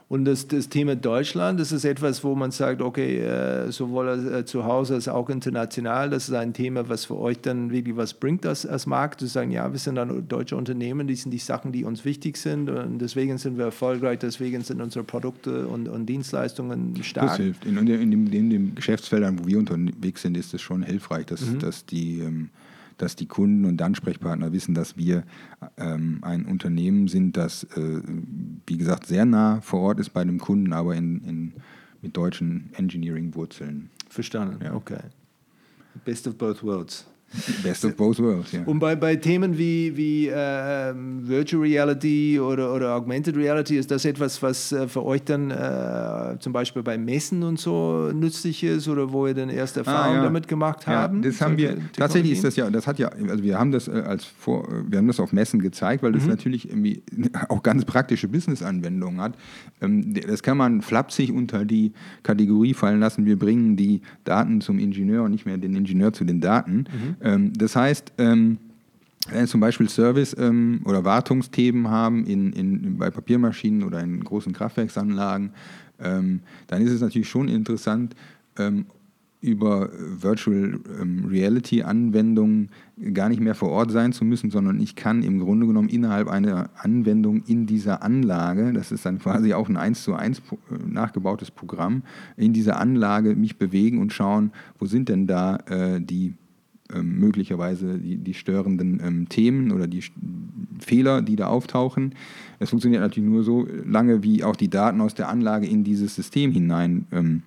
Und 0.09 0.23
das, 0.23 0.47
das 0.47 0.69
Thema 0.69 0.95
Deutschland, 0.95 1.59
das 1.59 1.73
ist 1.73 1.83
etwas, 1.83 2.23
wo 2.23 2.33
man 2.33 2.51
sagt, 2.51 2.81
okay, 2.81 3.19
äh, 3.19 3.69
sowohl 3.71 4.07
äh, 4.07 4.45
zu 4.45 4.63
Hause 4.63 4.93
als 4.93 5.09
auch 5.09 5.29
international, 5.29 6.09
das 6.09 6.29
ist 6.29 6.33
ein 6.33 6.53
Thema, 6.53 6.87
was 6.87 7.03
für 7.03 7.17
euch 7.17 7.41
dann 7.41 7.71
wirklich 7.71 7.97
was 7.97 8.13
bringt 8.13 8.45
als, 8.45 8.65
als 8.65 8.85
Markt, 8.85 9.19
zu 9.19 9.27
sagen, 9.27 9.51
ja, 9.51 9.69
wir 9.69 9.79
sind 9.79 9.95
dann 9.95 10.25
deutsche 10.29 10.55
Unternehmen, 10.55 11.07
die 11.07 11.15
sind 11.15 11.31
die 11.31 11.39
Sachen, 11.39 11.73
die 11.73 11.83
uns 11.83 12.05
wichtig 12.05 12.37
sind 12.37 12.69
und 12.69 12.99
deswegen 12.99 13.37
sind 13.37 13.57
wir 13.57 13.65
erfolgreich, 13.65 14.19
deswegen 14.19 14.61
sind 14.61 14.81
unsere 14.81 15.03
Produkte 15.03 15.67
und, 15.67 15.89
und 15.89 16.05
Dienstleistungen 16.05 17.03
stark. 17.03 17.27
Das 17.27 17.37
hilft. 17.37 17.65
In, 17.65 17.77
in, 17.77 17.87
in, 17.87 18.27
in 18.31 18.49
den 18.49 18.75
Geschäftsfeldern, 18.75 19.39
wo 19.39 19.47
wir 19.47 19.59
unterwegs 19.59 20.21
sind, 20.21 20.37
ist 20.37 20.53
es 20.53 20.61
schon 20.61 20.83
hilfreich, 20.83 21.25
dass, 21.25 21.41
mhm. 21.41 21.59
dass 21.59 21.85
die 21.85 22.19
ähm, 22.19 22.49
dass 22.97 23.15
die 23.15 23.27
Kunden 23.27 23.65
und 23.65 23.81
Ansprechpartner 23.81 24.51
wissen, 24.51 24.73
dass 24.73 24.97
wir 24.97 25.23
ähm, 25.77 26.19
ein 26.21 26.45
Unternehmen 26.45 27.07
sind, 27.07 27.37
das, 27.37 27.63
äh, 27.63 28.01
wie 28.65 28.77
gesagt, 28.77 29.05
sehr 29.07 29.25
nah 29.25 29.61
vor 29.61 29.81
Ort 29.81 29.99
ist 29.99 30.09
bei 30.09 30.23
dem 30.23 30.39
Kunden, 30.39 30.73
aber 30.73 30.95
in, 30.95 31.21
in 31.23 31.53
mit 32.01 32.15
deutschen 32.15 32.69
Engineering-Wurzeln. 32.73 33.89
Verstanden, 34.09 34.63
ja. 34.63 34.73
okay. 34.73 34.99
Best 36.05 36.27
of 36.27 36.37
both 36.37 36.63
worlds. 36.63 37.05
Best 37.63 37.83
of 37.83 37.95
both 37.95 38.19
worlds, 38.19 38.53
ja. 38.53 38.61
Und 38.65 38.79
bei, 38.79 38.95
bei 38.95 39.17
Themen 39.17 39.57
wie, 39.57 39.95
wie 39.97 40.29
äh, 40.29 40.93
Virtual 40.95 41.61
Reality 41.61 42.39
oder, 42.39 42.73
oder 42.73 42.95
Augmented 42.95 43.35
Reality, 43.35 43.77
ist 43.77 43.91
das 43.91 44.05
etwas, 44.05 44.41
was 44.41 44.71
äh, 44.71 44.87
für 44.87 45.05
euch 45.05 45.23
dann 45.23 45.51
äh, 45.51 46.37
zum 46.39 46.53
Beispiel 46.53 46.83
bei 46.83 46.97
Messen 46.97 47.43
und 47.43 47.59
so 47.59 48.11
nützlich 48.13 48.63
ist 48.63 48.87
oder 48.87 49.11
wo 49.11 49.27
ihr 49.27 49.33
dann 49.33 49.49
erste 49.49 49.81
Erfahrungen 49.81 50.19
ah, 50.19 50.19
ja. 50.19 50.23
damit 50.23 50.47
gemacht 50.47 50.87
haben? 50.87 51.21
Ja, 51.21 51.29
das 51.29 51.41
haben 51.41 51.57
wir, 51.57 51.77
tatsächlich 51.91 52.31
ist 52.31 52.45
das 52.45 52.55
ja, 52.55 52.69
das 52.69 52.87
hat 52.87 52.97
ja, 52.97 53.09
also 53.09 53.43
wir 53.43 53.59
haben 53.59 53.73
das 53.73 53.89
äh, 53.89 54.03
als 54.05 54.23
vor, 54.23 54.65
wir 54.87 54.97
haben 54.97 55.07
das 55.07 55.19
auf 55.19 55.33
Messen 55.33 55.59
gezeigt, 55.59 56.03
weil 56.03 56.13
das 56.13 56.23
mhm. 56.23 56.29
natürlich 56.29 56.69
irgendwie 56.69 57.03
auch 57.49 57.61
ganz 57.61 57.83
praktische 57.83 58.29
Business-Anwendungen 58.29 59.19
hat. 59.19 59.35
Ähm, 59.81 60.13
das 60.13 60.43
kann 60.43 60.55
man 60.55 60.81
flapsig 60.81 61.33
unter 61.33 61.65
die 61.65 61.91
Kategorie 62.23 62.73
fallen 62.73 63.01
lassen, 63.01 63.25
wir 63.25 63.37
bringen 63.37 63.75
die 63.75 64.01
Daten 64.23 64.61
zum 64.61 64.79
Ingenieur 64.79 65.23
und 65.23 65.31
nicht 65.31 65.45
mehr 65.45 65.57
den 65.57 65.75
Ingenieur 65.75 66.13
zu 66.13 66.23
den 66.23 66.39
Daten. 66.39 66.77
Mhm. 66.77 67.16
Ähm, 67.21 67.53
das 67.53 67.75
heißt, 67.75 68.13
ähm, 68.17 68.57
wenn 69.29 69.39
wir 69.41 69.47
zum 69.47 69.61
Beispiel 69.61 69.89
Service- 69.89 70.35
ähm, 70.39 70.81
oder 70.85 71.03
Wartungsthemen 71.03 71.89
haben 71.89 72.25
in, 72.25 72.53
in, 72.53 72.97
bei 72.97 73.09
Papiermaschinen 73.09 73.83
oder 73.83 73.99
in 73.99 74.23
großen 74.23 74.53
Kraftwerksanlagen, 74.53 75.51
ähm, 75.99 76.41
dann 76.67 76.81
ist 76.81 76.91
es 76.91 77.01
natürlich 77.01 77.29
schon 77.29 77.47
interessant, 77.47 78.15
ähm, 78.57 78.85
über 79.39 79.89
Virtual 79.93 80.79
ähm, 80.99 81.25
Reality 81.25 81.83
Anwendungen 81.83 82.69
gar 83.13 83.29
nicht 83.29 83.39
mehr 83.39 83.53
vor 83.53 83.69
Ort 83.69 83.91
sein 83.91 84.11
zu 84.11 84.25
müssen, 84.25 84.49
sondern 84.49 84.79
ich 84.79 84.95
kann 84.95 85.21
im 85.21 85.39
Grunde 85.39 85.67
genommen 85.67 85.89
innerhalb 85.89 86.27
einer 86.27 86.71
Anwendung 86.75 87.43
in 87.45 87.67
dieser 87.67 88.01
Anlage, 88.01 88.73
das 88.73 88.91
ist 88.91 89.05
dann 89.05 89.19
quasi 89.19 89.53
auch 89.53 89.69
ein 89.69 89.77
1 89.77 90.03
zu 90.03 90.15
1 90.15 90.39
äh, 90.39 90.43
nachgebautes 90.87 91.51
Programm, 91.51 92.01
in 92.35 92.53
dieser 92.53 92.79
Anlage 92.79 93.35
mich 93.35 93.57
bewegen 93.57 93.99
und 93.99 94.11
schauen, 94.11 94.51
wo 94.79 94.85
sind 94.85 95.09
denn 95.09 95.27
da 95.27 95.57
äh, 95.67 96.01
die 96.01 96.33
ähm, 96.93 97.19
möglicherweise 97.19 97.97
die, 97.97 98.17
die 98.17 98.33
störenden 98.33 99.01
ähm, 99.03 99.29
Themen 99.29 99.71
oder 99.71 99.87
die 99.87 100.03
Fehler, 100.79 101.21
die 101.21 101.35
da 101.35 101.47
auftauchen. 101.47 102.15
Es 102.59 102.69
funktioniert 102.69 103.01
natürlich 103.01 103.29
nur 103.29 103.43
so 103.43 103.67
lange, 103.85 104.23
wie 104.23 104.43
auch 104.43 104.55
die 104.55 104.69
Daten 104.69 105.01
aus 105.01 105.13
der 105.13 105.29
Anlage 105.29 105.67
in 105.67 105.83
dieses 105.83 106.15
System 106.15 106.51
hinein, 106.51 107.05
ähm, 107.11 107.43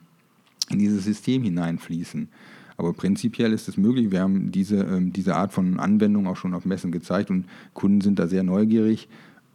in 0.70 0.78
dieses 0.78 1.04
System 1.04 1.42
hineinfließen. 1.42 2.28
Aber 2.76 2.92
prinzipiell 2.92 3.52
ist 3.52 3.68
es 3.68 3.76
möglich. 3.76 4.10
Wir 4.10 4.20
haben 4.20 4.52
diese, 4.52 4.76
ähm, 4.76 5.12
diese 5.12 5.36
Art 5.36 5.52
von 5.52 5.78
Anwendung 5.78 6.26
auch 6.26 6.36
schon 6.36 6.54
auf 6.54 6.64
Messen 6.64 6.92
gezeigt 6.92 7.30
und 7.30 7.44
Kunden 7.74 8.00
sind 8.00 8.18
da 8.18 8.26
sehr 8.26 8.42
neugierig 8.42 9.08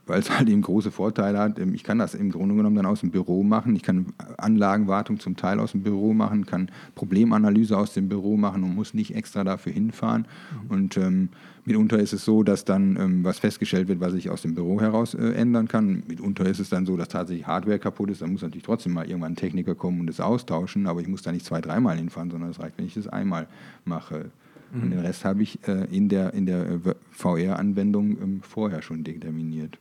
weil 0.08 0.20
es 0.20 0.30
halt 0.38 0.50
eben 0.50 0.62
große 0.62 0.92
Vorteile 0.92 1.40
hat. 1.40 1.60
Ähm, 1.60 1.74
ich 1.74 1.84
kann 1.84 2.00
das 2.00 2.14
im 2.14 2.32
Grunde 2.32 2.56
genommen 2.56 2.76
dann 2.76 2.86
aus 2.86 3.02
dem 3.02 3.12
Büro 3.12 3.44
machen. 3.44 3.76
Ich 3.76 3.84
kann 3.84 4.08
Anlagenwartung 4.38 5.20
zum 5.20 5.36
Teil 5.36 5.60
aus 5.60 5.72
dem 5.72 5.84
Büro 5.84 6.14
machen, 6.14 6.46
kann 6.46 6.70
Problemanalyse 6.96 7.78
aus 7.78 7.94
dem 7.94 8.10
Büro 8.10 8.38
machen 8.38 8.64
und 8.64 8.76
muss 8.76 8.94
nicht 8.94 9.16
extra 9.16 9.44
dafür 9.44 9.74
hinfahren. 9.74 10.28
Mhm. 10.64 10.72
Und 10.72 10.98
ähm, 10.98 11.30
mitunter 11.66 12.00
ist 12.00 12.14
es 12.14 12.26
so, 12.26 12.44
dass 12.44 12.66
dann 12.66 12.98
ähm, 12.98 13.24
was 13.24 13.40
festgestellt 13.40 13.88
wird, 13.88 14.00
was 14.00 14.14
ich 14.14 14.30
aus 14.30 14.42
dem 14.42 14.56
Büro 14.56 14.80
heraus 14.82 15.14
äh, 15.14 15.32
ändern 15.34 15.68
kann. 15.68 16.04
Mitunter 16.08 16.46
ist 16.46 16.60
es 16.60 16.70
dann 16.70 16.86
so, 16.86 16.98
dass 16.98 17.10
tatsächlich 17.10 17.48
Hardware 17.48 17.80
kaputt 17.80 18.12
ist. 18.12 18.22
Dann 18.22 18.32
muss 18.32 18.42
natürlich 18.42 18.64
trotzdem 18.64 18.94
mal 18.94 19.08
irgendwann 19.08 19.34
ein 19.34 19.38
Techniker 19.38 19.76
kommen 19.76 20.00
und 20.02 20.10
es 20.10 20.20
austauschen. 20.20 20.88
Aber 20.88 21.02
ich 21.02 21.08
muss 21.08 21.24
da 21.24 21.32
nicht 21.32 21.46
zwei, 21.46 21.62
dreimal 21.62 21.98
hinfahren, 21.98 22.32
sondern 22.32 22.52
es 22.52 22.60
reicht, 22.60 22.78
wenn 22.78 22.86
ich 22.86 22.94
das 22.94 23.08
einmal 23.08 23.48
mache. 23.84 24.32
Mhm. 24.72 24.84
Und 24.84 24.90
den 24.92 25.00
Rest 25.00 25.26
habe 25.26 25.42
ich 25.44 25.66
äh, 25.68 25.86
in 25.96 26.10
der, 26.10 26.34
in 26.34 26.46
der 26.46 26.70
äh, 26.70 26.80
VR-Anwendung 27.12 28.22
ähm, 28.22 28.42
vorher 28.42 28.82
schon 28.82 29.04
determiniert. 29.04 29.78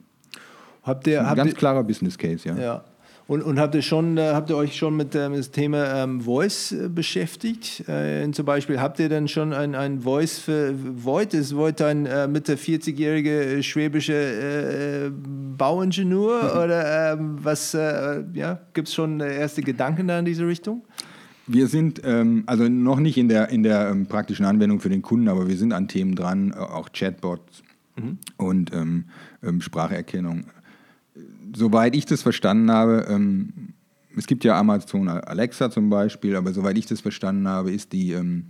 Habt 0.85 1.07
ihr, 1.07 1.27
ein 1.27 1.35
ganz 1.35 1.53
ihr, 1.53 1.57
klarer 1.57 1.83
Business 1.83 2.17
Case, 2.17 2.49
ja. 2.49 2.57
ja. 2.57 2.85
Und, 3.27 3.43
und 3.43 3.59
habt, 3.59 3.75
ihr 3.75 3.81
schon, 3.81 4.19
äh, 4.19 4.33
habt 4.35 4.51
ihr 4.51 4.57
euch 4.57 4.77
schon 4.77 4.97
mit 4.97 5.15
ähm, 5.15 5.33
dem 5.33 5.43
Thema 5.51 6.03
ähm, 6.03 6.21
Voice 6.21 6.73
äh, 6.73 6.89
beschäftigt? 6.91 7.89
Äh, 7.89 8.31
zum 8.33 8.45
Beispiel, 8.45 8.81
habt 8.81 8.99
ihr 8.99 9.09
denn 9.09 9.29
schon 9.29 9.55
ein, 9.55 9.75
ein 9.75 10.03
Voice 10.03 10.39
für 10.39 10.75
Voigt? 10.77 11.33
Ist 11.33 11.57
Voigt 11.57 11.81
ein 11.81 12.05
äh, 12.05 12.29
Mitte 12.29 12.57
40-jährige 12.57 13.63
schwäbische 13.63 14.13
äh, 14.13 15.11
Bauingenieur? 15.57 16.43
Mhm. 16.43 16.65
Oder 16.65 17.13
ähm, 17.13 17.39
was, 17.43 17.73
äh, 17.73 18.25
ja, 18.35 18.61
gibt 18.75 18.89
es 18.89 18.95
schon 18.95 19.21
erste 19.21 19.63
Gedanken 19.63 20.07
da 20.07 20.19
in 20.19 20.27
diese 20.27 20.47
Richtung? 20.47 20.83
Wir 21.47 21.67
sind 21.67 22.03
ähm, 22.05 22.43
also 22.45 22.69
noch 22.69 23.01
nicht 23.01 23.17
in 23.17 23.29
der, 23.29 23.49
in 23.49 23.63
der 23.63 23.89
ähm, 23.89 24.05
praktischen 24.05 24.45
Anwendung 24.45 24.81
für 24.81 24.91
den 24.91 25.01
Kunden, 25.01 25.29
aber 25.29 25.49
wir 25.49 25.57
sind 25.57 25.73
an 25.73 25.89
Themen 25.89 26.15
dran, 26.15 26.53
auch 26.53 26.91
Chatbots 26.93 27.63
mhm. 27.97 28.19
und 28.37 28.75
ähm, 28.75 29.05
ähm 29.43 29.63
Spracherkennung 29.63 30.45
soweit 31.55 31.97
ich 31.97 32.07
das 32.07 32.23
verstanden 32.23 32.71
habe, 32.71 33.07
ähm, 33.09 33.75
es 34.17 34.27
gibt 34.27 34.45
ja 34.45 34.59
Amazon 34.59 35.09
Alexa 35.09 35.71
zum 35.71 35.91
Beispiel, 35.91 36.37
aber 36.37 36.53
soweit 36.53 36.79
ich 36.79 36.87
das 36.87 37.01
verstanden 37.01 37.49
habe, 37.49 37.73
ist 37.73 37.93
die, 37.93 38.13
ähm, 38.13 38.47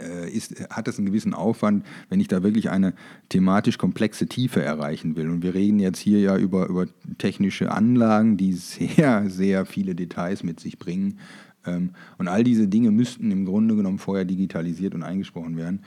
äh, 0.00 0.28
ist, 0.30 0.68
hat 0.70 0.88
es 0.88 0.98
einen 0.98 1.06
gewissen 1.06 1.34
Aufwand, 1.34 1.84
wenn 2.08 2.20
ich 2.20 2.28
da 2.28 2.42
wirklich 2.42 2.70
eine 2.70 2.94
thematisch 3.28 3.78
komplexe 3.78 4.26
Tiefe 4.26 4.62
erreichen 4.62 5.16
will. 5.16 5.30
Und 5.30 5.42
wir 5.42 5.54
reden 5.54 5.78
jetzt 5.78 5.98
hier 5.98 6.20
ja 6.20 6.36
über, 6.36 6.66
über 6.68 6.86
technische 7.18 7.70
Anlagen, 7.70 8.36
die 8.36 8.52
sehr, 8.52 9.30
sehr 9.30 9.64
viele 9.64 9.94
Details 9.94 10.42
mit 10.42 10.58
sich 10.60 10.78
bringen. 10.78 11.18
Ähm, 11.66 11.90
und 12.18 12.28
all 12.28 12.42
diese 12.42 12.66
Dinge 12.66 12.90
müssten 12.90 13.30
im 13.30 13.44
Grunde 13.44 13.76
genommen 13.76 13.98
vorher 13.98 14.24
digitalisiert 14.24 14.94
und 14.94 15.02
eingesprochen 15.02 15.56
werden. 15.56 15.82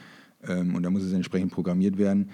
Ähm, 0.48 0.76
und 0.76 0.84
da 0.84 0.90
muss 0.90 1.04
es 1.04 1.14
entsprechend 1.14 1.52
programmiert 1.52 1.98
werden 1.98 2.30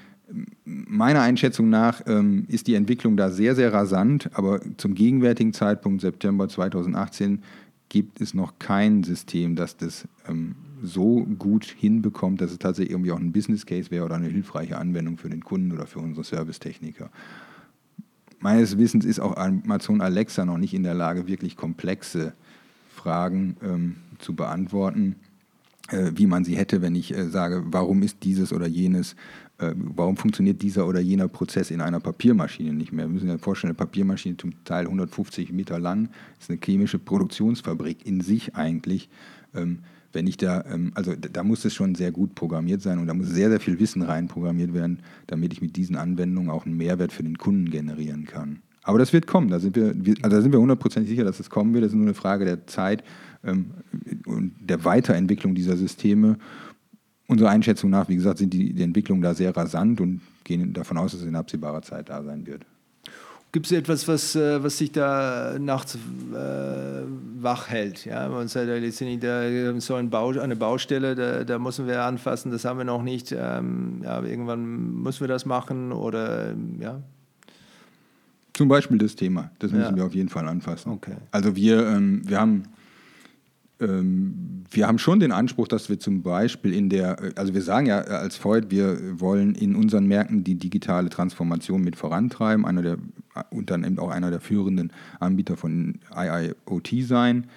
meiner 0.65 1.21
Einschätzung 1.21 1.69
nach 1.69 2.01
ähm, 2.07 2.45
ist 2.47 2.67
die 2.67 2.75
Entwicklung 2.75 3.17
da 3.17 3.29
sehr, 3.29 3.55
sehr 3.55 3.73
rasant, 3.73 4.29
aber 4.33 4.59
zum 4.77 4.95
gegenwärtigen 4.95 5.53
Zeitpunkt, 5.53 6.01
September 6.01 6.47
2018, 6.47 7.43
gibt 7.89 8.21
es 8.21 8.33
noch 8.33 8.57
kein 8.59 9.03
System, 9.03 9.55
das 9.55 9.77
das 9.77 10.07
ähm, 10.27 10.55
so 10.81 11.25
gut 11.37 11.65
hinbekommt, 11.65 12.41
dass 12.41 12.51
es 12.51 12.59
tatsächlich 12.59 12.91
irgendwie 12.91 13.11
auch 13.11 13.19
ein 13.19 13.31
Business 13.31 13.65
Case 13.65 13.91
wäre 13.91 14.05
oder 14.05 14.15
eine 14.15 14.27
hilfreiche 14.27 14.77
Anwendung 14.77 15.17
für 15.17 15.29
den 15.29 15.43
Kunden 15.43 15.71
oder 15.71 15.85
für 15.85 15.99
unsere 15.99 16.23
Servicetechniker. 16.23 17.09
Meines 18.39 18.77
Wissens 18.77 19.05
ist 19.05 19.19
auch 19.19 19.37
Amazon 19.37 20.01
Alexa 20.01 20.43
noch 20.43 20.57
nicht 20.57 20.73
in 20.73 20.83
der 20.83 20.93
Lage, 20.93 21.27
wirklich 21.27 21.55
komplexe 21.55 22.33
Fragen 22.89 23.55
ähm, 23.63 23.95
zu 24.19 24.35
beantworten, 24.35 25.15
wie 26.13 26.27
man 26.27 26.43
sie 26.43 26.55
hätte, 26.55 26.81
wenn 26.81 26.95
ich 26.95 27.15
äh, 27.15 27.27
sage, 27.29 27.63
warum 27.67 28.03
ist 28.03 28.23
dieses 28.23 28.53
oder 28.53 28.67
jenes, 28.67 29.15
äh, 29.59 29.73
warum 29.75 30.17
funktioniert 30.17 30.61
dieser 30.61 30.87
oder 30.87 30.99
jener 30.99 31.27
Prozess 31.27 31.71
in 31.71 31.81
einer 31.81 31.99
Papiermaschine 31.99 32.73
nicht 32.73 32.91
mehr. 32.91 33.05
Wir 33.05 33.13
müssen 33.13 33.29
uns 33.29 33.41
vorstellen, 33.41 33.71
eine 33.71 33.77
Papiermaschine 33.77 34.37
zum 34.37 34.63
Teil 34.63 34.85
150 34.85 35.51
Meter 35.51 35.79
lang, 35.79 36.09
ist 36.39 36.49
eine 36.49 36.59
chemische 36.63 36.99
Produktionsfabrik 36.99 38.05
in 38.05 38.21
sich 38.21 38.55
eigentlich. 38.55 39.09
Ähm, 39.53 39.79
wenn 40.13 40.27
ich 40.27 40.37
da, 40.37 40.63
ähm, 40.71 40.91
also 40.95 41.13
da 41.15 41.43
muss 41.43 41.65
es 41.65 41.73
schon 41.73 41.95
sehr 41.95 42.11
gut 42.11 42.35
programmiert 42.35 42.81
sein 42.81 42.99
und 42.99 43.07
da 43.07 43.13
muss 43.13 43.29
sehr, 43.29 43.49
sehr 43.49 43.59
viel 43.59 43.79
Wissen 43.79 44.03
rein 44.03 44.27
programmiert 44.27 44.73
werden, 44.73 44.99
damit 45.27 45.53
ich 45.53 45.61
mit 45.61 45.75
diesen 45.75 45.95
Anwendungen 45.95 46.49
auch 46.49 46.65
einen 46.65 46.77
Mehrwert 46.77 47.11
für 47.11 47.23
den 47.23 47.37
Kunden 47.37 47.71
generieren 47.71 48.25
kann. 48.25 48.59
Aber 48.83 48.99
das 48.99 49.13
wird 49.13 49.27
kommen, 49.27 49.49
da 49.49 49.59
sind 49.59 49.75
wir, 49.75 49.87
also 50.21 50.35
da 50.35 50.41
sind 50.41 50.51
wir 50.51 50.59
hundertprozentig 50.59 51.09
sicher, 51.09 51.23
dass 51.23 51.39
es 51.39 51.49
kommen 51.49 51.73
wird. 51.73 51.85
Das 51.85 51.91
ist 51.91 51.97
nur 51.97 52.05
eine 52.05 52.13
Frage 52.13 52.45
der 52.45 52.67
Zeit 52.67 53.03
und 53.43 54.53
der 54.59 54.83
Weiterentwicklung 54.85 55.55
dieser 55.55 55.77
Systeme. 55.77 56.37
Unserer 57.27 57.49
Einschätzung 57.49 57.89
nach, 57.89 58.09
wie 58.09 58.15
gesagt, 58.15 58.37
sind 58.37 58.53
die, 58.53 58.73
die 58.73 58.83
Entwicklungen 58.83 59.21
da 59.21 59.33
sehr 59.33 59.55
rasant 59.55 60.01
und 60.01 60.21
gehen 60.43 60.73
davon 60.73 60.97
aus, 60.97 61.11
dass 61.11 61.21
es 61.21 61.27
in 61.27 61.35
absehbarer 61.35 61.81
Zeit 61.81 62.09
da 62.09 62.23
sein 62.23 62.45
wird. 62.45 62.65
Gibt 63.53 63.67
es 63.67 63.71
etwas, 63.71 64.07
was, 64.07 64.35
äh, 64.35 64.63
was 64.63 64.79
sich 64.79 64.91
da 64.91 65.57
nachts 65.59 65.95
äh, 65.95 65.97
wach 67.39 67.69
hält? 67.69 68.03
Ja, 68.03 68.27
man 68.27 68.47
sagt, 68.47 68.65
letztendlich 68.65 69.19
da 69.19 69.79
so 69.79 69.93
ein 69.93 70.09
Bau, 70.09 70.31
eine 70.31 70.55
Baustelle, 70.55 71.13
da, 71.13 71.43
da 71.43 71.59
müssen 71.59 71.85
wir 71.85 72.01
anfassen, 72.01 72.51
das 72.51 72.65
haben 72.65 72.79
wir 72.79 72.83
noch 72.83 73.03
nicht. 73.03 73.31
Ähm, 73.31 74.01
ja, 74.03 74.23
irgendwann 74.23 75.03
müssen 75.03 75.21
wir 75.21 75.27
das 75.27 75.45
machen 75.45 75.91
oder 75.91 76.55
ja. 76.79 76.99
Zum 78.53 78.67
Beispiel 78.69 78.97
das 78.97 79.15
Thema, 79.15 79.51
das 79.59 79.71
müssen 79.71 79.91
ja. 79.91 79.95
wir 79.95 80.05
auf 80.05 80.15
jeden 80.15 80.29
Fall 80.29 80.47
anfassen. 80.47 80.91
Okay. 80.91 81.15
Also 81.29 81.55
wir, 81.55 81.85
ähm, 81.87 82.21
wir 82.27 82.39
haben 82.39 82.51
ähm, 82.51 82.63
wir 83.79 84.87
haben 84.87 84.97
schon 84.97 85.19
den 85.19 85.31
Anspruch, 85.31 85.67
dass 85.67 85.89
wir 85.89 85.99
zum 85.99 86.21
Beispiel 86.21 86.73
in 86.73 86.89
der, 86.89 87.17
also 87.35 87.53
wir 87.53 87.61
sagen 87.61 87.87
ja 87.87 87.99
als 87.99 88.37
Freud, 88.37 88.67
wir 88.69 89.19
wollen 89.19 89.55
in 89.55 89.75
unseren 89.75 90.05
Märkten 90.07 90.43
die 90.43 90.55
digitale 90.55 91.09
Transformation 91.09 91.81
mit 91.81 91.95
vorantreiben, 91.95 92.65
einer 92.65 92.81
der, 92.81 92.97
und 93.49 93.69
dann 93.69 93.83
eben 93.83 93.99
auch 93.99 94.09
einer 94.09 94.31
der 94.31 94.39
führenden 94.39 94.91
Anbieter 95.19 95.57
von 95.57 95.99
IIoT 96.15 96.89
sein. 97.01 97.47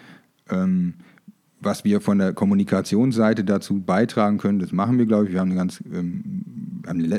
Was 1.60 1.84
wir 1.84 2.00
von 2.00 2.18
der 2.18 2.34
Kommunikationsseite 2.34 3.42
dazu 3.42 3.80
beitragen 3.80 4.38
können, 4.38 4.58
das 4.58 4.72
machen 4.72 4.98
wir, 4.98 5.06
glaube 5.06 5.26
ich. 5.26 5.32
Wir 5.32 5.40
haben 5.40 5.50
eine 5.50 5.58
ganz, 5.58 5.82
ähm, 5.92 6.44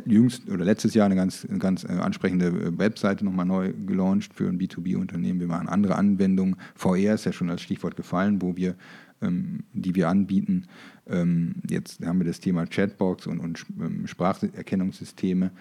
jüngst 0.05 0.49
oder 0.49 0.63
letztes 0.63 0.93
Jahr 0.93 1.07
eine 1.07 1.15
ganz, 1.15 1.45
eine 1.49 1.57
ganz 1.57 1.83
äh, 1.83 1.87
ansprechende 1.87 2.47
äh, 2.47 2.77
Webseite 2.77 3.25
nochmal 3.25 3.45
neu 3.45 3.73
gelauncht 3.85 4.33
für 4.35 4.47
ein 4.47 4.59
B2B-Unternehmen. 4.59 5.39
Wir 5.39 5.47
machen 5.47 5.67
andere 5.67 5.95
Anwendungen. 5.95 6.55
VR 6.75 7.15
ist 7.15 7.25
ja 7.25 7.33
schon 7.33 7.49
als 7.49 7.61
Stichwort 7.61 7.95
gefallen, 7.95 8.41
wo 8.41 8.55
wir, 8.55 8.75
ähm, 9.21 9.63
die 9.73 9.95
wir 9.95 10.07
anbieten. 10.07 10.67
Ähm, 11.07 11.55
jetzt 11.67 12.05
haben 12.05 12.19
wir 12.19 12.25
das 12.25 12.39
Thema 12.39 12.67
Chatbox 12.67 13.25
und, 13.25 13.39
und 13.39 13.65
ähm, 13.79 14.05
Spracherkennungssysteme. 14.05 15.51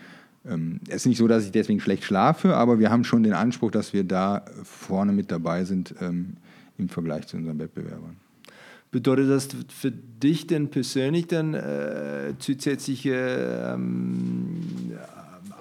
Ähm, 0.47 0.81
es 0.89 0.97
ist 0.97 1.07
nicht 1.07 1.18
so, 1.18 1.29
dass 1.29 1.45
ich 1.45 1.53
deswegen 1.53 1.81
schlecht 1.81 2.05
schlafe, 2.05 2.57
aber 2.57 2.79
wir 2.79 2.91
haben 2.91 3.05
schon 3.05 3.22
den 3.22 3.33
Anspruch, 3.33 3.70
dass 3.70 3.93
wir 3.93 4.05
da 4.05 4.45
vorne 4.62 5.12
mit 5.12 5.31
dabei 5.31 5.64
sind 5.64 5.95
ähm, 6.01 6.35
im 6.79 6.89
Vergleich 6.89 7.27
zu 7.27 7.37
unseren 7.37 7.59
Wettbewerbern. 7.59 8.16
Bedeutet 8.91 9.30
das 9.30 9.49
für 9.68 9.91
dich 9.91 10.47
denn 10.47 10.70
persönlich 10.70 11.26
dann 11.26 11.55
äh, 11.55 12.34
zusätzliche 12.39 13.74
ähm, 13.74 14.61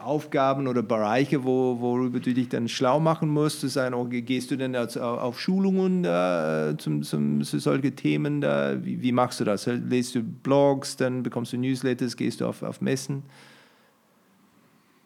Aufgaben 0.05 0.67
oder 0.67 0.83
Bereiche, 0.83 1.43
wo, 1.43 1.79
worüber 1.79 2.19
du 2.19 2.33
dich 2.33 2.47
dann 2.49 2.69
schlau 2.69 2.99
machen 2.99 3.27
musst? 3.27 3.65
Okay, 3.75 4.21
gehst 4.21 4.51
du 4.51 4.55
denn 4.55 4.75
auf, 4.75 5.39
Schulungen 5.39 6.05
äh, 6.05 6.75
zum, 6.77 7.01
zum, 7.01 7.41
zu 7.41 7.59
solchen 7.59 7.95
Themen? 7.95 8.39
Da? 8.41 8.77
Wie, 8.83 9.01
wie, 9.01 9.11
machst 9.11 9.39
du 9.39 9.43
das? 9.43 9.65
Lest 9.65 10.15
du 10.15 10.21
Blogs, 10.21 10.95
dann 10.95 11.23
bekommst 11.23 11.53
du 11.53 11.57
Newsletters, 11.57 12.15
gehst 12.15 12.41
du 12.41 12.45
auf, 12.45 12.61
auf 12.61 12.81
Messen? 12.81 13.23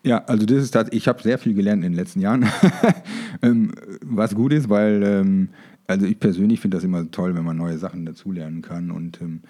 Ja, 0.04 0.24
also 0.26 0.46
das 0.46 0.64
ist 0.64 0.76
das, 0.76 0.88
ich 0.92 1.08
habe 1.08 1.22
sehr 1.22 1.38
viel 1.38 1.54
gelernt 1.54 1.84
in 1.84 1.92
den 1.92 1.98
letzten 1.98 2.22
Jahren, 2.22 2.50
ähm, 3.42 3.72
was 4.02 4.34
gut 4.34 4.54
ist, 4.54 4.70
weil 4.70 5.04
ähm, 5.04 5.50
also 5.90 6.06
ich 6.06 6.20
persönlich 6.20 6.60
finde 6.60 6.78
das 6.78 6.84
immer 6.84 7.10
toll, 7.10 7.36
wenn 7.36 7.44
man 7.44 7.58
neue 7.58 7.80
Sachen 7.80 8.06
dazulernen 8.06 8.62
kann. 8.62 8.92
Und 8.92 9.20
ähm, 9.22 9.42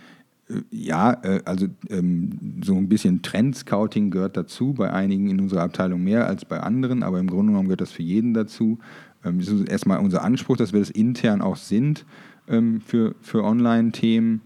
äh, 0.50 0.62
ja, 0.72 1.18
äh, 1.22 1.42
also 1.44 1.68
ähm, 1.90 2.62
so 2.64 2.76
ein 2.76 2.88
bisschen 2.88 3.22
Trendscouting 3.22 4.10
gehört 4.10 4.38
dazu, 4.38 4.74
bei 4.74 4.92
einigen 4.92 5.30
in 5.30 5.42
unserer 5.42 5.64
Abteilung 5.64 6.02
mehr 6.02 6.28
als 6.28 6.46
bei 6.46 6.62
anderen, 6.62 7.04
aber 7.04 7.20
im 7.20 7.28
Grunde 7.28 7.52
genommen 7.52 7.68
gehört 7.68 7.82
das 7.82 7.92
für 7.92 8.04
jeden 8.04 8.34
dazu. 8.34 8.80
Ähm, 9.26 9.40
das 9.40 9.50
ist 9.50 9.68
erstmal 9.68 10.00
unser 10.00 10.24
Anspruch, 10.24 10.56
dass 10.56 10.72
wir 10.72 10.80
das 10.80 10.90
intern 10.90 11.42
auch 11.42 11.58
sind 11.58 12.06
ähm, 12.48 12.80
für, 12.80 13.16
für 13.20 13.44
Online-Themen. 13.44 14.40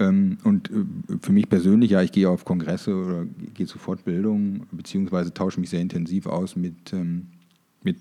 Ähm, 0.00 0.38
und 0.42 0.68
äh, 0.68 1.16
für 1.22 1.30
mich 1.30 1.48
persönlich, 1.48 1.92
ja, 1.92 2.02
ich 2.02 2.10
gehe 2.10 2.28
auf 2.28 2.44
Kongresse 2.44 2.92
oder 2.92 3.24
gehe 3.54 3.66
zu 3.66 3.78
Fortbildungen, 3.78 4.66
beziehungsweise 4.72 5.32
tausche 5.32 5.60
mich 5.60 5.70
sehr 5.70 5.80
intensiv 5.80 6.26
aus 6.26 6.56
mit, 6.56 6.92
ähm, 6.92 7.28
mit 7.84 7.98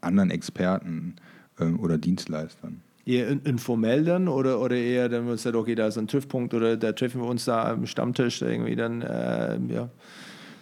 anderen 0.00 0.30
Experten 0.30 1.14
ähm, 1.60 1.80
oder 1.80 1.98
Dienstleistern. 1.98 2.80
Eher 3.04 3.28
informell 3.28 4.04
dann 4.04 4.28
oder, 4.28 4.60
oder 4.60 4.76
eher, 4.76 5.08
dann 5.08 5.26
man 5.26 5.38
sagt, 5.38 5.56
okay, 5.56 5.74
da 5.74 5.86
ist 5.86 5.96
ein 5.96 6.08
Treffpunkt 6.08 6.52
oder 6.52 6.76
da 6.76 6.92
treffen 6.92 7.22
wir 7.22 7.28
uns 7.28 7.46
da 7.46 7.70
am 7.72 7.86
Stammtisch 7.86 8.42
irgendwie 8.42 8.76
dann, 8.76 9.00
äh, 9.00 9.58
ja. 9.68 9.88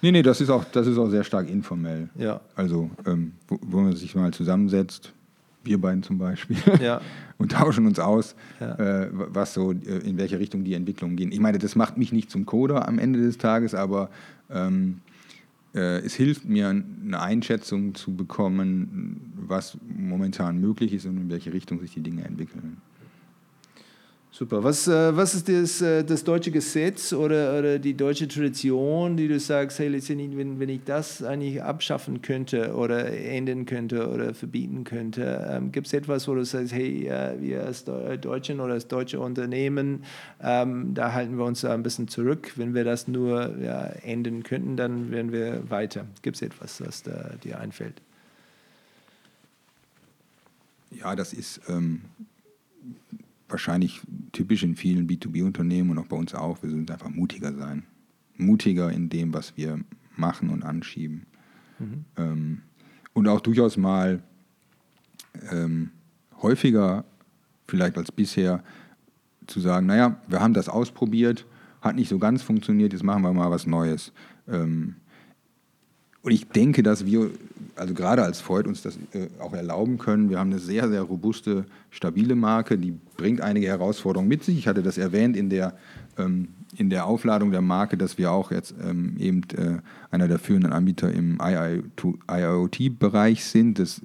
Nee, 0.02 0.12
nee, 0.12 0.22
das 0.22 0.40
ist 0.40 0.50
auch, 0.50 0.64
das 0.64 0.86
ist 0.86 0.98
auch 0.98 1.08
sehr 1.08 1.24
stark 1.24 1.48
informell. 1.48 2.08
Ja. 2.16 2.40
Also, 2.54 2.90
ähm, 3.06 3.32
wo, 3.48 3.58
wo, 3.62 3.80
man 3.80 3.96
sich 3.96 4.14
mal 4.14 4.32
zusammensetzt, 4.32 5.12
wir 5.64 5.80
beiden 5.80 6.04
zum 6.04 6.18
Beispiel, 6.18 6.58
ja. 6.80 7.00
und 7.38 7.50
tauschen 7.50 7.86
uns 7.86 7.98
aus, 7.98 8.36
ja. 8.60 8.74
äh, 8.74 9.08
was 9.12 9.54
so, 9.54 9.72
äh, 9.72 9.98
in 10.04 10.16
welche 10.16 10.38
Richtung 10.38 10.62
die 10.62 10.74
Entwicklungen 10.74 11.16
gehen. 11.16 11.32
Ich 11.32 11.40
meine, 11.40 11.58
das 11.58 11.74
macht 11.74 11.96
mich 11.96 12.12
nicht 12.12 12.30
zum 12.30 12.46
Coder 12.46 12.86
am 12.86 13.00
Ende 13.00 13.20
des 13.20 13.38
Tages, 13.38 13.74
aber 13.74 14.10
ähm, 14.50 15.00
äh, 15.08 15.15
es 15.80 16.14
hilft 16.14 16.44
mir, 16.44 16.68
eine 16.68 17.20
Einschätzung 17.20 17.94
zu 17.94 18.14
bekommen, 18.14 19.32
was 19.36 19.78
momentan 19.86 20.58
möglich 20.58 20.92
ist 20.92 21.06
und 21.06 21.16
in 21.18 21.30
welche 21.30 21.52
Richtung 21.52 21.80
sich 21.80 21.92
die 21.92 22.00
Dinge 22.00 22.24
entwickeln. 22.24 22.78
Super. 24.38 24.62
Was, 24.62 24.86
äh, 24.86 25.16
was 25.16 25.34
ist 25.34 25.48
das, 25.48 25.80
äh, 25.80 26.04
das 26.04 26.22
deutsche 26.22 26.50
Gesetz 26.50 27.14
oder, 27.14 27.58
oder 27.58 27.78
die 27.78 27.94
deutsche 27.94 28.28
Tradition, 28.28 29.16
die 29.16 29.28
du 29.28 29.40
sagst, 29.40 29.78
hey, 29.78 29.90
wenn, 29.90 30.60
wenn 30.60 30.68
ich 30.68 30.82
das 30.84 31.22
eigentlich 31.22 31.62
abschaffen 31.62 32.20
könnte 32.20 32.74
oder 32.74 33.10
ändern 33.10 33.64
könnte 33.64 34.10
oder 34.10 34.34
verbieten 34.34 34.84
könnte, 34.84 35.48
ähm, 35.50 35.72
gibt 35.72 35.86
es 35.86 35.94
etwas, 35.94 36.28
wo 36.28 36.34
du 36.34 36.44
sagst, 36.44 36.74
hey, 36.74 37.08
äh, 37.08 37.40
wir 37.40 37.64
als 37.64 37.84
Deutschen 37.84 38.60
oder 38.60 38.74
als 38.74 38.86
deutsche 38.88 39.20
Unternehmen, 39.20 40.04
ähm, 40.42 40.92
da 40.92 41.14
halten 41.14 41.38
wir 41.38 41.46
uns 41.46 41.64
ein 41.64 41.82
bisschen 41.82 42.06
zurück. 42.06 42.52
Wenn 42.56 42.74
wir 42.74 42.84
das 42.84 43.08
nur 43.08 43.56
ja, 43.56 43.86
ändern 44.02 44.42
könnten, 44.42 44.76
dann 44.76 45.10
wären 45.12 45.32
wir 45.32 45.70
weiter. 45.70 46.04
Gibt 46.20 46.36
es 46.36 46.42
etwas, 46.42 46.82
was 46.84 47.02
da 47.02 47.30
dir 47.42 47.58
einfällt? 47.58 48.02
Ja, 50.90 51.16
das 51.16 51.32
ist... 51.32 51.62
Ähm 51.70 52.02
wahrscheinlich 53.48 54.02
typisch 54.32 54.62
in 54.62 54.76
vielen 54.76 55.08
B2B-Unternehmen 55.08 55.90
und 55.90 55.98
auch 55.98 56.06
bei 56.06 56.16
uns 56.16 56.34
auch, 56.34 56.62
wir 56.62 56.70
sind 56.70 56.90
einfach 56.90 57.10
mutiger 57.10 57.54
sein. 57.54 57.84
Mutiger 58.36 58.92
in 58.92 59.08
dem, 59.08 59.32
was 59.32 59.56
wir 59.56 59.80
machen 60.16 60.50
und 60.50 60.62
anschieben. 60.62 61.26
Mhm. 61.78 62.04
Ähm, 62.16 62.62
und 63.12 63.28
auch 63.28 63.40
durchaus 63.40 63.76
mal 63.76 64.22
ähm, 65.50 65.90
häufiger, 66.42 67.04
vielleicht 67.66 67.96
als 67.96 68.12
bisher, 68.12 68.62
zu 69.46 69.60
sagen, 69.60 69.86
naja, 69.86 70.20
wir 70.26 70.40
haben 70.40 70.54
das 70.54 70.68
ausprobiert, 70.68 71.46
hat 71.80 71.96
nicht 71.96 72.08
so 72.08 72.18
ganz 72.18 72.42
funktioniert, 72.42 72.92
jetzt 72.92 73.04
machen 73.04 73.22
wir 73.22 73.32
mal 73.32 73.50
was 73.50 73.66
Neues. 73.66 74.12
Ähm, 74.48 74.96
und 76.26 76.32
ich 76.32 76.48
denke, 76.48 76.82
dass 76.82 77.06
wir, 77.06 77.30
also 77.76 77.94
gerade 77.94 78.24
als 78.24 78.40
Freud, 78.40 78.68
uns 78.68 78.82
das 78.82 78.98
äh, 79.12 79.28
auch 79.38 79.52
erlauben 79.52 79.96
können. 79.96 80.28
Wir 80.28 80.40
haben 80.40 80.50
eine 80.50 80.58
sehr, 80.58 80.88
sehr 80.88 81.02
robuste, 81.02 81.66
stabile 81.90 82.34
Marke, 82.34 82.78
die 82.78 82.94
bringt 83.16 83.40
einige 83.40 83.68
Herausforderungen 83.68 84.28
mit 84.28 84.42
sich. 84.42 84.58
Ich 84.58 84.66
hatte 84.66 84.82
das 84.82 84.98
erwähnt 84.98 85.36
in 85.36 85.50
der, 85.50 85.74
ähm, 86.18 86.48
in 86.76 86.90
der 86.90 87.06
Aufladung 87.06 87.52
der 87.52 87.60
Marke, 87.60 87.96
dass 87.96 88.18
wir 88.18 88.32
auch 88.32 88.50
jetzt 88.50 88.74
ähm, 88.82 89.14
eben 89.20 89.42
äh, 89.56 89.76
einer 90.10 90.26
der 90.26 90.40
führenden 90.40 90.72
Anbieter 90.72 91.12
im 91.12 91.38
IoT-Bereich 91.40 93.44
sind. 93.44 93.78
Das, 93.78 94.02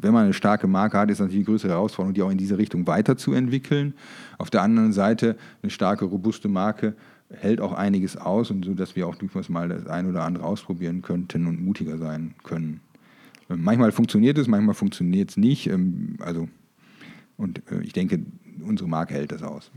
wenn 0.00 0.12
man 0.12 0.26
eine 0.26 0.32
starke 0.32 0.68
Marke 0.68 0.96
hat, 0.96 1.10
ist 1.10 1.18
natürlich 1.18 1.40
die 1.40 1.50
größere 1.50 1.72
Herausforderung, 1.72 2.14
die 2.14 2.22
auch 2.22 2.30
in 2.30 2.38
diese 2.38 2.56
Richtung 2.56 2.86
weiterzuentwickeln. 2.86 3.94
Auf 4.38 4.48
der 4.48 4.62
anderen 4.62 4.92
Seite 4.92 5.34
eine 5.60 5.70
starke, 5.70 6.04
robuste 6.04 6.46
Marke 6.46 6.94
hält 7.40 7.60
auch 7.60 7.72
einiges 7.72 8.16
aus 8.16 8.50
und 8.50 8.64
so, 8.64 8.74
dass 8.74 8.96
wir 8.96 9.06
auch 9.06 9.14
durchaus 9.14 9.48
mal 9.48 9.68
das 9.68 9.86
ein 9.86 10.08
oder 10.08 10.24
andere 10.24 10.44
ausprobieren 10.44 11.02
könnten 11.02 11.46
und 11.46 11.64
mutiger 11.64 11.98
sein 11.98 12.34
können. 12.42 12.80
Ähm, 13.50 13.62
manchmal 13.62 13.92
funktioniert 13.92 14.38
es, 14.38 14.48
manchmal 14.48 14.74
funktioniert 14.74 15.30
es 15.30 15.36
nicht. 15.36 15.68
Ähm, 15.68 16.16
also, 16.20 16.48
und 17.36 17.58
äh, 17.70 17.80
ich 17.82 17.92
denke, 17.92 18.20
unsere 18.62 18.88
Marke 18.88 19.14
hält 19.14 19.32
das 19.32 19.42
aus. 19.42 19.70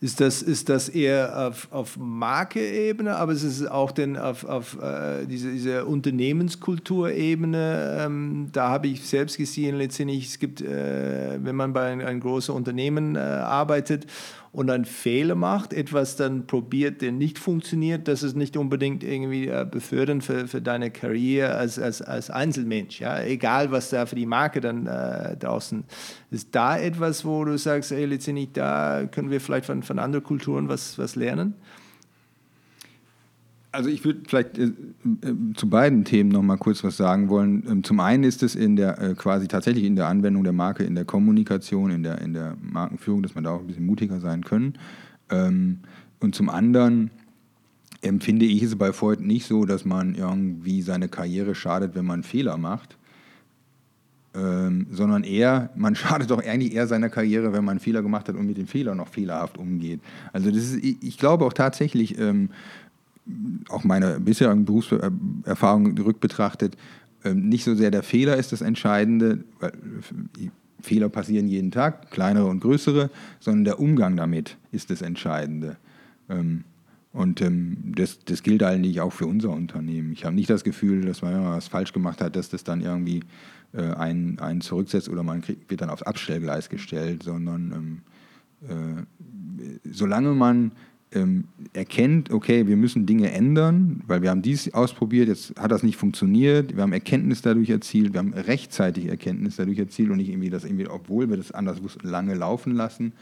Ist 0.00 0.20
das, 0.20 0.42
ist 0.42 0.68
das 0.68 0.88
eher 0.88 1.48
auf, 1.48 1.68
auf 1.70 1.96
Marke-Ebene, 1.96 3.16
aber 3.16 3.32
ist 3.32 3.44
es 3.44 3.66
auch 3.66 3.92
denn 3.92 4.16
auf, 4.16 4.44
auf 4.44 4.78
äh, 4.80 5.26
diese, 5.26 5.52
diese 5.52 5.84
Unternehmenskulturebene? 5.84 7.98
Ähm, 8.00 8.48
da 8.52 8.70
habe 8.70 8.88
ich 8.88 9.06
selbst 9.06 9.36
gesehen, 9.36 9.76
letztendlich, 9.76 10.26
es 10.26 10.38
gibt, 10.38 10.60
äh, 10.60 11.38
wenn 11.42 11.56
man 11.56 11.72
bei 11.72 11.92
einem, 11.92 12.06
einem 12.06 12.20
großen 12.20 12.54
Unternehmen 12.54 13.16
äh, 13.16 13.18
arbeitet 13.18 14.06
und 14.52 14.70
einen 14.70 14.84
Fehler 14.84 15.34
macht, 15.34 15.72
etwas 15.72 16.16
dann 16.16 16.46
probiert, 16.46 17.00
der 17.00 17.10
nicht 17.10 17.38
funktioniert, 17.38 18.06
das 18.06 18.22
ist 18.22 18.36
nicht 18.36 18.58
unbedingt 18.58 19.02
irgendwie 19.02 19.48
äh, 19.48 19.66
befördernd 19.68 20.22
für, 20.22 20.46
für 20.46 20.60
deine 20.60 20.90
Karriere 20.90 21.54
als, 21.54 21.78
als, 21.78 22.02
als 22.02 22.28
Einzelmensch. 22.28 23.00
Ja? 23.00 23.22
Egal, 23.22 23.70
was 23.70 23.88
da 23.88 24.04
für 24.04 24.14
die 24.14 24.26
Marke 24.26 24.60
dann 24.60 24.86
äh, 24.86 25.38
draußen 25.38 25.84
ist. 26.30 26.54
Da 26.54 26.78
etwas, 26.78 27.24
wo 27.24 27.46
du 27.46 27.56
sagst, 27.56 27.92
ey, 27.92 28.04
letztendlich, 28.04 28.52
da 28.52 29.06
können 29.10 29.30
wir 29.30 29.40
vielleicht 29.40 29.64
von, 29.64 29.82
von 29.82 29.98
anderen 29.98 30.22
Kulturen 30.22 30.68
was, 30.68 30.98
was 30.98 31.16
lernen? 31.16 31.54
Also 33.72 33.88
ich 33.88 34.04
würde 34.04 34.20
vielleicht 34.26 34.58
äh, 34.58 34.64
äh, 34.64 34.72
zu 35.54 35.68
beiden 35.68 36.04
Themen 36.04 36.28
noch 36.28 36.42
mal 36.42 36.58
kurz 36.58 36.84
was 36.84 36.98
sagen 36.98 37.30
wollen. 37.30 37.64
Ähm, 37.68 37.84
zum 37.84 38.00
einen 38.00 38.22
ist 38.22 38.42
es 38.42 38.54
in 38.54 38.76
der 38.76 38.98
äh, 39.00 39.14
quasi 39.14 39.48
tatsächlich 39.48 39.84
in 39.84 39.96
der 39.96 40.08
Anwendung 40.08 40.44
der 40.44 40.52
Marke, 40.52 40.84
in 40.84 40.94
der 40.94 41.06
Kommunikation, 41.06 41.90
in 41.90 42.02
der, 42.02 42.20
in 42.20 42.34
der 42.34 42.56
Markenführung, 42.60 43.22
dass 43.22 43.34
man 43.34 43.44
da 43.44 43.50
auch 43.50 43.60
ein 43.60 43.66
bisschen 43.66 43.86
mutiger 43.86 44.20
sein 44.20 44.44
können. 44.44 44.74
Ähm, 45.30 45.78
und 46.20 46.34
zum 46.34 46.50
anderen 46.50 47.10
empfinde 48.02 48.44
ich 48.44 48.62
es 48.62 48.76
bei 48.76 48.92
Freud 48.92 49.24
nicht 49.24 49.46
so, 49.46 49.64
dass 49.64 49.84
man 49.84 50.14
irgendwie 50.14 50.82
seine 50.82 51.08
Karriere 51.08 51.54
schadet, 51.54 51.94
wenn 51.94 52.04
man 52.04 52.22
Fehler 52.22 52.58
macht. 52.58 52.98
Ähm, 54.34 54.86
sondern 54.90 55.24
eher, 55.24 55.70
man 55.76 55.94
schadet 55.96 56.30
doch 56.30 56.42
eigentlich 56.42 56.74
eher 56.74 56.86
seiner 56.86 57.10
Karriere, 57.10 57.52
wenn 57.52 57.64
man 57.64 57.80
Fehler 57.80 58.02
gemacht 58.02 58.28
hat 58.28 58.34
und 58.34 58.46
mit 58.46 58.56
dem 58.56 58.66
Fehler 58.66 58.94
noch 58.94 59.08
fehlerhaft 59.08 59.58
umgeht. 59.58 60.00
Also 60.32 60.50
das 60.50 60.72
ist, 60.72 60.82
ich 60.82 61.18
glaube 61.18 61.44
auch 61.44 61.52
tatsächlich, 61.52 62.18
ähm, 62.18 62.48
auch 63.68 63.84
meine 63.84 64.20
bisherigen 64.20 64.64
Berufserfahrungen 64.64 65.96
rückbetrachtet, 65.98 66.76
ähm, 67.24 67.48
nicht 67.48 67.64
so 67.64 67.74
sehr 67.74 67.90
der 67.90 68.02
Fehler 68.02 68.36
ist 68.36 68.52
das 68.52 68.60
Entscheidende, 68.60 69.44
weil 69.60 69.72
Fehler 70.80 71.08
passieren 71.08 71.46
jeden 71.46 71.70
Tag, 71.70 72.10
kleinere 72.10 72.46
und 72.46 72.60
größere, 72.60 73.10
sondern 73.38 73.64
der 73.64 73.80
Umgang 73.80 74.16
damit 74.16 74.56
ist 74.72 74.90
das 74.90 75.02
Entscheidende. 75.02 75.76
Ähm, 76.28 76.64
und 77.12 77.40
ähm, 77.42 77.92
das, 77.94 78.24
das 78.24 78.42
gilt 78.42 78.62
eigentlich 78.62 79.00
auch 79.00 79.12
für 79.12 79.26
unser 79.26 79.50
Unternehmen. 79.50 80.12
Ich 80.12 80.24
habe 80.24 80.34
nicht 80.34 80.50
das 80.50 80.64
Gefühl, 80.64 81.02
dass 81.02 81.22
man 81.22 81.44
was 81.44 81.68
falsch 81.68 81.92
gemacht 81.92 82.20
hat, 82.22 82.36
dass 82.36 82.48
das 82.48 82.64
dann 82.64 82.80
irgendwie 82.80 83.22
äh, 83.74 83.82
einen, 83.82 84.38
einen 84.38 84.62
zurücksetzt 84.62 85.08
oder 85.08 85.22
man 85.22 85.42
kriegt, 85.42 85.70
wird 85.70 85.82
dann 85.82 85.90
aufs 85.90 86.02
Abstellgleis 86.02 86.70
gestellt, 86.70 87.22
sondern 87.22 88.02
äh, 88.66 89.02
solange 89.84 90.32
man 90.32 90.72
ähm, 91.14 91.44
erkennt, 91.72 92.30
okay, 92.30 92.66
wir 92.66 92.76
müssen 92.76 93.06
Dinge 93.06 93.30
ändern, 93.30 94.02
weil 94.06 94.22
wir 94.22 94.30
haben 94.30 94.42
dies 94.42 94.72
ausprobiert, 94.74 95.28
jetzt 95.28 95.58
hat 95.58 95.70
das 95.70 95.82
nicht 95.82 95.96
funktioniert, 95.96 96.74
wir 96.76 96.82
haben 96.82 96.92
Erkenntnis 96.92 97.42
dadurch 97.42 97.70
erzielt, 97.70 98.12
wir 98.12 98.18
haben 98.18 98.34
rechtzeitig 98.34 99.06
Erkenntnis 99.06 99.56
dadurch 99.56 99.78
erzielt 99.78 100.10
und 100.10 100.18
nicht 100.18 100.30
irgendwie 100.30 100.50
das 100.50 100.64
irgendwie, 100.64 100.88
obwohl 100.88 101.28
wir 101.28 101.36
das 101.36 101.52
anders 101.52 101.78
lange 102.02 102.34
laufen 102.34 102.74
lassen. 102.74 103.12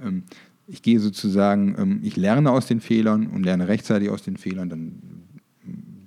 Ähm, 0.00 0.24
ich 0.66 0.82
gehe 0.82 0.98
sozusagen, 1.00 1.74
ähm, 1.78 2.00
ich 2.02 2.16
lerne 2.16 2.50
aus 2.50 2.66
den 2.66 2.80
Fehlern 2.80 3.26
und 3.26 3.44
lerne 3.44 3.68
rechtzeitig 3.68 4.10
aus 4.10 4.22
den 4.22 4.36
Fehlern, 4.36 4.68
dann, 4.68 4.92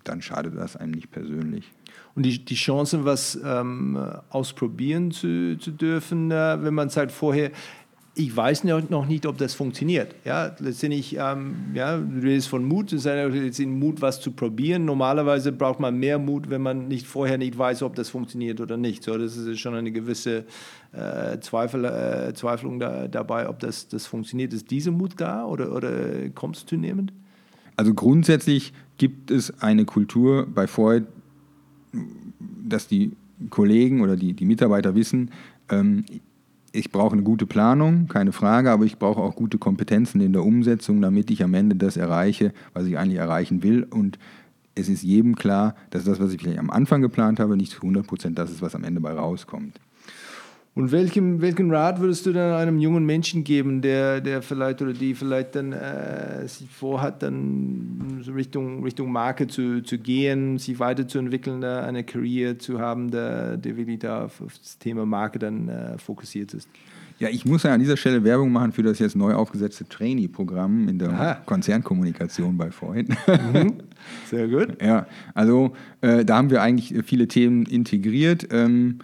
dann 0.04 0.22
schadet 0.22 0.56
das 0.56 0.76
einem 0.76 0.92
nicht 0.92 1.12
persönlich. 1.12 1.72
Und 2.16 2.24
die, 2.24 2.44
die 2.44 2.56
Chance, 2.56 3.06
was 3.06 3.40
ähm, 3.44 3.96
ausprobieren 4.30 5.12
zu, 5.12 5.58
zu 5.60 5.72
dürfen, 5.72 6.32
äh, 6.32 6.58
wenn 6.64 6.74
man 6.74 6.90
sagt 6.90 7.12
vorher, 7.12 7.52
ich 8.18 8.36
weiß 8.36 8.64
noch 8.64 9.06
nicht, 9.06 9.26
ob 9.28 9.38
das 9.38 9.54
funktioniert. 9.54 10.16
Ja, 10.26 10.56
letztendlich, 10.60 11.16
ähm, 11.20 11.56
ja, 11.76 11.98
du 11.98 12.20
redest 12.20 12.48
von 12.48 12.64
Mut, 12.64 12.92
es 12.92 13.06
ist 13.06 13.60
Mut, 13.60 14.02
was 14.02 14.20
zu 14.20 14.32
probieren. 14.32 14.86
Normalerweise 14.86 15.52
braucht 15.52 15.80
man 15.80 15.98
mehr 15.98 16.18
Mut, 16.18 16.50
wenn 16.50 16.64
man 16.64 16.88
nicht 16.88 17.06
vorher 17.06 17.38
nicht 17.38 17.58
weiß, 17.58 17.84
ob 17.84 17.96
das 17.96 18.10
funktioniert 18.10 18.60
oder 18.60 18.76
nicht. 18.76 19.04
So, 19.04 19.18
das 19.18 19.38
ist 19.38 19.60
schon 19.60 19.76
eine 19.76 19.92
gewisse 19.92 20.46
äh, 20.94 21.40
Zweifel, 21.42 21.86
äh, 21.86 22.34
Zweifelung 22.34 22.80
da, 22.80 23.08
dabei, 23.08 23.48
ob 23.48 23.60
das, 23.60 23.88
das 23.88 24.08
funktioniert. 24.08 24.52
Ist 24.52 24.72
dieser 24.72 24.92
Mut 24.92 25.14
da 25.18 25.46
oder, 25.46 25.72
oder 25.72 26.30
kommt 26.30 26.58
es 26.58 26.66
zunehmend? 26.66 27.14
Also 27.76 27.94
grundsätzlich 27.94 28.74
gibt 28.98 29.30
es 29.30 29.62
eine 29.62 29.86
Kultur 29.86 30.48
bei 30.48 30.66
Freud, 30.66 31.06
dass 32.68 32.88
die 32.88 33.12
Kollegen 33.52 34.02
oder 34.02 34.16
die, 34.16 34.34
die 34.34 34.46
Mitarbeiter 34.46 34.96
wissen, 34.96 35.30
ähm, 35.70 36.04
ich 36.78 36.92
brauche 36.92 37.14
eine 37.14 37.24
gute 37.24 37.48
Planung, 37.48 38.08
keine 38.08 38.32
Frage, 38.32 38.70
aber 38.70 38.86
ich 38.86 39.00
brauche 39.00 39.20
auch 39.20 39.36
gute 39.36 39.58
Kompetenzen 39.58 40.22
in 40.22 40.32
der 40.32 40.46
Umsetzung, 40.46 41.02
damit 41.02 41.32
ich 41.32 41.44
am 41.44 41.56
Ende 41.56 41.76
das 41.76 41.98
erreiche, 41.98 42.54
was 42.74 42.86
ich 42.86 42.98
eigentlich 42.98 43.18
erreichen 43.18 43.64
will. 43.64 43.84
Und 43.84 44.20
es 44.76 44.88
ist 44.88 45.02
jedem 45.02 45.36
klar, 45.36 45.76
dass 45.90 46.04
das, 46.04 46.20
was 46.20 46.32
ich 46.34 46.40
vielleicht 46.40 46.60
am 46.60 46.70
Anfang 46.70 47.02
geplant 47.02 47.40
habe, 47.40 47.58
nicht 47.58 47.72
zu 47.72 47.78
100 47.78 48.06
Prozent 48.06 48.38
das 48.38 48.52
ist, 48.52 48.62
was 48.62 48.76
am 48.76 48.84
Ende 48.84 49.02
bei 49.02 49.12
rauskommt. 49.12 49.80
Und 50.78 50.92
welchen, 50.92 51.42
welchen 51.42 51.72
Rat 51.72 52.00
würdest 52.00 52.28
du 52.28 52.34
dann 52.34 52.54
einem 52.54 52.78
jungen 52.78 53.04
Menschen 53.04 53.44
geben, 53.44 53.82
der, 53.82 54.22
der 54.22 54.44
vielleicht 54.44 54.80
oder 54.80 54.94
die 54.94 55.16
vielleicht 55.16 55.56
dann 55.56 55.74
äh, 55.74 56.48
sich 56.48 56.70
vorhat, 56.70 57.24
dann 57.24 58.22
so 58.22 58.32
Richtung, 58.34 58.84
Richtung 58.84 59.12
Marke 59.12 59.48
zu, 59.48 59.82
zu 59.82 59.98
gehen, 59.98 60.60
sich 60.60 60.78
weiterzuentwickeln, 60.80 61.64
eine 61.64 62.04
Karriere 62.04 62.60
zu 62.60 62.80
haben, 62.80 63.10
der, 63.10 63.58
der 63.58 63.76
wirklich 63.76 63.98
da 63.98 64.26
auf, 64.26 64.40
auf 64.40 64.56
das 64.56 64.78
Thema 64.78 65.08
Marke 65.08 65.40
dann 65.40 65.68
äh, 65.68 65.98
fokussiert 65.98 66.54
ist? 66.54 66.70
Ja, 67.20 67.30
ich 67.30 67.46
muss 67.46 67.64
ja 67.64 67.74
an 67.74 67.80
dieser 67.80 67.98
Stelle 67.98 68.24
Werbung 68.24 68.52
machen 68.52 68.72
für 68.72 68.84
das 68.84 69.00
jetzt 69.00 69.16
neu 69.16 69.34
aufgesetzte 69.34 69.90
Trainee-Programm 69.90 70.88
in 70.88 71.00
der 71.00 71.10
Aha. 71.10 71.34
Konzernkommunikation 71.48 72.56
bei 72.56 72.70
Freund. 72.70 73.10
Mhm. 73.10 73.74
Sehr 74.30 74.48
gut. 74.48 74.80
Ja, 74.80 75.08
also 75.34 75.74
äh, 76.02 76.24
da 76.24 76.38
haben 76.38 76.52
wir 76.52 76.62
eigentlich 76.62 76.94
viele 77.06 77.28
Themen 77.28 77.66
integriert. 77.66 78.48
Ähm, 78.52 79.00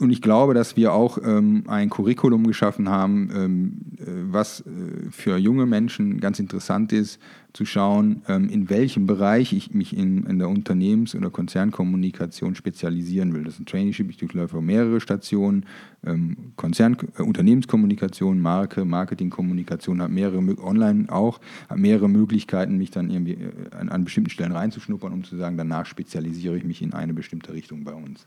und 0.00 0.10
ich 0.10 0.22
glaube, 0.22 0.54
dass 0.54 0.76
wir 0.76 0.94
auch 0.94 1.18
ähm, 1.22 1.64
ein 1.68 1.90
Curriculum 1.90 2.46
geschaffen 2.46 2.88
haben, 2.88 3.30
ähm, 3.34 3.72
äh, 3.98 4.32
was 4.32 4.60
äh, 4.60 4.64
für 5.10 5.36
junge 5.36 5.66
Menschen 5.66 6.20
ganz 6.20 6.38
interessant 6.38 6.92
ist, 6.92 7.20
zu 7.52 7.66
schauen, 7.66 8.22
ähm, 8.28 8.48
in 8.48 8.70
welchem 8.70 9.06
Bereich 9.06 9.52
ich 9.52 9.74
mich 9.74 9.96
in, 9.96 10.24
in 10.24 10.38
der 10.38 10.48
Unternehmens- 10.48 11.14
oder 11.14 11.30
Konzernkommunikation 11.30 12.54
spezialisieren 12.54 13.34
will. 13.34 13.44
Das 13.44 13.54
ist 13.54 13.60
ein 13.60 13.66
Traineeship, 13.66 14.08
ich 14.08 14.16
durchläufe 14.16 14.62
mehrere 14.62 15.00
Stationen, 15.00 15.66
ähm, 16.04 16.52
Konzern, 16.56 16.96
äh, 17.18 17.22
Unternehmenskommunikation, 17.22 18.40
Marke, 18.40 18.84
Marketingkommunikation, 18.84 20.00
habe 20.00 20.12
mehrere, 20.12 20.38
online 20.62 21.12
auch, 21.12 21.40
habe 21.68 21.80
mehrere 21.80 22.08
Möglichkeiten, 22.08 22.78
mich 22.78 22.90
dann 22.90 23.10
irgendwie 23.10 23.32
äh, 23.32 23.52
an, 23.78 23.90
an, 23.90 24.04
bestimmten 24.04 24.30
Stellen 24.30 24.52
reinzuschnuppern, 24.52 25.12
um 25.12 25.24
zu 25.24 25.36
sagen, 25.36 25.58
danach 25.58 25.84
spezialisiere 25.84 26.56
ich 26.56 26.64
mich 26.64 26.80
in 26.80 26.94
eine 26.94 27.12
bestimmte 27.12 27.52
Richtung 27.52 27.84
bei 27.84 27.92
uns. 27.92 28.26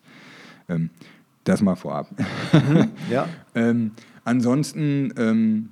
Das 1.43 1.61
mal 1.61 1.75
vorab. 1.75 2.07
Mhm. 2.53 2.91
ja. 3.09 3.27
ähm, 3.55 3.91
ansonsten 4.23 5.13
ähm, 5.17 5.69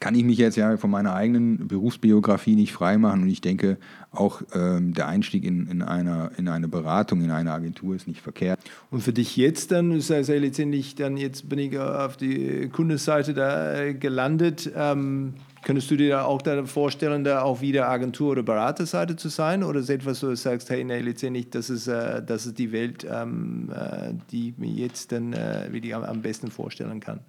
kann 0.00 0.14
ich 0.14 0.24
mich 0.24 0.38
jetzt 0.38 0.56
ja 0.56 0.76
von 0.76 0.90
meiner 0.90 1.14
eigenen 1.14 1.68
Berufsbiografie 1.68 2.54
nicht 2.54 2.72
freimachen 2.72 3.22
und 3.22 3.28
ich 3.28 3.40
denke, 3.40 3.78
auch 4.10 4.42
ähm, 4.54 4.94
der 4.94 5.08
Einstieg 5.08 5.44
in, 5.44 5.66
in, 5.66 5.82
einer, 5.82 6.30
in 6.38 6.48
eine 6.48 6.68
Beratung, 6.68 7.22
in 7.22 7.30
eine 7.30 7.52
Agentur 7.52 7.94
ist 7.94 8.08
nicht 8.08 8.20
verkehrt. 8.20 8.58
Und 8.90 9.02
für 9.02 9.12
dich 9.12 9.36
jetzt 9.36 9.70
dann, 9.70 9.92
ist 9.92 10.08
ja 10.10 10.18
letztendlich 10.18 10.94
dann, 10.94 11.16
jetzt 11.16 11.48
bin 11.48 11.58
ich 11.58 11.78
auf 11.78 12.16
die 12.16 12.68
Kundenseite 12.68 13.34
da 13.34 13.74
äh, 13.80 13.94
gelandet, 13.94 14.70
ähm, 14.74 15.34
Könntest 15.62 15.90
du 15.90 15.96
dir 15.96 16.24
auch 16.24 16.40
da 16.40 16.64
vorstellen, 16.64 17.24
da 17.24 17.42
auch 17.42 17.60
wieder 17.60 17.88
Agentur- 17.88 18.30
oder 18.30 18.42
Beraterseite 18.42 19.16
zu 19.16 19.28
sein? 19.28 19.64
Oder 19.64 19.80
ist 19.80 19.90
etwas, 19.90 20.22
wo 20.22 20.28
du 20.28 20.36
sagst, 20.36 20.70
hey, 20.70 20.84
nee, 20.84 21.00
letztendlich, 21.00 21.50
das 21.50 21.68
ist, 21.68 21.88
äh, 21.88 22.22
das 22.24 22.46
ist 22.46 22.58
die 22.58 22.72
Welt, 22.72 23.06
ähm, 23.10 23.70
äh, 23.74 24.14
die 24.30 24.54
mir 24.56 24.70
jetzt 24.70 25.12
dann 25.12 25.32
äh, 25.32 25.68
wie 25.70 25.80
die 25.80 25.94
am, 25.94 26.04
am 26.04 26.22
besten 26.22 26.50
vorstellen 26.50 27.00
kann? 27.00 27.20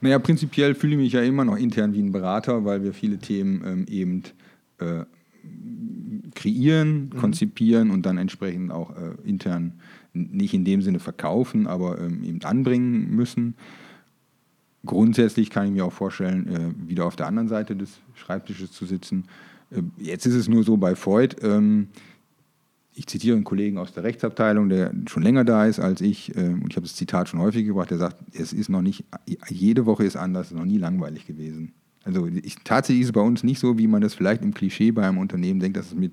Naja, 0.00 0.18
prinzipiell 0.18 0.74
fühle 0.74 0.94
ich 0.94 0.98
mich 0.98 1.12
ja 1.12 1.22
immer 1.22 1.44
noch 1.44 1.56
intern 1.56 1.92
wie 1.92 2.00
ein 2.00 2.12
Berater, 2.12 2.64
weil 2.64 2.82
wir 2.82 2.92
viele 2.92 3.18
Themen 3.18 3.62
ähm, 3.64 3.86
eben 3.88 4.22
äh, 4.78 5.04
kreieren, 6.34 7.10
mhm. 7.12 7.18
konzipieren 7.18 7.90
und 7.90 8.06
dann 8.06 8.18
entsprechend 8.18 8.70
auch 8.70 8.90
äh, 8.96 9.28
intern 9.28 9.74
nicht 10.12 10.54
in 10.54 10.64
dem 10.64 10.82
Sinne 10.82 10.98
verkaufen, 10.98 11.66
aber 11.66 12.00
ähm, 12.00 12.24
eben 12.24 12.42
anbringen 12.42 13.14
müssen. 13.14 13.54
Grundsätzlich 14.84 15.50
kann 15.50 15.66
ich 15.66 15.72
mir 15.72 15.84
auch 15.84 15.92
vorstellen, 15.92 16.48
äh, 16.48 16.88
wieder 16.88 17.04
auf 17.04 17.16
der 17.16 17.26
anderen 17.26 17.48
Seite 17.48 17.76
des 17.76 18.00
Schreibtisches 18.14 18.72
zu 18.72 18.86
sitzen. 18.86 19.24
Äh, 19.70 19.82
jetzt 19.98 20.26
ist 20.26 20.34
es 20.34 20.48
nur 20.48 20.64
so 20.64 20.76
bei 20.76 20.94
Freud, 20.94 21.36
ähm, 21.42 21.88
ich 23.00 23.06
zitiere 23.06 23.34
einen 23.34 23.44
Kollegen 23.44 23.78
aus 23.78 23.94
der 23.94 24.04
Rechtsabteilung, 24.04 24.68
der 24.68 24.92
schon 25.06 25.22
länger 25.22 25.42
da 25.42 25.64
ist 25.64 25.80
als 25.80 26.02
ich, 26.02 26.36
äh, 26.36 26.48
und 26.48 26.66
ich 26.68 26.76
habe 26.76 26.86
das 26.86 26.94
Zitat 26.94 27.30
schon 27.30 27.40
häufig 27.40 27.64
gebracht, 27.64 27.90
der 27.90 27.96
sagt, 27.96 28.18
es 28.34 28.52
ist 28.52 28.68
noch 28.68 28.82
nicht, 28.82 29.06
jede 29.48 29.86
Woche 29.86 30.04
ist 30.04 30.16
anders, 30.16 30.48
ist 30.48 30.58
noch 30.58 30.66
nie 30.66 30.76
langweilig 30.76 31.26
gewesen. 31.26 31.72
Also 32.04 32.26
ich, 32.26 32.56
tatsächlich 32.62 33.00
ist 33.00 33.06
es 33.08 33.12
bei 33.12 33.22
uns 33.22 33.42
nicht 33.42 33.58
so, 33.58 33.78
wie 33.78 33.86
man 33.86 34.02
das 34.02 34.12
vielleicht 34.12 34.42
im 34.42 34.52
Klischee 34.52 34.90
bei 34.90 35.08
einem 35.08 35.16
Unternehmen 35.16 35.60
denkt, 35.60 35.78
dass 35.78 35.86
es 35.86 35.94
mit 35.94 36.12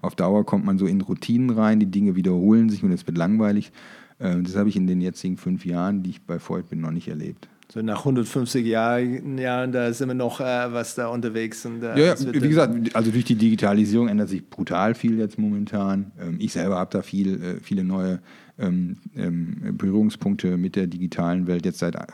auf 0.00 0.14
Dauer 0.14 0.46
kommt 0.46 0.64
man 0.64 0.78
so 0.78 0.86
in 0.86 1.02
Routinen 1.02 1.50
rein, 1.50 1.80
die 1.80 1.90
Dinge 1.90 2.16
wiederholen 2.16 2.70
sich 2.70 2.82
und 2.82 2.92
es 2.92 3.06
wird 3.06 3.18
langweilig. 3.18 3.70
das 4.18 4.56
habe 4.56 4.70
ich 4.70 4.76
in 4.76 4.86
den 4.86 5.00
jetzigen 5.00 5.36
fünf 5.36 5.66
Jahren, 5.66 6.02
die 6.02 6.10
ich 6.10 6.22
bei 6.22 6.38
Freud 6.38 6.64
bin, 6.70 6.80
noch 6.80 6.92
nicht 6.92 7.08
erlebt. 7.08 7.48
So 7.72 7.80
nach 7.80 8.00
150 8.00 8.66
Jahren, 8.66 9.38
Jahren 9.38 9.72
da 9.72 9.90
sind 9.94 10.08
wir 10.08 10.14
noch 10.14 10.40
äh, 10.40 10.44
was 10.44 10.94
da 10.94 11.06
unterwegs. 11.06 11.64
Und, 11.64 11.82
äh, 11.82 11.98
ja, 11.98 12.14
ja 12.14 12.34
wie 12.34 12.46
gesagt, 12.46 12.94
also 12.94 13.10
durch 13.10 13.24
die 13.24 13.34
Digitalisierung 13.34 14.08
ändert 14.08 14.28
sich 14.28 14.46
brutal 14.46 14.94
viel 14.94 15.18
jetzt 15.18 15.38
momentan. 15.38 16.12
Ähm, 16.20 16.36
ich 16.38 16.52
selber 16.52 16.76
habe 16.76 16.90
da 16.92 17.00
viel, 17.00 17.42
äh, 17.42 17.60
viele 17.62 17.82
neue 17.82 18.18
ähm, 18.58 18.98
ähm, 19.16 19.74
Berührungspunkte 19.78 20.58
mit 20.58 20.76
der 20.76 20.86
digitalen 20.86 21.46
Welt 21.46 21.64
jetzt 21.64 21.78
seit 21.78 21.94
äh, 21.94 22.04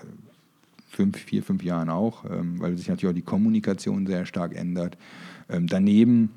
fünf, 0.90 1.18
vier, 1.18 1.42
fünf 1.42 1.64
Jahren 1.64 1.90
auch, 1.90 2.24
ähm, 2.30 2.60
weil 2.60 2.76
sich 2.76 2.86
natürlich 2.86 3.12
auch 3.12 3.16
die 3.16 3.22
Kommunikation 3.22 4.06
sehr 4.06 4.26
stark 4.26 4.54
ändert. 4.54 4.96
Ähm, 5.48 5.66
daneben 5.66 6.30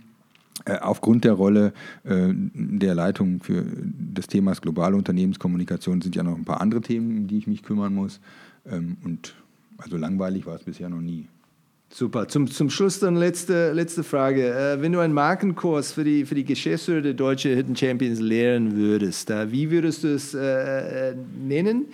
äh, 0.65 0.79
aufgrund 0.79 1.25
der 1.25 1.33
Rolle 1.33 1.73
äh, 2.05 2.29
der 2.33 2.95
Leitung 2.95 3.39
für 3.43 3.63
des 3.63 4.25
Themas 4.25 4.61
globale 4.61 4.95
Unternehmenskommunikation 4.95 6.01
sind 6.01 6.15
ja 6.15 6.23
noch 6.23 6.35
ein 6.35 6.45
paar 6.45 6.59
andere 6.59 6.81
Themen, 6.81 7.19
um 7.19 7.27
die 7.27 7.37
ich 7.37 7.45
mich 7.45 7.61
kümmern 7.61 7.93
muss. 7.93 8.19
Ähm, 8.65 8.97
und 9.03 9.35
also 9.77 9.97
langweilig 9.97 10.45
war 10.45 10.55
es 10.55 10.63
bisher 10.63 10.89
noch 10.89 11.01
nie. 11.01 11.27
Super. 11.93 12.27
Zum, 12.29 12.49
zum 12.49 12.69
Schluss 12.69 12.99
dann 12.99 13.17
letzte, 13.17 13.73
letzte 13.73 14.03
Frage. 14.03 14.47
Äh, 14.53 14.81
wenn 14.81 14.93
du 14.93 14.99
einen 14.99 15.13
Markenkurs 15.13 15.91
für 15.91 16.05
die, 16.05 16.25
für 16.25 16.35
die 16.35 16.45
Geschäftsführer 16.45 17.01
der 17.01 17.13
Deutschen 17.13 17.53
Hidden 17.53 17.75
Champions 17.75 18.19
lehren 18.19 18.77
würdest, 18.77 19.29
wie 19.29 19.71
würdest 19.71 20.03
du 20.03 20.07
es 20.13 20.33
äh, 20.33 21.15
nennen? 21.37 21.87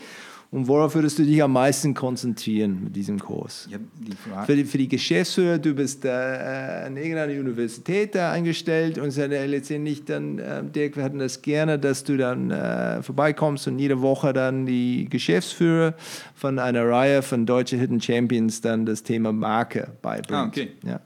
Und 0.49 0.67
worauf 0.67 0.95
würdest 0.95 1.19
du 1.19 1.23
dich 1.23 1.43
am 1.43 1.51
meisten 1.51 1.93
konzentrieren 1.93 2.85
mit 2.85 2.95
diesem 2.95 3.19
Kurs? 3.19 3.67
Ja, 3.69 3.79
die 3.99 4.13
für, 4.45 4.55
die, 4.55 4.63
für 4.63 4.77
die 4.77 4.87
Geschäftsführer, 4.87 5.57
du 5.57 5.73
bist 5.73 6.05
äh, 6.05 6.09
an 6.09 6.95
irgendeiner 6.95 7.33
Universität 7.33 8.15
da 8.15 8.31
eingestellt 8.31 8.97
und 8.97 9.13
letztendlich 9.15 10.05
dann, 10.05 10.39
äh, 10.39 10.63
Dirk, 10.63 10.95
wir 10.95 11.03
hatten 11.03 11.19
das 11.19 11.41
gerne, 11.41 11.77
dass 11.77 12.05
du 12.05 12.15
dann 12.15 12.51
äh, 12.51 13.03
vorbeikommst 13.03 13.67
und 13.67 13.77
jede 13.77 14.01
Woche 14.01 14.31
dann 14.31 14.65
die 14.65 15.07
Geschäftsführer 15.09 15.95
von 16.33 16.59
einer 16.59 16.87
Reihe 16.87 17.21
von 17.23 17.45
deutschen 17.45 17.79
Hidden 17.79 17.99
Champions 17.99 18.61
dann 18.61 18.85
das 18.85 19.03
Thema 19.03 19.33
Marke 19.33 19.91
beibringst. 20.01 20.31
Ah, 20.31 20.45
okay. 20.45 20.71
Ja 20.85 21.01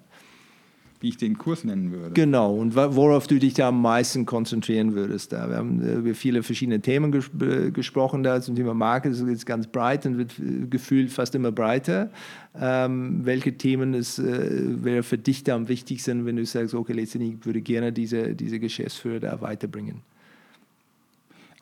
wie 1.02 1.10
ich 1.10 1.18
den 1.18 1.38
Kurs 1.38 1.64
nennen 1.64 1.92
würde. 1.92 2.14
Genau, 2.14 2.54
und 2.54 2.76
worauf 2.76 3.26
du 3.26 3.40
dich 3.40 3.56
da 3.56 3.70
am 3.70 3.82
meisten 3.82 4.28
konzentrieren 4.28 4.94
würdest. 4.94 5.34
Da. 5.34 5.50
Wir 5.50 5.58
haben 5.58 5.82
äh, 5.82 5.96
über 5.96 6.14
viele 6.14 6.44
verschiedene 6.44 6.80
Themen 6.80 7.12
ges 7.12 7.30
gesprochen 7.74 8.22
da 8.24 8.40
zum 8.40 8.56
Thema 8.56 8.76
Marke, 8.76 9.10
das 9.10 9.20
ist 9.20 9.28
jetzt 9.28 9.46
ganz 9.48 9.66
breit 9.66 10.06
und 10.06 10.18
wird 10.18 10.38
äh, 10.40 10.68
gefühlt 10.68 11.12
fast 11.12 11.34
immer 11.34 11.52
breiter. 11.52 12.12
Ähm, 12.60 13.22
welche 13.24 13.58
Themen 13.58 13.96
ist, 13.96 14.20
äh, 14.20 14.84
wäre 14.84 15.02
für 15.02 15.18
dich 15.18 15.44
da 15.44 15.56
am 15.56 15.68
wichtigsten, 15.68 16.26
wenn 16.26 16.36
du 16.36 16.46
sagst, 16.46 16.76
okay, 16.76 16.94
letztendlich 16.94 17.44
würde 17.44 17.62
gerne 17.62 17.92
diese, 17.92 18.36
diese 18.36 18.60
Geschäftsführer 18.60 19.20
da 19.20 19.42
weiterbringen? 19.42 20.02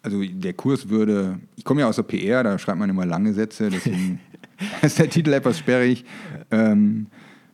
Also 0.02 0.22
der 0.24 0.54
Kurs 0.54 0.90
würde, 0.90 1.40
ich 1.56 1.64
komme 1.64 1.82
ja 1.82 1.88
aus 1.88 1.96
der 1.96 2.04
PR, 2.04 2.44
da 2.44 2.58
schreibt 2.60 2.80
man 2.80 2.90
immer 2.90 3.06
lange 3.06 3.34
Sätze, 3.34 3.70
deswegen 3.70 4.20
ist 4.82 5.00
der 5.00 5.10
Titel 5.10 5.32
etwas 5.32 5.60
sperrig. 5.60 6.04
Ähm, 6.52 7.08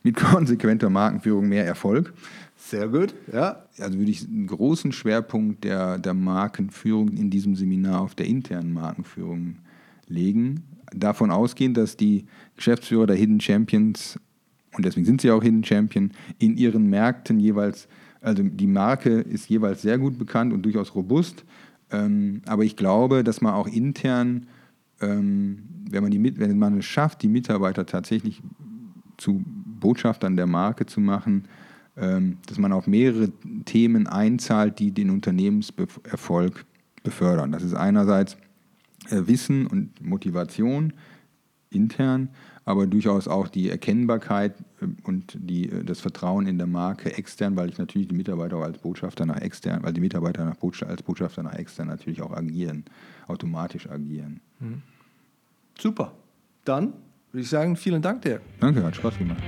mit 0.06 0.14
konsequenter 0.32 0.88
Markenführung 0.88 1.48
mehr 1.48 1.66
Erfolg. 1.66 2.14
Sehr 2.56 2.88
gut, 2.88 3.14
ja. 3.32 3.64
Also 3.78 3.98
würde 3.98 4.10
ich 4.10 4.26
einen 4.26 4.46
großen 4.46 4.92
Schwerpunkt 4.92 5.64
der, 5.64 5.98
der 5.98 6.14
Markenführung 6.14 7.08
in 7.08 7.28
diesem 7.28 7.56
Seminar 7.56 8.00
auf 8.00 8.14
der 8.14 8.26
internen 8.26 8.72
Markenführung 8.72 9.56
legen. 10.06 10.62
Davon 10.94 11.30
ausgehen, 11.32 11.74
dass 11.74 11.96
die 11.96 12.26
Geschäftsführer 12.54 13.06
der 13.06 13.16
Hidden 13.16 13.40
Champions, 13.40 14.18
und 14.74 14.84
deswegen 14.86 15.06
sind 15.06 15.20
sie 15.20 15.30
auch 15.32 15.42
Hidden 15.42 15.64
Champion, 15.64 16.12
in 16.38 16.56
ihren 16.56 16.88
Märkten 16.88 17.40
jeweils, 17.40 17.88
also 18.20 18.44
die 18.44 18.68
Marke 18.68 19.10
ist 19.10 19.48
jeweils 19.48 19.82
sehr 19.82 19.98
gut 19.98 20.18
bekannt 20.18 20.52
und 20.52 20.62
durchaus 20.62 20.94
robust. 20.94 21.44
Ähm, 21.90 22.42
aber 22.46 22.64
ich 22.64 22.76
glaube, 22.76 23.24
dass 23.24 23.40
man 23.40 23.54
auch 23.54 23.66
intern, 23.66 24.46
ähm, 25.00 25.64
wenn, 25.90 26.02
man 26.02 26.12
die, 26.12 26.38
wenn 26.38 26.58
man 26.58 26.78
es 26.78 26.84
schafft, 26.84 27.22
die 27.22 27.28
Mitarbeiter 27.28 27.86
tatsächlich 27.86 28.40
zu 29.16 29.44
Botschaftern 29.80 30.36
der 30.36 30.46
Marke 30.46 30.86
zu 30.86 31.00
machen, 31.00 31.44
ähm, 31.96 32.38
dass 32.46 32.58
man 32.58 32.72
auf 32.72 32.86
mehrere 32.86 33.30
Themen 33.64 34.06
einzahlt, 34.06 34.78
die 34.78 34.92
den 34.92 35.10
Unternehmenserfolg 35.10 36.64
befördern. 37.02 37.52
Das 37.52 37.62
ist 37.62 37.74
einerseits 37.74 38.36
äh, 39.10 39.22
Wissen 39.26 39.66
und 39.66 40.04
Motivation 40.04 40.92
intern, 41.70 42.28
aber 42.64 42.86
durchaus 42.86 43.28
auch 43.28 43.48
die 43.48 43.70
Erkennbarkeit 43.70 44.54
äh, 44.80 44.86
und 45.04 45.38
die, 45.40 45.70
äh, 45.70 45.84
das 45.84 46.00
Vertrauen 46.00 46.46
in 46.46 46.58
der 46.58 46.66
Marke 46.66 47.16
extern, 47.16 47.56
weil 47.56 47.68
ich 47.68 47.78
natürlich 47.78 48.08
die 48.08 48.14
Mitarbeiter 48.14 48.56
auch 48.56 48.64
als 48.64 48.78
Botschafter 48.78 49.24
nach 49.24 49.40
extern, 49.40 49.82
weil 49.82 49.92
die 49.92 50.00
Mitarbeiter 50.00 50.44
nach 50.44 50.56
Botschafter, 50.56 50.92
als 50.92 51.02
Botschafter 51.02 51.42
nach 51.42 51.54
extern 51.54 51.88
natürlich 51.88 52.22
auch 52.22 52.32
agieren, 52.32 52.84
automatisch 53.28 53.88
agieren. 53.88 54.40
Mhm. 54.60 54.82
Super. 55.78 56.12
Dann 56.64 56.94
würde 57.36 57.42
ich 57.42 57.50
sagen, 57.50 57.76
vielen 57.76 58.00
Dank 58.00 58.22
dir. 58.22 58.40
Danke, 58.60 58.82
hat 58.82 58.96
Spaß 58.96 59.18
gemacht. 59.18 59.42